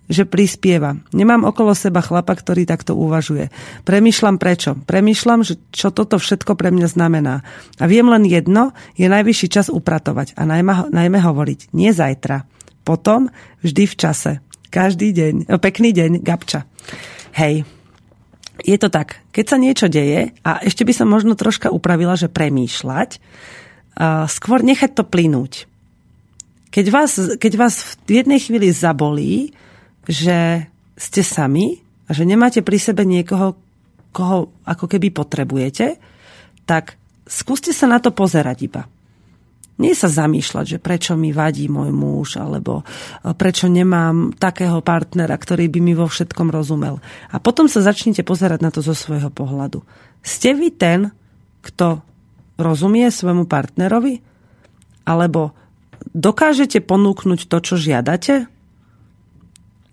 že 0.10 0.26
prispieva. 0.26 0.98
Nemám 1.14 1.46
okolo 1.46 1.78
seba 1.78 2.02
chlapa, 2.02 2.34
ktorý 2.34 2.66
takto 2.66 2.98
uvažuje. 2.98 3.54
Premýšľam 3.86 4.42
prečo. 4.42 4.74
Premýšľam, 4.74 5.46
že 5.46 5.62
čo 5.70 5.94
toto 5.94 6.18
všetko 6.18 6.58
pre 6.58 6.74
mňa 6.74 6.88
znamená. 6.90 7.46
A 7.78 7.86
viem 7.86 8.10
len 8.10 8.26
jedno, 8.26 8.74
je 8.98 9.06
najvyšší 9.06 9.48
čas 9.54 9.70
upratovať 9.70 10.34
a 10.34 10.50
najmä, 10.50 10.90
najmä 10.90 11.22
hovoriť. 11.22 11.70
Nie 11.78 11.94
zajtra. 11.94 12.50
Potom, 12.90 13.30
vždy 13.62 13.86
v 13.86 13.96
čase. 14.02 14.32
Každý 14.74 15.14
deň. 15.14 15.54
Pekný 15.62 15.94
deň, 15.94 16.26
Gabča. 16.26 16.66
Hej, 17.38 17.62
je 18.66 18.78
to 18.82 18.90
tak, 18.90 19.22
keď 19.30 19.46
sa 19.46 19.58
niečo 19.62 19.86
deje, 19.86 20.34
a 20.42 20.58
ešte 20.66 20.82
by 20.82 20.94
som 20.98 21.06
možno 21.06 21.38
troška 21.38 21.70
upravila, 21.70 22.18
že 22.18 22.34
premýšľať, 22.34 23.22
skôr 24.26 24.66
nechať 24.66 24.98
to 24.98 25.06
plynúť. 25.06 25.70
Keď 26.74 26.86
vás, 26.90 27.12
keď 27.38 27.54
vás 27.62 27.98
v 28.10 28.26
jednej 28.26 28.42
chvíli 28.42 28.74
zabolí, 28.74 29.54
že 30.10 30.66
ste 30.98 31.22
sami 31.22 31.86
a 32.10 32.18
že 32.18 32.26
nemáte 32.26 32.66
pri 32.66 32.82
sebe 32.82 33.06
niekoho, 33.06 33.54
koho 34.10 34.50
ako 34.66 34.86
keby 34.90 35.14
potrebujete, 35.14 36.02
tak 36.66 36.98
skúste 37.30 37.70
sa 37.70 37.86
na 37.86 38.02
to 38.02 38.10
pozerať 38.10 38.58
iba. 38.66 38.90
Nie 39.80 39.96
sa 39.96 40.12
zamýšľať, 40.12 40.76
že 40.76 40.84
prečo 40.84 41.16
mi 41.16 41.32
vadí 41.32 41.72
môj 41.72 41.96
muž, 41.96 42.36
alebo 42.36 42.84
e, 42.84 43.32
prečo 43.32 43.72
nemám 43.72 44.36
takého 44.36 44.84
partnera, 44.84 45.40
ktorý 45.40 45.72
by 45.72 45.80
mi 45.80 45.96
vo 45.96 46.12
všetkom 46.12 46.52
rozumel. 46.52 47.00
A 47.32 47.40
potom 47.40 47.72
sa 47.72 47.80
začnite 47.80 48.28
pozerať 48.28 48.60
na 48.60 48.76
to 48.76 48.84
zo 48.84 48.92
svojho 48.92 49.32
pohľadu. 49.32 49.80
Ste 50.20 50.52
vy 50.52 50.76
ten, 50.76 51.16
kto 51.64 52.04
rozumie 52.60 53.08
svojmu 53.08 53.48
partnerovi? 53.48 54.20
Alebo 55.08 55.56
dokážete 56.12 56.84
ponúknuť 56.84 57.48
to, 57.48 57.58
čo 57.64 57.76
žiadate? 57.80 58.52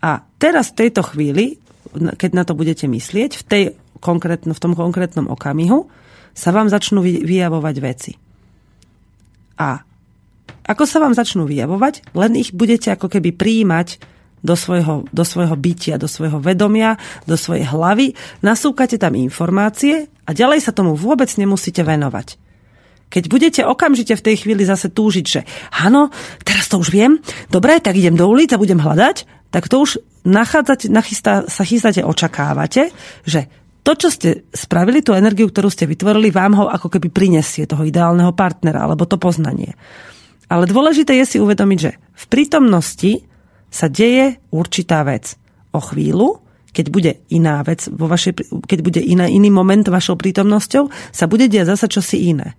A 0.02 0.10
teraz 0.42 0.74
v 0.74 0.78
tejto 0.82 1.06
chvíli, 1.06 1.62
keď 1.94 2.30
na 2.34 2.42
to 2.42 2.58
budete 2.58 2.90
myslieť, 2.90 3.30
v, 3.38 3.42
tej 3.46 3.62
konkrétno, 4.02 4.50
v 4.50 4.62
tom 4.62 4.74
konkrétnom 4.74 5.30
okamihu, 5.30 5.86
sa 6.36 6.50
vám 6.50 6.68
začnú 6.68 7.00
vyjavovať 7.00 7.76
veci. 7.80 8.12
A 9.56 9.82
ako 10.66 10.84
sa 10.84 10.98
vám 10.98 11.14
začnú 11.14 11.46
vyjavovať, 11.46 12.12
len 12.18 12.32
ich 12.34 12.50
budete 12.50 12.90
ako 12.90 13.06
keby 13.06 13.34
prijímať 13.34 14.02
do 14.42 14.54
svojho, 14.54 15.06
do 15.10 15.24
svojho 15.26 15.54
bytia, 15.58 15.98
do 15.98 16.06
svojho 16.06 16.38
vedomia, 16.38 16.98
do 17.26 17.34
svojej 17.34 17.66
hlavy, 17.66 18.14
nasúkate 18.42 18.98
tam 18.98 19.18
informácie 19.18 20.06
a 20.26 20.30
ďalej 20.30 20.66
sa 20.66 20.74
tomu 20.74 20.94
vôbec 20.94 21.30
nemusíte 21.34 21.82
venovať. 21.82 22.38
Keď 23.06 23.24
budete 23.30 23.60
okamžite 23.62 24.18
v 24.18 24.24
tej 24.26 24.36
chvíli 24.42 24.66
zase 24.66 24.90
túžiť, 24.90 25.26
že 25.26 25.40
áno, 25.70 26.10
teraz 26.42 26.66
to 26.66 26.82
už 26.82 26.90
viem, 26.90 27.22
dobre, 27.46 27.78
tak 27.78 27.94
idem 27.94 28.18
do 28.18 28.26
ulic 28.26 28.50
a 28.50 28.58
budem 28.58 28.82
hľadať, 28.82 29.48
tak 29.54 29.70
to 29.70 29.78
už 29.78 30.02
nachádzate, 30.26 30.90
nachystá, 30.90 31.46
sa 31.46 31.62
chystáte, 31.62 32.02
očakávate, 32.02 32.90
že 33.22 33.46
to, 33.86 33.94
čo 33.94 34.08
ste 34.10 34.50
spravili, 34.50 34.98
tú 34.98 35.14
energiu, 35.14 35.46
ktorú 35.46 35.70
ste 35.70 35.86
vytvorili, 35.86 36.34
vám 36.34 36.58
ho 36.58 36.64
ako 36.66 36.90
keby 36.90 37.06
prinesie 37.14 37.70
toho 37.70 37.86
ideálneho 37.86 38.34
partnera 38.34 38.82
alebo 38.82 39.06
to 39.06 39.14
poznanie. 39.14 39.78
Ale 40.50 40.66
dôležité 40.66 41.14
je 41.22 41.24
si 41.26 41.38
uvedomiť, 41.38 41.78
že 41.78 41.94
v 41.94 42.24
prítomnosti 42.26 43.22
sa 43.70 43.86
deje 43.86 44.42
určitá 44.50 45.06
vec. 45.06 45.38
O 45.70 45.78
chvíľu, 45.78 46.42
keď 46.74 46.86
bude 46.90 47.12
iná 47.30 47.62
vec, 47.62 47.86
vo 47.86 48.10
vašej, 48.10 48.66
keď 48.66 48.78
bude 48.82 48.98
iná, 48.98 49.30
iný 49.30 49.54
moment 49.54 49.86
vašou 49.86 50.18
prítomnosťou, 50.18 50.90
sa 51.14 51.30
bude 51.30 51.46
diať 51.46 51.78
zasa 51.78 51.86
čosi 51.86 52.26
iné. 52.34 52.58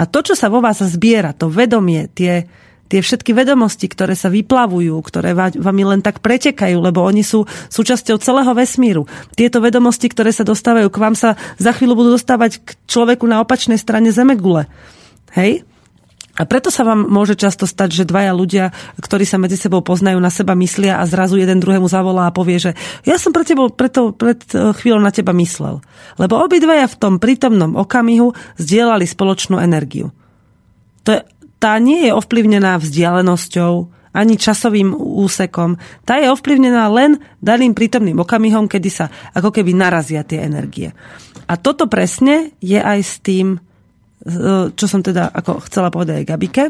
A 0.00 0.08
to, 0.08 0.24
čo 0.24 0.32
sa 0.32 0.48
vo 0.48 0.64
vás 0.64 0.80
zbiera, 0.80 1.36
to 1.36 1.52
vedomie, 1.52 2.08
tie, 2.16 2.48
tie 2.92 3.00
všetky 3.00 3.32
vedomosti, 3.32 3.88
ktoré 3.88 4.12
sa 4.12 4.28
vyplavujú, 4.28 4.92
ktoré 5.00 5.32
vami 5.32 5.82
len 5.88 6.04
tak 6.04 6.20
pretekajú, 6.20 6.76
lebo 6.76 7.00
oni 7.00 7.24
sú 7.24 7.48
súčasťou 7.48 8.20
celého 8.20 8.52
vesmíru. 8.52 9.08
Tieto 9.32 9.64
vedomosti, 9.64 10.12
ktoré 10.12 10.28
sa 10.28 10.44
dostávajú 10.44 10.92
k 10.92 11.00
vám, 11.00 11.16
sa 11.16 11.40
za 11.56 11.72
chvíľu 11.72 12.04
budú 12.04 12.20
dostávať 12.20 12.60
k 12.60 12.76
človeku 12.84 13.24
na 13.24 13.40
opačnej 13.40 13.80
strane 13.80 14.12
Zemegule. 14.12 14.68
Hej? 15.32 15.64
A 16.36 16.48
preto 16.48 16.72
sa 16.72 16.84
vám 16.84 17.08
môže 17.12 17.36
často 17.36 17.68
stať, 17.68 17.92
že 17.92 18.08
dvaja 18.08 18.32
ľudia, 18.32 18.72
ktorí 19.00 19.28
sa 19.28 19.36
medzi 19.36 19.60
sebou 19.60 19.84
poznajú, 19.84 20.16
na 20.16 20.32
seba 20.32 20.56
myslia 20.56 20.96
a 21.00 21.08
zrazu 21.08 21.36
jeden 21.36 21.60
druhému 21.60 21.88
zavolá 21.88 22.28
a 22.28 22.32
povie, 22.32 22.56
že 22.56 22.72
ja 23.04 23.20
som 23.20 23.36
pre 23.36 23.44
tebou 23.44 23.68
preto 23.68 24.16
pred 24.16 24.40
e, 24.52 24.72
chvíľou 24.72 25.04
na 25.04 25.12
teba 25.12 25.36
myslel. 25.36 25.84
Lebo 26.16 26.40
obidvaja 26.40 26.88
v 26.88 26.96
tom 26.96 27.14
prítomnom 27.20 27.76
okamihu 27.76 28.32
zdieľali 28.56 29.04
spoločnú 29.04 29.60
energiu. 29.60 30.08
To 31.04 31.20
je, 31.20 31.20
tá 31.62 31.78
nie 31.78 32.10
je 32.10 32.12
ovplyvnená 32.12 32.82
vzdialenosťou, 32.82 34.02
ani 34.12 34.36
časovým 34.36 34.92
úsekom. 34.92 35.80
Tá 36.04 36.20
je 36.20 36.28
ovplyvnená 36.28 36.84
len 36.92 37.16
daným 37.40 37.72
prítomným 37.72 38.20
okamihom, 38.20 38.68
kedy 38.68 38.90
sa 38.92 39.08
ako 39.32 39.48
keby 39.48 39.72
narazia 39.72 40.20
tie 40.20 40.44
energie. 40.44 40.92
A 41.48 41.56
toto 41.56 41.88
presne 41.88 42.52
je 42.60 42.76
aj 42.76 43.00
s 43.00 43.14
tým 43.24 43.56
čo 44.78 44.86
som 44.86 45.02
teda 45.02 45.34
ako 45.34 45.66
chcela 45.66 45.90
povedať 45.90 46.22
aj 46.22 46.28
Gabike, 46.30 46.64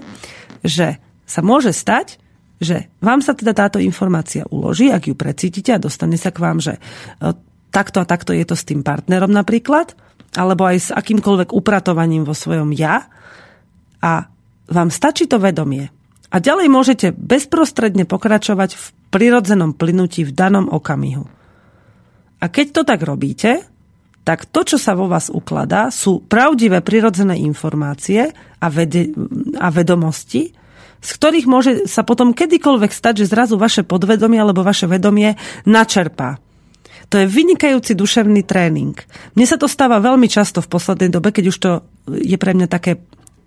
že 0.64 0.97
sa 1.28 1.40
môže 1.45 1.72
stať, 1.72 2.16
že 2.62 2.88
vám 3.03 3.20
sa 3.20 3.34
teda 3.34 3.53
táto 3.53 3.82
informácia 3.82 4.47
uloží, 4.49 4.88
ak 4.88 5.11
ju 5.11 5.14
precítite 5.18 5.74
a 5.74 5.82
dostane 5.82 6.16
sa 6.16 6.30
k 6.30 6.40
vám, 6.40 6.62
že 6.62 6.78
e, 6.78 6.80
takto 7.74 7.99
a 7.99 8.09
takto 8.09 8.30
je 8.30 8.47
to 8.47 8.55
s 8.55 8.64
tým 8.64 8.86
partnerom 8.86 9.28
napríklad, 9.28 9.99
alebo 10.38 10.64
aj 10.64 10.76
s 10.78 10.88
akýmkoľvek 10.95 11.51
upratovaním 11.53 12.22
vo 12.22 12.32
svojom 12.32 12.70
ja 12.72 13.05
a 14.01 14.30
vám 14.73 14.91
stačí 14.91 15.29
to 15.29 15.37
vedomie. 15.37 15.93
A 16.33 16.41
ďalej 16.41 16.68
môžete 16.73 17.07
bezprostredne 17.12 18.09
pokračovať 18.09 18.75
v 18.75 18.85
prirodzenom 19.12 19.77
plynutí 19.77 20.25
v 20.25 20.33
danom 20.33 20.64
okamihu. 20.73 21.29
A 22.41 22.45
keď 22.49 22.66
to 22.73 22.83
tak 22.89 23.05
robíte, 23.05 23.68
tak 24.23 24.49
to, 24.49 24.64
čo 24.64 24.79
sa 24.81 24.97
vo 24.97 25.11
vás 25.11 25.29
ukladá, 25.29 25.93
sú 25.93 26.25
pravdivé 26.25 26.81
prirodzené 26.81 27.37
informácie 27.43 28.33
a, 28.59 28.66
vede, 28.73 29.12
a 29.59 29.68
vedomosti, 29.68 30.55
z 31.03 31.11
ktorých 31.18 31.47
môže 31.51 31.73
sa 31.91 32.07
potom 32.07 32.31
kedykoľvek 32.31 32.91
stať, 32.95 33.27
že 33.27 33.31
zrazu 33.35 33.59
vaše 33.59 33.83
podvedomie 33.83 34.39
alebo 34.39 34.62
vaše 34.62 34.87
vedomie 34.87 35.35
načerpá. 35.66 36.39
To 37.11 37.20
je 37.20 37.27
vynikajúci 37.29 37.93
duševný 37.93 38.47
tréning. 38.47 38.97
Mne 39.37 39.47
sa 39.47 39.59
to 39.59 39.66
stáva 39.68 40.01
veľmi 40.01 40.31
často 40.31 40.64
v 40.64 40.70
poslednej 40.70 41.11
dobe, 41.12 41.35
keď 41.35 41.45
už 41.51 41.57
to 41.59 41.70
je 42.09 42.39
pre 42.39 42.55
mňa 42.57 42.70
také 42.70 43.03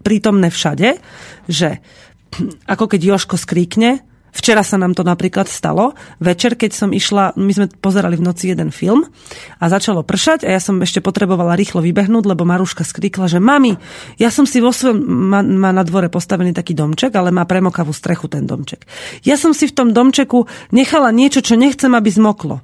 prítomné 0.05 0.53
všade, 0.53 1.01
že 1.49 1.81
ako 2.73 2.85
keď 2.93 3.01
Joško 3.17 3.41
skríkne, 3.41 4.05
Včera 4.35 4.67
sa 4.67 4.75
nám 4.75 4.91
to 4.91 5.07
napríklad 5.07 5.47
stalo. 5.47 5.95
Večer, 6.19 6.59
keď 6.59 6.75
som 6.75 6.91
išla, 6.91 7.39
my 7.39 7.51
sme 7.55 7.71
pozerali 7.79 8.19
v 8.19 8.27
noci 8.27 8.51
jeden 8.51 8.67
film 8.67 9.07
a 9.63 9.71
začalo 9.71 10.03
pršať 10.03 10.43
a 10.43 10.51
ja 10.51 10.59
som 10.59 10.75
ešte 10.83 10.99
potrebovala 10.99 11.55
rýchlo 11.55 11.79
vybehnúť, 11.79 12.35
lebo 12.35 12.43
Maruška 12.43 12.83
skríkla, 12.83 13.31
že 13.31 13.39
mami, 13.39 13.79
ja 14.19 14.27
som 14.27 14.43
si 14.43 14.59
vo 14.59 14.75
svojom, 14.75 14.99
má, 14.99 15.39
má 15.39 15.71
na 15.71 15.87
dvore 15.87 16.11
postavený 16.11 16.51
taký 16.51 16.75
domček, 16.75 17.15
ale 17.15 17.31
má 17.31 17.47
premokavú 17.47 17.95
strechu 17.95 18.27
ten 18.27 18.43
domček. 18.43 18.83
Ja 19.23 19.39
som 19.39 19.55
si 19.55 19.71
v 19.71 19.75
tom 19.79 19.95
domčeku 19.95 20.51
nechala 20.75 21.15
niečo, 21.15 21.39
čo 21.39 21.55
nechcem, 21.55 21.95
aby 21.95 22.11
zmoklo. 22.11 22.59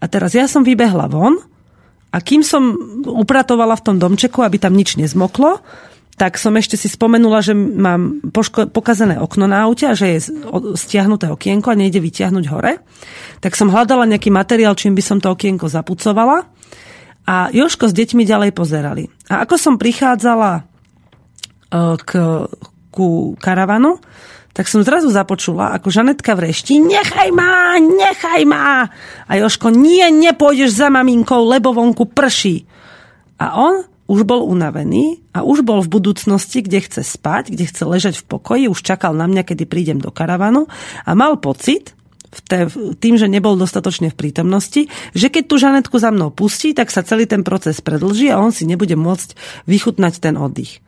A 0.00 0.04
teraz 0.08 0.32
ja 0.32 0.48
som 0.48 0.64
vybehla 0.64 1.12
von 1.12 1.44
a 2.08 2.24
kým 2.24 2.40
som 2.40 2.72
upratovala 3.04 3.76
v 3.76 3.84
tom 3.84 3.96
domčeku, 4.00 4.40
aby 4.40 4.56
tam 4.56 4.72
nič 4.72 4.96
nezmoklo, 4.96 5.60
tak 6.20 6.36
som 6.36 6.52
ešte 6.52 6.76
si 6.76 6.84
spomenula, 6.84 7.40
že 7.40 7.56
mám 7.56 8.20
poško- 8.28 8.68
pokazené 8.68 9.16
okno 9.16 9.48
na 9.48 9.64
aute 9.64 9.88
a 9.88 9.96
že 9.96 10.20
je 10.20 10.36
stiahnuté 10.76 11.32
okienko 11.32 11.72
a 11.72 11.80
nejde 11.80 11.96
vyťahnuť 11.96 12.44
hore. 12.52 12.84
Tak 13.40 13.56
som 13.56 13.72
hľadala 13.72 14.04
nejaký 14.04 14.28
materiál, 14.28 14.76
čím 14.76 14.92
by 14.92 15.00
som 15.00 15.16
to 15.16 15.32
okienko 15.32 15.72
zapucovala. 15.72 16.44
A 17.24 17.48
Joško 17.56 17.88
s 17.88 17.96
deťmi 17.96 18.28
ďalej 18.28 18.52
pozerali. 18.52 19.08
A 19.32 19.48
ako 19.48 19.56
som 19.56 19.80
prichádzala 19.80 20.60
e, 20.60 20.62
k, 22.04 22.10
ku 22.92 23.32
karavanu, 23.40 23.96
tak 24.52 24.68
som 24.68 24.84
zrazu 24.84 25.08
započula, 25.08 25.72
ako 25.72 25.88
Žanetka 25.88 26.36
vrešti, 26.36 26.84
nechaj 26.84 27.32
ma, 27.32 27.80
nechaj 27.80 28.44
ma. 28.44 28.84
A 29.24 29.32
Joško, 29.40 29.72
nie, 29.72 30.04
nepôjdeš 30.04 30.84
za 30.84 30.92
maminkou, 30.92 31.48
lebo 31.48 31.72
vonku 31.72 32.12
prší. 32.12 32.68
A 33.40 33.56
on 33.56 33.88
už 34.10 34.26
bol 34.26 34.42
unavený 34.42 35.22
a 35.30 35.46
už 35.46 35.62
bol 35.62 35.78
v 35.86 36.02
budúcnosti, 36.02 36.66
kde 36.66 36.82
chce 36.82 37.06
spať, 37.06 37.54
kde 37.54 37.70
chce 37.70 37.86
ležať 37.86 38.14
v 38.18 38.26
pokoji, 38.26 38.64
už 38.66 38.82
čakal 38.82 39.14
na 39.14 39.30
mňa, 39.30 39.46
kedy 39.46 39.70
prídem 39.70 40.02
do 40.02 40.10
karavanu 40.10 40.66
a 41.06 41.14
mal 41.14 41.38
pocit, 41.38 41.94
tým, 43.02 43.14
že 43.18 43.26
nebol 43.26 43.58
dostatočne 43.58 44.14
v 44.14 44.18
prítomnosti, 44.18 44.86
že 45.14 45.26
keď 45.30 45.44
tú 45.50 45.54
Žanetku 45.58 45.98
za 45.98 46.14
mnou 46.14 46.30
pustí, 46.30 46.74
tak 46.74 46.94
sa 46.94 47.02
celý 47.02 47.26
ten 47.26 47.42
proces 47.42 47.82
predlží 47.82 48.30
a 48.30 48.38
on 48.38 48.54
si 48.54 48.66
nebude 48.66 48.94
môcť 48.94 49.34
vychutnať 49.66 50.22
ten 50.22 50.38
oddych. 50.38 50.78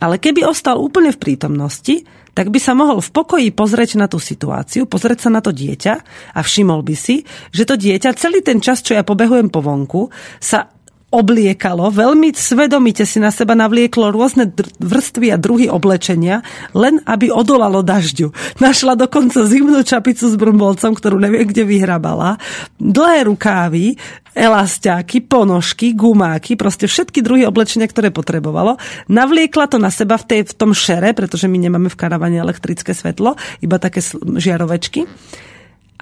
Ale 0.00 0.20
keby 0.20 0.44
ostal 0.44 0.80
úplne 0.80 1.12
v 1.12 1.20
prítomnosti, 1.20 2.04
tak 2.36 2.52
by 2.52 2.60
sa 2.60 2.76
mohol 2.76 3.00
v 3.00 3.12
pokoji 3.16 3.48
pozrieť 3.48 3.96
na 3.96 4.12
tú 4.12 4.20
situáciu, 4.20 4.84
pozrieť 4.84 5.28
sa 5.28 5.30
na 5.32 5.40
to 5.40 5.56
dieťa 5.56 5.94
a 6.36 6.40
všimol 6.44 6.84
by 6.84 6.92
si, 6.92 7.24
že 7.48 7.64
to 7.64 7.80
dieťa 7.80 8.12
celý 8.12 8.44
ten 8.44 8.60
čas, 8.60 8.84
čo 8.84 8.92
ja 8.92 9.00
pobehujem 9.00 9.48
po 9.48 9.64
vonku, 9.64 10.12
sa 10.36 10.68
obliekalo, 11.14 11.88
veľmi 11.94 12.34
svedomite 12.34 13.06
si 13.06 13.22
na 13.22 13.30
seba 13.30 13.54
navlieklo 13.54 14.10
rôzne 14.10 14.50
vrstvy 14.82 15.30
a 15.30 15.38
druhy 15.38 15.70
oblečenia, 15.70 16.42
len 16.74 16.98
aby 17.06 17.30
odolalo 17.30 17.86
dažďu. 17.86 18.58
Našla 18.58 18.98
dokonca 18.98 19.46
zimnú 19.46 19.86
čapicu 19.86 20.26
s 20.26 20.34
brumbolcom, 20.34 20.98
ktorú 20.98 21.22
neviem, 21.22 21.46
kde 21.46 21.62
vyhrabala, 21.62 22.42
dlhé 22.82 23.30
rukávy, 23.30 23.94
elastáky, 24.36 25.24
ponožky, 25.24 25.96
gumáky, 25.96 26.58
proste 26.58 26.84
všetky 26.90 27.24
druhy 27.24 27.48
oblečenia, 27.48 27.88
ktoré 27.88 28.12
potrebovalo. 28.12 28.76
Navliekla 29.08 29.70
to 29.70 29.80
na 29.80 29.88
seba 29.88 30.20
v, 30.20 30.26
tej, 30.28 30.40
v 30.52 30.54
tom 30.58 30.76
šere, 30.76 31.16
pretože 31.16 31.48
my 31.48 31.56
nemáme 31.56 31.88
v 31.88 31.96
karavane 31.96 32.36
elektrické 32.36 32.92
svetlo, 32.92 33.38
iba 33.64 33.80
také 33.80 34.04
žiarovečky. 34.36 35.08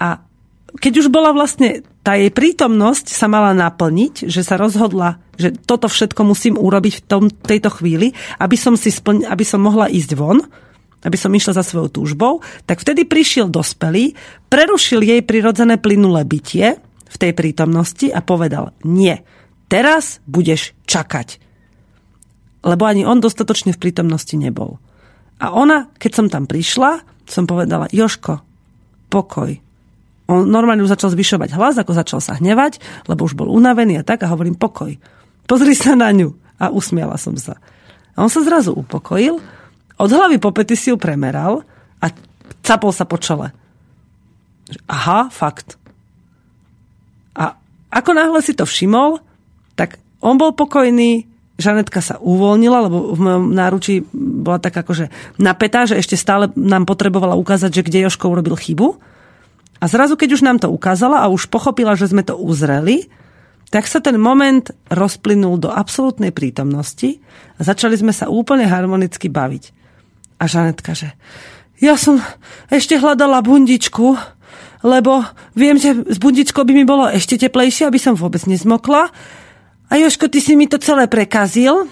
A 0.01 0.34
keď 0.75 1.07
už 1.07 1.09
bola 1.11 1.31
vlastne 1.31 1.87
tá 2.03 2.19
jej 2.19 2.35
prítomnosť 2.35 3.15
sa 3.15 3.31
mala 3.31 3.55
naplniť, 3.55 4.27
že 4.27 4.43
sa 4.43 4.59
rozhodla, 4.59 5.23
že 5.39 5.55
toto 5.55 5.87
všetko 5.87 6.21
musím 6.27 6.55
urobiť 6.59 6.95
v 7.01 7.05
tom, 7.07 7.23
tejto 7.31 7.71
chvíli, 7.81 8.13
aby 8.43 8.59
som, 8.59 8.75
si 8.75 8.91
splň, 8.91 9.31
aby 9.31 9.45
som 9.47 9.63
mohla 9.63 9.87
ísť 9.87 10.13
von, 10.19 10.43
aby 11.05 11.17
som 11.21 11.31
išla 11.31 11.57
za 11.57 11.65
svojou 11.65 11.89
túžbou, 11.93 12.41
tak 12.65 12.81
vtedy 12.81 13.05
prišiel 13.05 13.53
dospelý, 13.53 14.17
prerušil 14.49 15.05
jej 15.05 15.21
prirodzené 15.21 15.79
plynulé 15.79 16.25
bytie 16.25 16.81
v 17.09 17.17
tej 17.17 17.33
prítomnosti 17.37 18.09
a 18.11 18.25
povedal, 18.25 18.75
nie, 18.83 19.21
teraz 19.71 20.19
budeš 20.27 20.75
čakať. 20.89 21.39
Lebo 22.65 22.89
ani 22.89 23.05
on 23.05 23.21
dostatočne 23.21 23.77
v 23.77 23.81
prítomnosti 23.81 24.33
nebol. 24.35 24.81
A 25.39 25.53
ona, 25.53 25.93
keď 26.01 26.11
som 26.17 26.27
tam 26.33 26.49
prišla, 26.49 27.05
som 27.29 27.45
povedala, 27.45 27.93
Joško, 27.93 28.41
pokoj, 29.13 29.64
on 30.25 30.49
normálne 30.49 30.81
už 30.81 30.93
začal 30.97 31.13
zvyšovať 31.13 31.53
hlas, 31.53 31.77
ako 31.77 31.93
začal 31.93 32.21
sa 32.25 32.41
hnevať, 32.41 32.81
lebo 33.11 33.29
už 33.29 33.37
bol 33.37 33.53
unavený 33.53 34.01
a 34.01 34.07
tak 34.07 34.25
a 34.25 34.31
hovorím 34.33 34.57
pokoj. 34.57 34.97
Pozri 35.45 35.77
sa 35.77 35.93
na 35.93 36.09
ňu. 36.09 36.33
A 36.57 36.71
usmiala 36.71 37.19
som 37.19 37.35
sa. 37.35 37.59
A 38.15 38.23
on 38.23 38.31
sa 38.31 38.41
zrazu 38.41 38.73
upokojil, 38.73 39.43
od 39.95 40.11
hlavy 40.11 40.43
po 40.43 40.51
pety 40.55 40.75
si 40.75 40.91
ju 40.91 40.97
premeral 40.99 41.63
a 42.03 42.07
capol 42.63 42.95
sa 42.95 43.07
po 43.07 43.19
čele. 43.19 43.51
Aha, 44.87 45.29
fakt. 45.31 45.79
A 47.35 47.59
ako 47.91 48.11
náhle 48.15 48.41
si 48.43 48.55
to 48.55 48.67
všimol, 48.67 49.23
tak 49.75 49.99
on 50.23 50.39
bol 50.39 50.55
pokojný, 50.55 51.27
Žanetka 51.55 52.03
sa 52.03 52.19
uvoľnila, 52.19 52.91
lebo 52.91 53.15
v 53.15 53.21
mojom 53.23 53.45
náručí 53.55 54.03
bola 54.11 54.59
tak 54.59 54.75
akože 54.75 55.39
napätá, 55.39 55.87
že 55.87 55.95
ešte 55.95 56.19
stále 56.19 56.51
nám 56.59 56.83
potrebovala 56.83 57.39
ukázať, 57.39 57.71
že 57.71 57.85
kde 57.87 57.99
Joško 58.11 58.27
urobil 58.27 58.59
chybu. 58.59 58.99
A 59.83 59.85
zrazu, 59.91 60.15
keď 60.15 60.39
už 60.39 60.43
nám 60.47 60.59
to 60.63 60.71
ukázala 60.71 61.23
a 61.23 61.33
už 61.33 61.51
pochopila, 61.51 61.99
že 61.99 62.11
sme 62.11 62.23
to 62.23 62.39
uzreli, 62.39 63.11
tak 63.75 63.91
sa 63.91 63.99
ten 63.99 64.15
moment 64.15 64.71
rozplynul 64.87 65.59
do 65.59 65.67
absolútnej 65.67 66.31
prítomnosti 66.31 67.19
a 67.59 67.61
začali 67.67 67.99
sme 67.99 68.15
sa 68.15 68.31
úplne 68.31 68.71
harmonicky 68.71 69.27
baviť. 69.27 69.65
A 70.39 70.47
Žanetka, 70.47 70.95
že 70.95 71.11
ja 71.83 71.99
som 71.99 72.23
ešte 72.71 72.95
hľadala 72.95 73.43
bundičku, 73.43 74.15
lebo 74.87 75.27
viem, 75.59 75.75
že 75.81 75.97
z 76.07 76.19
bundičkou 76.23 76.63
by 76.63 76.73
mi 76.77 76.87
bolo 76.87 77.11
ešte 77.11 77.35
teplejšie, 77.35 77.91
aby 77.91 77.99
som 77.99 78.15
vôbec 78.15 78.47
nezmokla. 78.47 79.11
A 79.91 79.93
Joško, 79.99 80.31
ty 80.31 80.39
si 80.39 80.55
mi 80.55 80.71
to 80.71 80.79
celé 80.79 81.11
prekazil, 81.11 81.91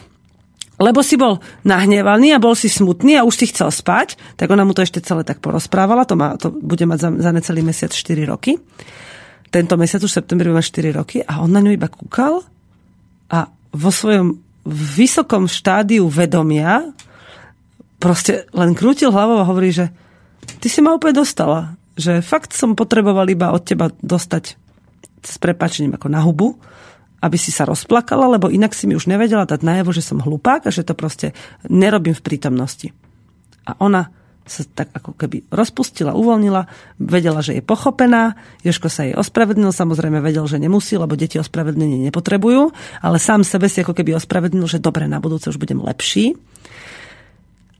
lebo 0.82 1.00
si 1.00 1.14
bol 1.14 1.38
nahnevaný 1.62 2.34
a 2.34 2.42
bol 2.42 2.58
si 2.58 2.66
smutný 2.66 3.14
a 3.14 3.22
už 3.22 3.34
si 3.38 3.46
chcel 3.54 3.70
spať, 3.70 4.18
tak 4.34 4.50
ona 4.50 4.66
mu 4.66 4.74
to 4.74 4.82
ešte 4.82 4.98
celé 5.00 5.22
tak 5.22 5.38
porozprávala, 5.38 6.02
to, 6.02 6.18
má, 6.18 6.34
to 6.34 6.50
bude 6.50 6.82
mať 6.82 6.98
za, 6.98 7.10
za 7.14 7.30
necelý 7.30 7.62
mesiac 7.62 7.94
4 7.94 8.26
roky. 8.26 8.58
Tento 9.52 9.78
mesiac 9.78 10.02
už 10.02 10.10
v 10.10 10.18
septembri 10.18 10.50
má 10.50 10.58
4 10.58 10.98
roky 10.98 11.22
a 11.22 11.44
on 11.44 11.54
na 11.54 11.62
ňu 11.62 11.76
iba 11.76 11.86
kúkal 11.86 12.42
a 13.30 13.46
vo 13.72 13.90
svojom 13.94 14.36
vysokom 14.68 15.46
štádiu 15.46 16.06
vedomia 16.10 16.90
proste 18.02 18.50
len 18.50 18.74
krútil 18.74 19.14
hlavou 19.14 19.38
a 19.38 19.46
hovorí, 19.46 19.70
že 19.70 19.86
ty 20.58 20.66
si 20.66 20.82
ma 20.82 20.94
úplne 20.94 21.22
dostala. 21.22 21.78
Že 21.94 22.24
fakt 22.24 22.50
som 22.56 22.74
potreboval 22.74 23.30
iba 23.30 23.54
od 23.54 23.62
teba 23.62 23.94
dostať 24.02 24.58
s 25.22 25.36
prepačením 25.38 25.94
ako 25.94 26.08
na 26.10 26.20
hubu 26.24 26.58
aby 27.22 27.38
si 27.38 27.54
sa 27.54 27.62
rozplakala, 27.62 28.26
lebo 28.26 28.50
inak 28.50 28.74
si 28.74 28.90
mi 28.90 28.98
už 28.98 29.06
nevedela 29.06 29.46
dať 29.46 29.62
najavo, 29.62 29.94
že 29.94 30.02
som 30.02 30.18
hlupák 30.18 30.66
a 30.66 30.74
že 30.74 30.82
to 30.82 30.98
proste 30.98 31.30
nerobím 31.70 32.18
v 32.18 32.26
prítomnosti. 32.26 32.90
A 33.62 33.78
ona 33.78 34.10
sa 34.42 34.66
tak 34.66 34.90
ako 34.90 35.14
keby 35.14 35.46
rozpustila, 35.54 36.18
uvoľnila, 36.18 36.66
vedela, 36.98 37.46
že 37.46 37.54
je 37.54 37.62
pochopená, 37.62 38.34
Joško 38.66 38.90
sa 38.90 39.06
jej 39.06 39.14
ospravedlnil, 39.14 39.70
samozrejme 39.70 40.18
vedel, 40.18 40.42
že 40.50 40.58
nemusí, 40.58 40.98
lebo 40.98 41.14
deti 41.14 41.38
ospravedlnenie 41.38 42.02
nepotrebujú, 42.10 42.74
ale 43.06 43.22
sám 43.22 43.46
sebe 43.46 43.70
si 43.70 43.86
ako 43.86 43.94
keby 43.94 44.18
ospravedlnil, 44.18 44.66
že 44.66 44.82
dobre, 44.82 45.06
na 45.06 45.22
budúce 45.22 45.46
už 45.46 45.62
budem 45.62 45.78
lepší. 45.78 46.34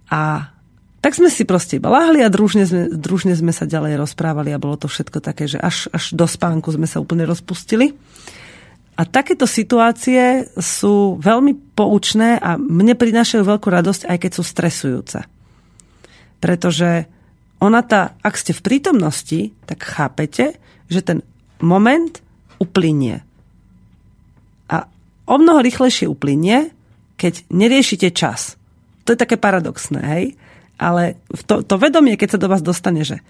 A 0.07 0.55
tak 1.03 1.19
sme 1.19 1.35
si 1.35 1.43
proste 1.43 1.83
iba 1.83 1.91
lahli 1.91 2.23
a 2.23 2.31
družne 2.31 2.63
sme, 2.63 2.83
družne 2.95 3.35
sme 3.35 3.51
sa 3.51 3.67
ďalej 3.67 3.99
rozprávali 3.99 4.55
a 4.55 4.63
bolo 4.63 4.79
to 4.79 4.87
všetko 4.87 5.19
také, 5.19 5.51
že 5.51 5.59
až, 5.59 5.91
až 5.91 6.15
do 6.15 6.31
spánku 6.31 6.71
sme 6.71 6.87
sa 6.87 7.03
úplne 7.03 7.27
rozpustili. 7.27 7.99
A 8.93 9.09
takéto 9.09 9.49
situácie 9.49 10.53
sú 10.61 11.17
veľmi 11.17 11.73
poučné 11.73 12.37
a 12.37 12.61
mne 12.61 12.93
prinášajú 12.93 13.41
veľkú 13.41 13.69
radosť, 13.73 14.05
aj 14.05 14.19
keď 14.21 14.31
sú 14.37 14.43
stresujúce. 14.45 15.19
Pretože 16.43 17.09
ona 17.63 17.81
tá, 17.81 18.19
ak 18.21 18.35
ste 18.37 18.53
v 18.53 18.65
prítomnosti, 18.65 19.41
tak 19.65 19.81
chápete, 19.87 20.61
že 20.93 21.01
ten 21.01 21.25
moment 21.65 22.21
uplynie. 22.61 23.25
A 24.69 24.91
o 25.25 25.37
mnoho 25.41 25.65
rýchlejšie 25.65 26.11
uplynie, 26.11 26.75
keď 27.17 27.47
neriešite 27.49 28.13
čas. 28.13 28.61
To 29.07 29.15
je 29.15 29.23
také 29.23 29.39
paradoxné, 29.39 30.01
hej? 30.03 30.25
Ale 30.77 31.17
to, 31.47 31.63
to 31.63 31.79
vedomie, 31.79 32.19
keď 32.19 32.37
sa 32.37 32.43
do 32.43 32.51
vás 32.51 32.61
dostane, 32.61 33.07
že 33.07 33.23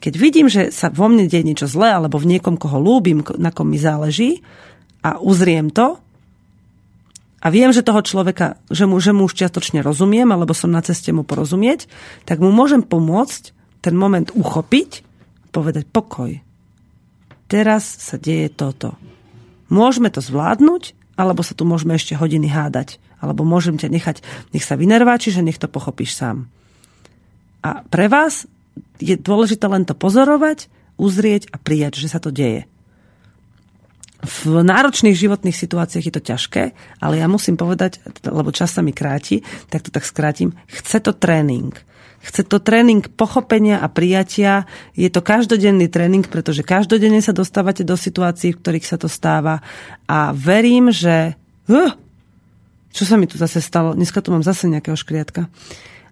keď 0.00 0.14
vidím, 0.16 0.46
že 0.48 0.72
sa 0.72 0.88
vo 0.88 1.10
mne 1.12 1.28
deje 1.28 1.44
niečo 1.44 1.68
zlé, 1.68 1.92
alebo 1.92 2.16
v 2.16 2.38
niekom, 2.38 2.56
koho 2.56 2.80
lúbim, 2.80 3.20
na 3.36 3.52
kom 3.52 3.68
mi 3.68 3.76
záleží, 3.76 4.40
a 5.00 5.20
uzriem 5.20 5.72
to 5.72 5.96
a 7.40 7.48
viem, 7.48 7.72
že 7.72 7.80
toho 7.80 8.04
človeka, 8.04 8.60
že 8.68 8.84
mu, 8.84 9.00
že 9.00 9.16
mu 9.16 9.24
už 9.24 9.32
čiastočne 9.32 9.80
rozumiem, 9.80 10.28
alebo 10.28 10.52
som 10.52 10.68
na 10.68 10.84
ceste 10.84 11.08
mu 11.08 11.24
porozumieť, 11.24 11.88
tak 12.28 12.36
mu 12.36 12.52
môžem 12.52 12.84
pomôcť 12.84 13.56
ten 13.80 13.96
moment 13.96 14.28
uchopiť, 14.36 15.00
povedať 15.48 15.88
pokoj. 15.88 16.36
Teraz 17.48 17.82
sa 17.96 18.20
deje 18.20 18.52
toto. 18.52 19.00
Môžeme 19.72 20.12
to 20.12 20.20
zvládnuť, 20.20 21.16
alebo 21.16 21.40
sa 21.40 21.56
tu 21.56 21.64
môžeme 21.64 21.96
ešte 21.96 22.12
hodiny 22.12 22.52
hádať. 22.52 23.00
Alebo 23.20 23.44
môžem 23.44 23.76
ťa 23.76 23.88
nechať, 23.88 24.16
nech 24.52 24.64
sa 24.64 24.76
vynerváči, 24.76 25.32
že 25.32 25.44
nech 25.44 25.60
to 25.60 25.68
pochopíš 25.68 26.16
sám. 26.16 26.48
A 27.60 27.84
pre 27.88 28.08
vás 28.08 28.48
je 29.00 29.16
dôležité 29.16 29.64
len 29.68 29.84
to 29.84 29.92
pozorovať, 29.92 30.72
uzrieť 30.96 31.48
a 31.52 31.56
prijať, 31.60 32.00
že 32.00 32.08
sa 32.12 32.20
to 32.20 32.32
deje 32.32 32.68
v 34.20 34.60
náročných 34.60 35.16
životných 35.16 35.56
situáciách 35.56 36.04
je 36.04 36.14
to 36.14 36.22
ťažké, 36.22 36.62
ale 37.00 37.14
ja 37.16 37.26
musím 37.28 37.56
povedať, 37.56 38.04
lebo 38.28 38.52
čas 38.52 38.76
sa 38.76 38.84
mi 38.84 38.92
kráti, 38.92 39.40
tak 39.72 39.88
to 39.88 39.90
tak 39.90 40.04
skrátim, 40.04 40.52
chce 40.68 41.00
to 41.00 41.16
tréning. 41.16 41.72
Chce 42.20 42.44
to 42.44 42.60
tréning 42.60 43.00
pochopenia 43.16 43.80
a 43.80 43.88
prijatia. 43.88 44.68
Je 44.92 45.08
to 45.08 45.24
každodenný 45.24 45.88
tréning, 45.88 46.28
pretože 46.28 46.60
každodenne 46.60 47.16
sa 47.24 47.32
dostávate 47.32 47.80
do 47.80 47.96
situácií, 47.96 48.52
v 48.52 48.60
ktorých 48.60 48.84
sa 48.84 49.00
to 49.00 49.08
stáva. 49.08 49.64
A 50.04 50.36
verím, 50.36 50.92
že... 50.92 51.32
Uh, 51.64 51.96
čo 52.92 53.08
sa 53.08 53.16
mi 53.16 53.24
tu 53.24 53.40
zase 53.40 53.64
stalo? 53.64 53.96
Dneska 53.96 54.20
tu 54.20 54.36
mám 54.36 54.44
zase 54.44 54.68
nejakého 54.68 55.00
škriatka. 55.00 55.48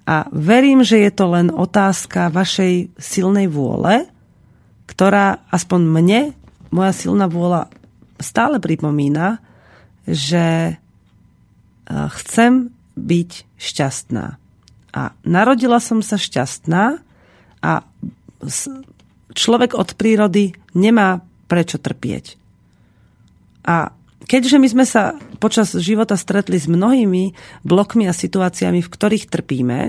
A 0.09 0.25
verím, 0.33 0.81
že 0.81 0.97
je 0.97 1.13
to 1.13 1.29
len 1.29 1.53
otázka 1.53 2.33
vašej 2.33 2.89
silnej 2.97 3.45
vôle, 3.45 4.09
ktorá 4.89 5.45
aspoň 5.53 5.81
mne, 5.85 6.21
moja 6.73 6.97
silná 6.97 7.29
vôľa 7.29 7.69
stále 8.19 8.59
pripomína, 8.59 9.39
že 10.07 10.47
e, 10.71 10.75
chcem 11.91 12.75
byť 12.99 13.31
šťastná. 13.59 14.27
A 14.95 15.03
narodila 15.23 15.79
som 15.79 16.03
sa 16.03 16.19
šťastná 16.19 16.99
a 17.63 17.73
človek 19.35 19.75
od 19.79 19.95
prírody 19.95 20.55
nemá 20.75 21.23
prečo 21.47 21.79
trpieť. 21.79 22.35
A 23.69 23.93
keďže 24.25 24.57
my 24.59 24.69
sme 24.69 24.87
sa 24.89 25.15
počas 25.39 25.77
života 25.77 26.17
stretli 26.17 26.57
s 26.59 26.67
mnohými 26.67 27.37
blokmi 27.63 28.09
a 28.09 28.17
situáciami, 28.17 28.81
v 28.81 28.93
ktorých 28.93 29.29
trpíme, 29.29 29.81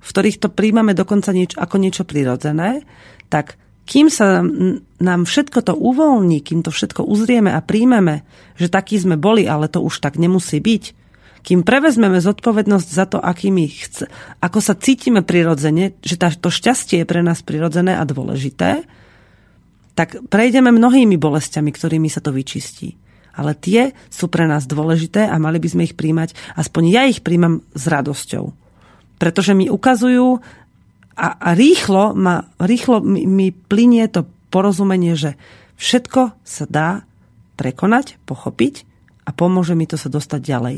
v 0.00 0.08
ktorých 0.08 0.40
to 0.40 0.48
príjmame 0.52 0.94
dokonca 0.94 1.34
niečo, 1.34 1.58
ako 1.58 1.76
niečo 1.82 2.06
prirodzené, 2.06 2.86
tak 3.28 3.58
kým 3.86 4.10
sa 4.10 4.42
nám 4.98 5.20
všetko 5.24 5.62
to 5.62 5.72
uvoľní, 5.78 6.42
kým 6.42 6.66
to 6.66 6.74
všetko 6.74 7.06
uzrieme 7.06 7.54
a 7.54 7.62
príjmeme, 7.62 8.26
že 8.58 8.66
takí 8.66 8.98
sme 8.98 9.14
boli, 9.14 9.46
ale 9.46 9.70
to 9.70 9.78
už 9.78 10.02
tak 10.02 10.18
nemusí 10.18 10.58
byť, 10.58 11.06
kým 11.46 11.62
prevezmeme 11.62 12.18
zodpovednosť 12.18 12.88
za 12.90 13.06
to, 13.06 13.22
akými 13.22 13.70
chce, 13.70 14.10
ako 14.42 14.58
sa 14.58 14.74
cítime 14.74 15.22
prirodzene, 15.22 15.94
že 16.02 16.18
tá, 16.18 16.34
to 16.34 16.50
šťastie 16.50 17.06
je 17.06 17.06
pre 17.06 17.22
nás 17.22 17.46
prirodzené 17.46 17.94
a 17.94 18.02
dôležité, 18.02 18.82
tak 19.94 20.18
prejdeme 20.26 20.74
mnohými 20.74 21.14
bolestiami, 21.14 21.70
ktorými 21.70 22.10
sa 22.10 22.18
to 22.18 22.34
vyčistí. 22.34 22.98
Ale 23.38 23.54
tie 23.54 23.94
sú 24.10 24.26
pre 24.26 24.50
nás 24.50 24.66
dôležité 24.66 25.30
a 25.30 25.38
mali 25.38 25.62
by 25.62 25.68
sme 25.70 25.86
ich 25.86 25.94
príjmať, 25.94 26.34
aspoň 26.58 26.82
ja 26.90 27.02
ich 27.06 27.22
príjmam 27.22 27.62
s 27.78 27.84
radosťou. 27.86 28.50
Pretože 29.16 29.54
mi 29.54 29.70
ukazujú 29.70 30.42
a, 31.16 31.28
a 31.40 31.50
rýchlo, 31.56 32.12
ma, 32.12 32.44
rýchlo 32.60 33.00
mi, 33.00 33.24
mi 33.24 33.48
plinie 33.50 34.04
to 34.12 34.28
porozumenie, 34.52 35.16
že 35.16 35.34
všetko 35.80 36.36
sa 36.44 36.64
dá 36.68 36.88
prekonať, 37.56 38.20
pochopiť 38.28 38.84
a 39.24 39.32
pomôže 39.32 39.72
mi 39.72 39.88
to 39.88 39.96
sa 39.96 40.12
dostať 40.12 40.40
ďalej. 40.44 40.76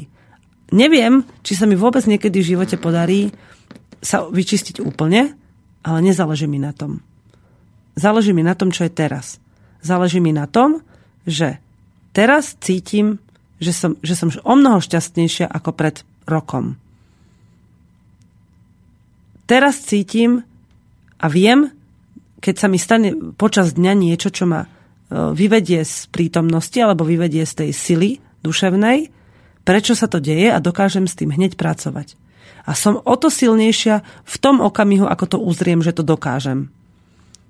Neviem, 0.71 1.27
či 1.43 1.59
sa 1.59 1.67
mi 1.67 1.75
vôbec 1.75 2.07
niekedy 2.07 2.39
v 2.39 2.51
živote 2.55 2.79
podarí 2.79 3.35
sa 3.99 4.31
vyčistiť 4.31 4.79
úplne, 4.79 5.35
ale 5.83 5.99
nezáleží 6.07 6.47
mi 6.47 6.63
na 6.63 6.71
tom. 6.71 7.03
Záleží 7.99 8.31
mi 8.31 8.47
na 8.47 8.55
tom, 8.55 8.71
čo 8.71 8.87
je 8.87 8.95
teraz. 8.95 9.43
Záleží 9.83 10.23
mi 10.23 10.31
na 10.31 10.47
tom, 10.47 10.87
že 11.27 11.59
teraz 12.15 12.55
cítim, 12.63 13.19
že 13.59 13.75
som, 13.75 13.99
že 14.07 14.15
som 14.15 14.31
o 14.31 14.55
mnoho 14.55 14.79
šťastnejšia 14.79 15.51
ako 15.51 15.75
pred 15.75 16.07
rokom 16.31 16.79
teraz 19.49 19.81
cítim 19.81 20.45
a 21.17 21.27
viem, 21.27 21.73
keď 22.39 22.55
sa 22.55 22.67
mi 22.69 22.79
stane 22.79 23.35
počas 23.35 23.75
dňa 23.75 23.93
niečo, 23.97 24.29
čo 24.31 24.45
ma 24.47 24.63
e, 24.63 24.69
vyvedie 25.35 25.83
z 25.83 26.07
prítomnosti 26.13 26.79
alebo 26.79 27.03
vyvedie 27.03 27.43
z 27.43 27.65
tej 27.65 27.71
sily 27.75 28.11
duševnej, 28.45 29.11
prečo 29.67 29.99
sa 29.99 30.07
to 30.07 30.23
deje 30.23 30.53
a 30.53 30.63
dokážem 30.63 31.09
s 31.09 31.19
tým 31.19 31.35
hneď 31.35 31.59
pracovať. 31.59 32.15
A 32.69 32.77
som 32.77 33.01
o 33.01 33.15
to 33.17 33.33
silnejšia 33.33 34.05
v 34.29 34.37
tom 34.39 34.61
okamihu, 34.61 35.09
ako 35.09 35.25
to 35.25 35.39
uzriem, 35.41 35.81
že 35.81 35.97
to 35.97 36.05
dokážem. 36.05 36.69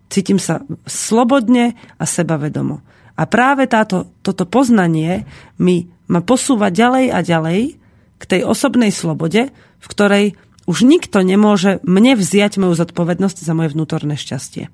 Cítim 0.09 0.41
sa 0.41 0.65
slobodne 0.89 1.77
a 2.01 2.05
sebavedomo. 2.09 2.81
A 3.19 3.23
práve 3.27 3.67
táto, 3.67 4.09
toto 4.23 4.47
poznanie 4.47 5.27
mi 5.59 5.91
ma 6.07 6.23
posúva 6.23 6.71
ďalej 6.71 7.11
a 7.11 7.19
ďalej 7.21 7.61
k 8.19 8.25
tej 8.25 8.41
osobnej 8.47 8.95
slobode, 8.95 9.51
v 9.53 9.87
ktorej 9.91 10.39
už 10.69 10.85
nikto 10.85 11.25
nemôže 11.25 11.81
mne 11.81 12.13
vziať 12.21 12.61
moju 12.61 12.77
zodpovednosť 12.77 13.41
za 13.41 13.57
moje 13.57 13.73
vnútorné 13.73 14.21
šťastie. 14.21 14.69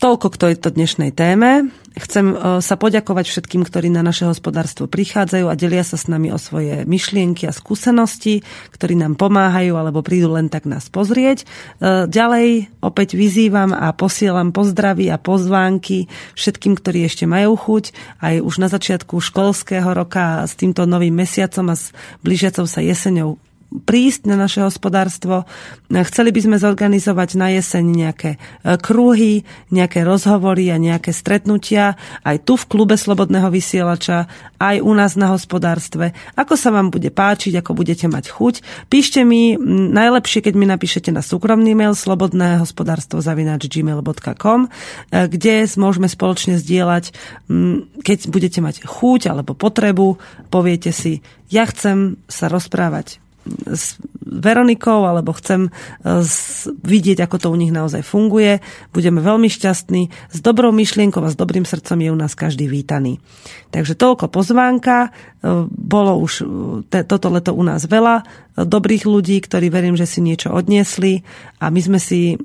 Toľko 0.00 0.26
k 0.32 0.40
tejto 0.48 0.72
dnešnej 0.72 1.12
téme 1.12 1.68
Chcem 1.94 2.34
e, 2.34 2.58
sa 2.58 2.74
poďakovať 2.74 3.30
všetkým, 3.30 3.62
ktorí 3.62 3.86
na 3.86 4.02
naše 4.02 4.26
hospodárstvo 4.26 4.90
prichádzajú 4.90 5.46
a 5.46 5.54
delia 5.54 5.86
sa 5.86 5.94
s 5.94 6.10
nami 6.10 6.34
o 6.34 6.38
svoje 6.42 6.82
myšlienky 6.90 7.46
a 7.46 7.54
skúsenosti, 7.54 8.42
ktorí 8.74 8.98
nám 8.98 9.14
pomáhajú 9.14 9.78
alebo 9.78 10.02
prídu 10.02 10.34
len 10.34 10.50
tak 10.50 10.66
nás 10.66 10.90
pozrieť. 10.90 11.46
E, 11.46 12.10
ďalej 12.10 12.74
opäť 12.82 13.14
vyzývam 13.14 13.70
a 13.70 13.94
posielam 13.94 14.50
pozdravy 14.50 15.06
a 15.14 15.22
pozvánky 15.22 16.10
všetkým, 16.34 16.74
ktorí 16.74 17.06
ešte 17.06 17.30
majú 17.30 17.54
chuť 17.54 17.94
aj 18.26 18.34
už 18.42 18.54
na 18.58 18.66
začiatku 18.66 19.22
školského 19.22 19.86
roka 19.94 20.42
s 20.42 20.58
týmto 20.58 20.90
novým 20.90 21.14
mesiacom 21.14 21.70
a 21.70 21.78
s 21.78 21.94
blížiacou 22.26 22.66
sa 22.66 22.82
jeseňou 22.82 23.38
prísť 23.74 24.30
na 24.30 24.38
naše 24.38 24.62
hospodárstvo. 24.62 25.42
Chceli 25.90 26.30
by 26.30 26.40
sme 26.46 26.56
zorganizovať 26.62 27.34
na 27.34 27.50
jeseň 27.50 27.84
nejaké 27.84 28.30
e, 28.34 28.38
kruhy, 28.78 29.42
nejaké 29.74 30.06
rozhovory 30.06 30.70
a 30.70 30.78
nejaké 30.78 31.10
stretnutia 31.10 31.98
aj 32.22 32.46
tu 32.46 32.54
v 32.54 32.68
klube 32.70 32.94
Slobodného 32.94 33.50
vysielača, 33.50 34.30
aj 34.62 34.78
u 34.78 34.92
nás 34.94 35.18
na 35.18 35.34
hospodárstve. 35.34 36.14
Ako 36.38 36.54
sa 36.54 36.70
vám 36.70 36.94
bude 36.94 37.10
páčiť, 37.10 37.58
ako 37.58 37.74
budete 37.74 38.06
mať 38.06 38.30
chuť. 38.30 38.54
Píšte 38.86 39.26
mi 39.26 39.58
najlepšie, 39.90 40.46
keď 40.46 40.54
mi 40.54 40.70
napíšete 40.70 41.10
na 41.10 41.26
súkromný 41.26 41.74
mail 41.74 41.98
slobodné 41.98 42.62
hospodárstvo 42.62 43.18
gmail.com, 43.18 44.60
e, 44.62 44.68
kde 45.26 45.66
môžeme 45.74 46.06
spoločne 46.06 46.60
zdieľať, 46.62 47.10
keď 48.04 48.18
budete 48.30 48.62
mať 48.62 48.86
chuť 48.86 49.32
alebo 49.32 49.58
potrebu, 49.58 50.20
poviete 50.52 50.94
si, 50.94 51.24
ja 51.50 51.66
chcem 51.66 52.20
sa 52.30 52.46
rozprávať 52.46 53.23
s 53.68 54.00
Veronikou, 54.24 55.04
alebo 55.04 55.36
chcem 55.36 55.68
e, 55.68 55.70
vidieť, 56.80 57.28
ako 57.28 57.36
to 57.38 57.48
u 57.52 57.56
nich 57.60 57.70
naozaj 57.70 58.02
funguje. 58.02 58.58
Budeme 58.90 59.20
veľmi 59.20 59.46
šťastní. 59.52 60.32
S 60.32 60.38
dobrou 60.40 60.72
myšlienkou 60.72 61.20
a 61.22 61.30
s 61.30 61.38
dobrým 61.38 61.68
srdcom 61.68 62.00
je 62.00 62.10
u 62.10 62.18
nás 62.18 62.32
každý 62.32 62.66
vítaný. 62.66 63.20
Takže 63.68 63.94
toľko 63.94 64.32
pozvánka. 64.32 65.08
E, 65.08 65.10
bolo 65.68 66.18
už 66.18 66.32
e, 66.88 67.04
toto 67.04 67.28
leto 67.30 67.52
u 67.52 67.62
nás 67.62 67.84
veľa 67.84 68.24
dobrých 68.54 69.04
ľudí, 69.04 69.42
ktorí 69.42 69.68
verím, 69.68 69.98
že 69.98 70.06
si 70.06 70.22
niečo 70.22 70.54
odniesli 70.54 71.26
a 71.58 71.74
my 71.74 71.80
sme 71.82 71.98
si 71.98 72.38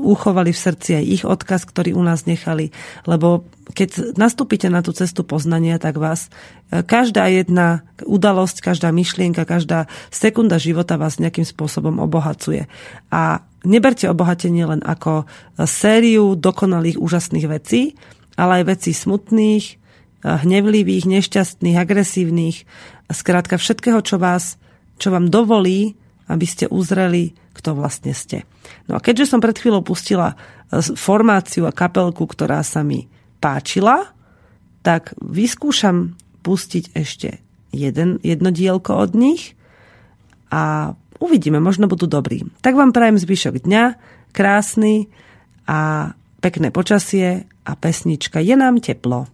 uchovali 0.00 0.48
v 0.48 0.62
srdci 0.64 0.96
aj 0.96 1.04
ich 1.04 1.24
odkaz, 1.28 1.68
ktorý 1.68 1.92
u 1.92 2.00
nás 2.00 2.24
nechali, 2.24 2.72
lebo 3.04 3.44
keď 3.72 4.14
nastúpite 4.20 4.68
na 4.68 4.84
tú 4.84 4.92
cestu 4.92 5.24
poznania, 5.24 5.80
tak 5.80 5.96
vás 5.96 6.28
e, 6.68 6.84
každá 6.84 7.26
jedna 7.32 7.88
udalosť, 8.04 8.60
každá 8.60 8.92
myšlienka, 8.92 9.48
každá 9.48 9.88
sekunda 10.12 10.60
života 10.60 11.00
vás 11.00 11.16
nejakým 11.16 11.48
spôsobom 11.48 11.96
obohacuje. 11.98 12.68
A 13.08 13.42
neberte 13.64 14.06
obohatenie 14.06 14.68
len 14.68 14.80
ako 14.84 15.24
sériu 15.64 16.36
dokonalých, 16.36 17.00
úžasných 17.00 17.46
vecí, 17.48 17.96
ale 18.36 18.62
aj 18.62 18.78
vecí 18.78 18.92
smutných, 18.92 19.64
e, 19.64 19.74
hnevlivých, 20.24 21.08
nešťastných, 21.08 21.76
agresívnych, 21.80 22.56
skrátka 23.08 23.56
všetkého, 23.56 24.04
čo 24.04 24.20
vás, 24.20 24.60
čo 25.00 25.08
vám 25.12 25.32
dovolí, 25.32 25.96
aby 26.28 26.46
ste 26.46 26.68
uzreli, 26.68 27.34
kto 27.56 27.76
vlastne 27.76 28.12
ste. 28.16 28.44
No 28.88 28.96
a 28.96 29.00
keďže 29.04 29.32
som 29.32 29.40
pred 29.40 29.56
chvíľou 29.56 29.80
pustila 29.80 30.32
e, 30.32 30.36
formáciu 30.80 31.64
a 31.64 31.72
kapelku, 31.72 32.28
ktorá 32.28 32.60
sa 32.60 32.84
mi 32.84 33.08
páčila, 33.42 34.14
tak 34.86 35.18
vyskúšam 35.18 36.14
pustiť 36.46 36.94
ešte 36.94 37.42
jeden, 37.74 38.22
jedno 38.22 38.54
dielko 38.54 39.02
od 39.02 39.18
nich 39.18 39.58
a 40.54 40.94
uvidíme, 41.18 41.58
možno 41.58 41.90
budú 41.90 42.06
dobrí. 42.06 42.46
Tak 42.62 42.78
vám 42.78 42.94
prajem 42.94 43.18
zvyšok 43.18 43.66
dňa, 43.66 43.84
krásny 44.30 45.10
a 45.66 46.12
pekné 46.42 46.70
počasie 46.70 47.46
a 47.62 47.72
pesnička 47.78 48.42
Je 48.42 48.54
nám 48.58 48.82
teplo. 48.82 49.26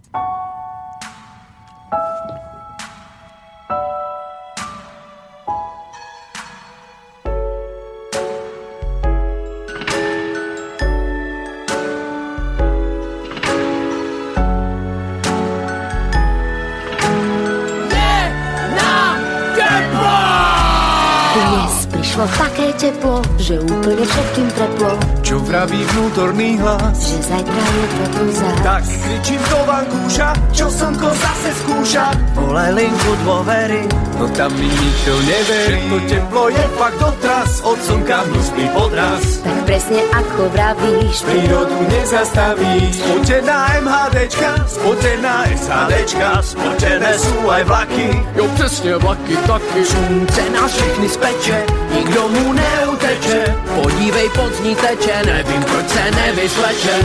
Teplo, 22.79 23.19
že 23.37 23.59
úplne 23.59 24.07
všetkým 24.07 24.49
preplo. 24.55 24.95
Čo 25.27 25.43
vraví 25.43 25.83
vnútorný 25.93 26.57
hlas? 26.63 26.95
Že 26.95 27.19
zajtra 27.27 27.63
je 27.75 27.87
to 27.91 28.05
tu 28.15 28.25
zás. 28.33 28.59
Tak 28.63 28.83
kričím 28.87 29.43
do 29.51 29.61
vankúša, 29.67 30.29
čo 30.55 30.67
slnko 30.71 31.11
zase 31.11 31.51
skúša. 31.67 32.05
Volaj 32.39 32.71
linku 32.79 33.13
dôvery, 33.27 33.83
no 34.17 34.25
tam 34.33 34.55
mi 34.55 34.71
nikto 34.71 35.13
neverí. 35.27 35.83
To 35.91 35.99
teplo 36.07 36.45
je 36.55 36.65
fakt 36.79 36.99
dotraz, 37.03 37.51
od 37.67 37.79
slnka 37.83 38.19
hnusný 38.31 38.67
podraz. 38.71 39.23
Tak 39.43 39.59
presne 39.67 40.01
ako 40.15 40.43
vravíš, 40.55 41.17
prírodu 41.27 41.79
nezastavíš. 41.91 42.95
Spotená 42.95 43.59
MHDčka, 43.83 44.51
spotená 44.71 45.35
SHDčka, 45.51 46.31
spotené 46.47 47.13
sú 47.19 47.37
aj 47.51 47.63
vlaky. 47.67 48.09
Jo, 48.39 48.47
presne 48.55 48.93
vlaky 49.03 49.35
taky. 49.45 49.83
Slunce 49.83 50.43
nás 50.55 50.71
všechny 50.71 51.09
speče, 51.11 51.59
nikdo 51.99 52.29
mu 52.29 52.53
neuteče. 52.53 53.55
Podívej, 53.75 54.29
pod 54.31 54.65
ní 54.65 54.75
teče, 54.75 55.23
nevím, 55.27 55.63
proč 55.63 55.89
se 55.89 56.11
nevysleče. 56.11 56.97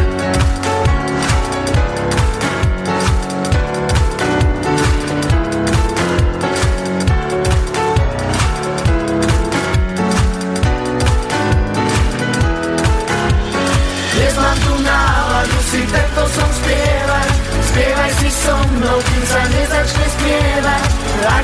Náladu 14.83 15.59
si 15.71 15.81
tento 15.87 16.23
som 16.27 16.49
spievať. 16.59 17.31
Spievaj 17.71 18.11
si 18.19 18.29
so 18.29 18.55
mnou, 18.75 18.99
kým 18.99 19.23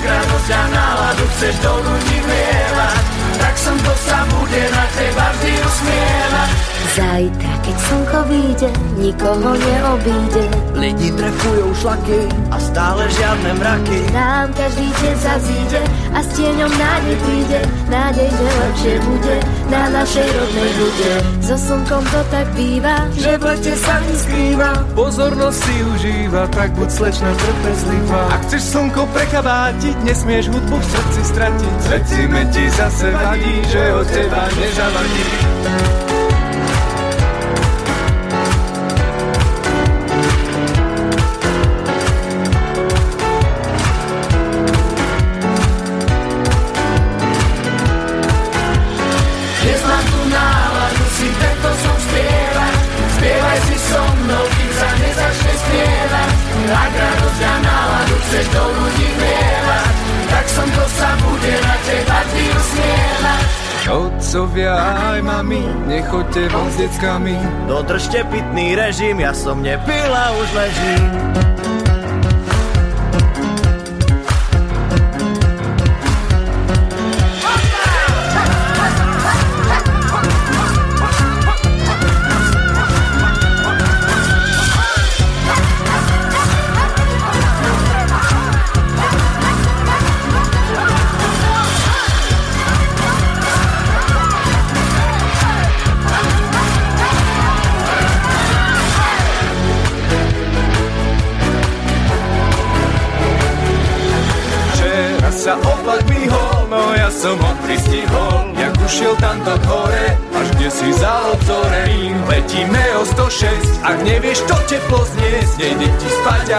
radosť 0.10 0.50
a 0.54 0.64
náladu 0.74 1.26
chceš 1.38 1.56
do 1.64 1.74
ľudí 1.86 2.18
vlievať, 2.26 3.19
som 3.60 3.76
to 3.84 3.94
sa 4.08 4.24
bude 4.32 4.64
na 4.72 4.84
teba 4.96 5.26
vždy 5.36 5.54
usmievať. 5.60 6.79
Zajtra, 7.00 7.54
keď 7.64 7.78
slnko 7.80 8.20
vyjde, 8.28 8.70
nikoho 9.00 9.56
neobíde. 9.56 10.44
Lidi 10.76 11.16
trefujú 11.16 11.72
šlaky 11.80 12.28
a 12.52 12.60
stále 12.60 13.08
žiadne 13.08 13.56
mraky. 13.56 14.00
Nám 14.12 14.52
každý 14.52 14.84
deň 14.84 15.16
zazíde 15.24 15.82
a 16.12 16.20
s 16.20 16.28
tieňom 16.36 16.68
nádej 16.68 17.16
príde. 17.24 17.60
Nádej, 17.88 18.28
že 18.28 18.48
lepšie 18.52 18.96
bude 19.00 19.36
na 19.72 19.84
našej 19.96 20.28
rodnej 20.28 20.72
bude. 20.76 21.14
So 21.40 21.56
slnkom 21.56 22.04
to 22.04 22.22
tak 22.36 22.48
býva, 22.60 23.08
Že 23.16 23.32
v 23.32 23.44
lete 23.48 23.74
sa 23.80 23.96
mi 24.04 24.16
skrýva, 24.20 24.72
pozornosť 24.92 25.56
si 25.56 25.76
užíva, 25.96 26.52
tak 26.52 26.76
buď 26.76 26.90
slečna 26.92 27.32
trpezlivá. 27.32 28.24
Ak 28.36 28.44
chceš 28.52 28.76
slnko 28.76 29.08
prekabátiť, 29.16 29.96
nesmieš 30.04 30.52
hudbu 30.52 30.76
v 30.76 30.88
srdci 30.92 31.22
stratiť. 31.32 31.74
Srdcime 31.80 32.42
ti 32.52 32.64
zase 32.76 33.08
vadí, 33.16 33.56
že 33.72 33.84
od 33.96 34.08
teba 34.12 34.52
nezavadí. 34.52 36.09
Otcovia 64.40 64.72
aj 64.72 65.20
mami, 65.20 65.60
nechoďte 65.84 66.48
von 66.48 66.72
s 66.72 66.80
deckami. 66.80 67.36
Dodržte 67.68 68.24
pitný 68.32 68.72
režim, 68.72 69.20
ja 69.20 69.36
som 69.36 69.60
nepil 69.60 70.12
a 70.16 70.32
už 70.32 70.48
ležím. 70.56 71.04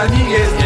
niggas 0.09 0.60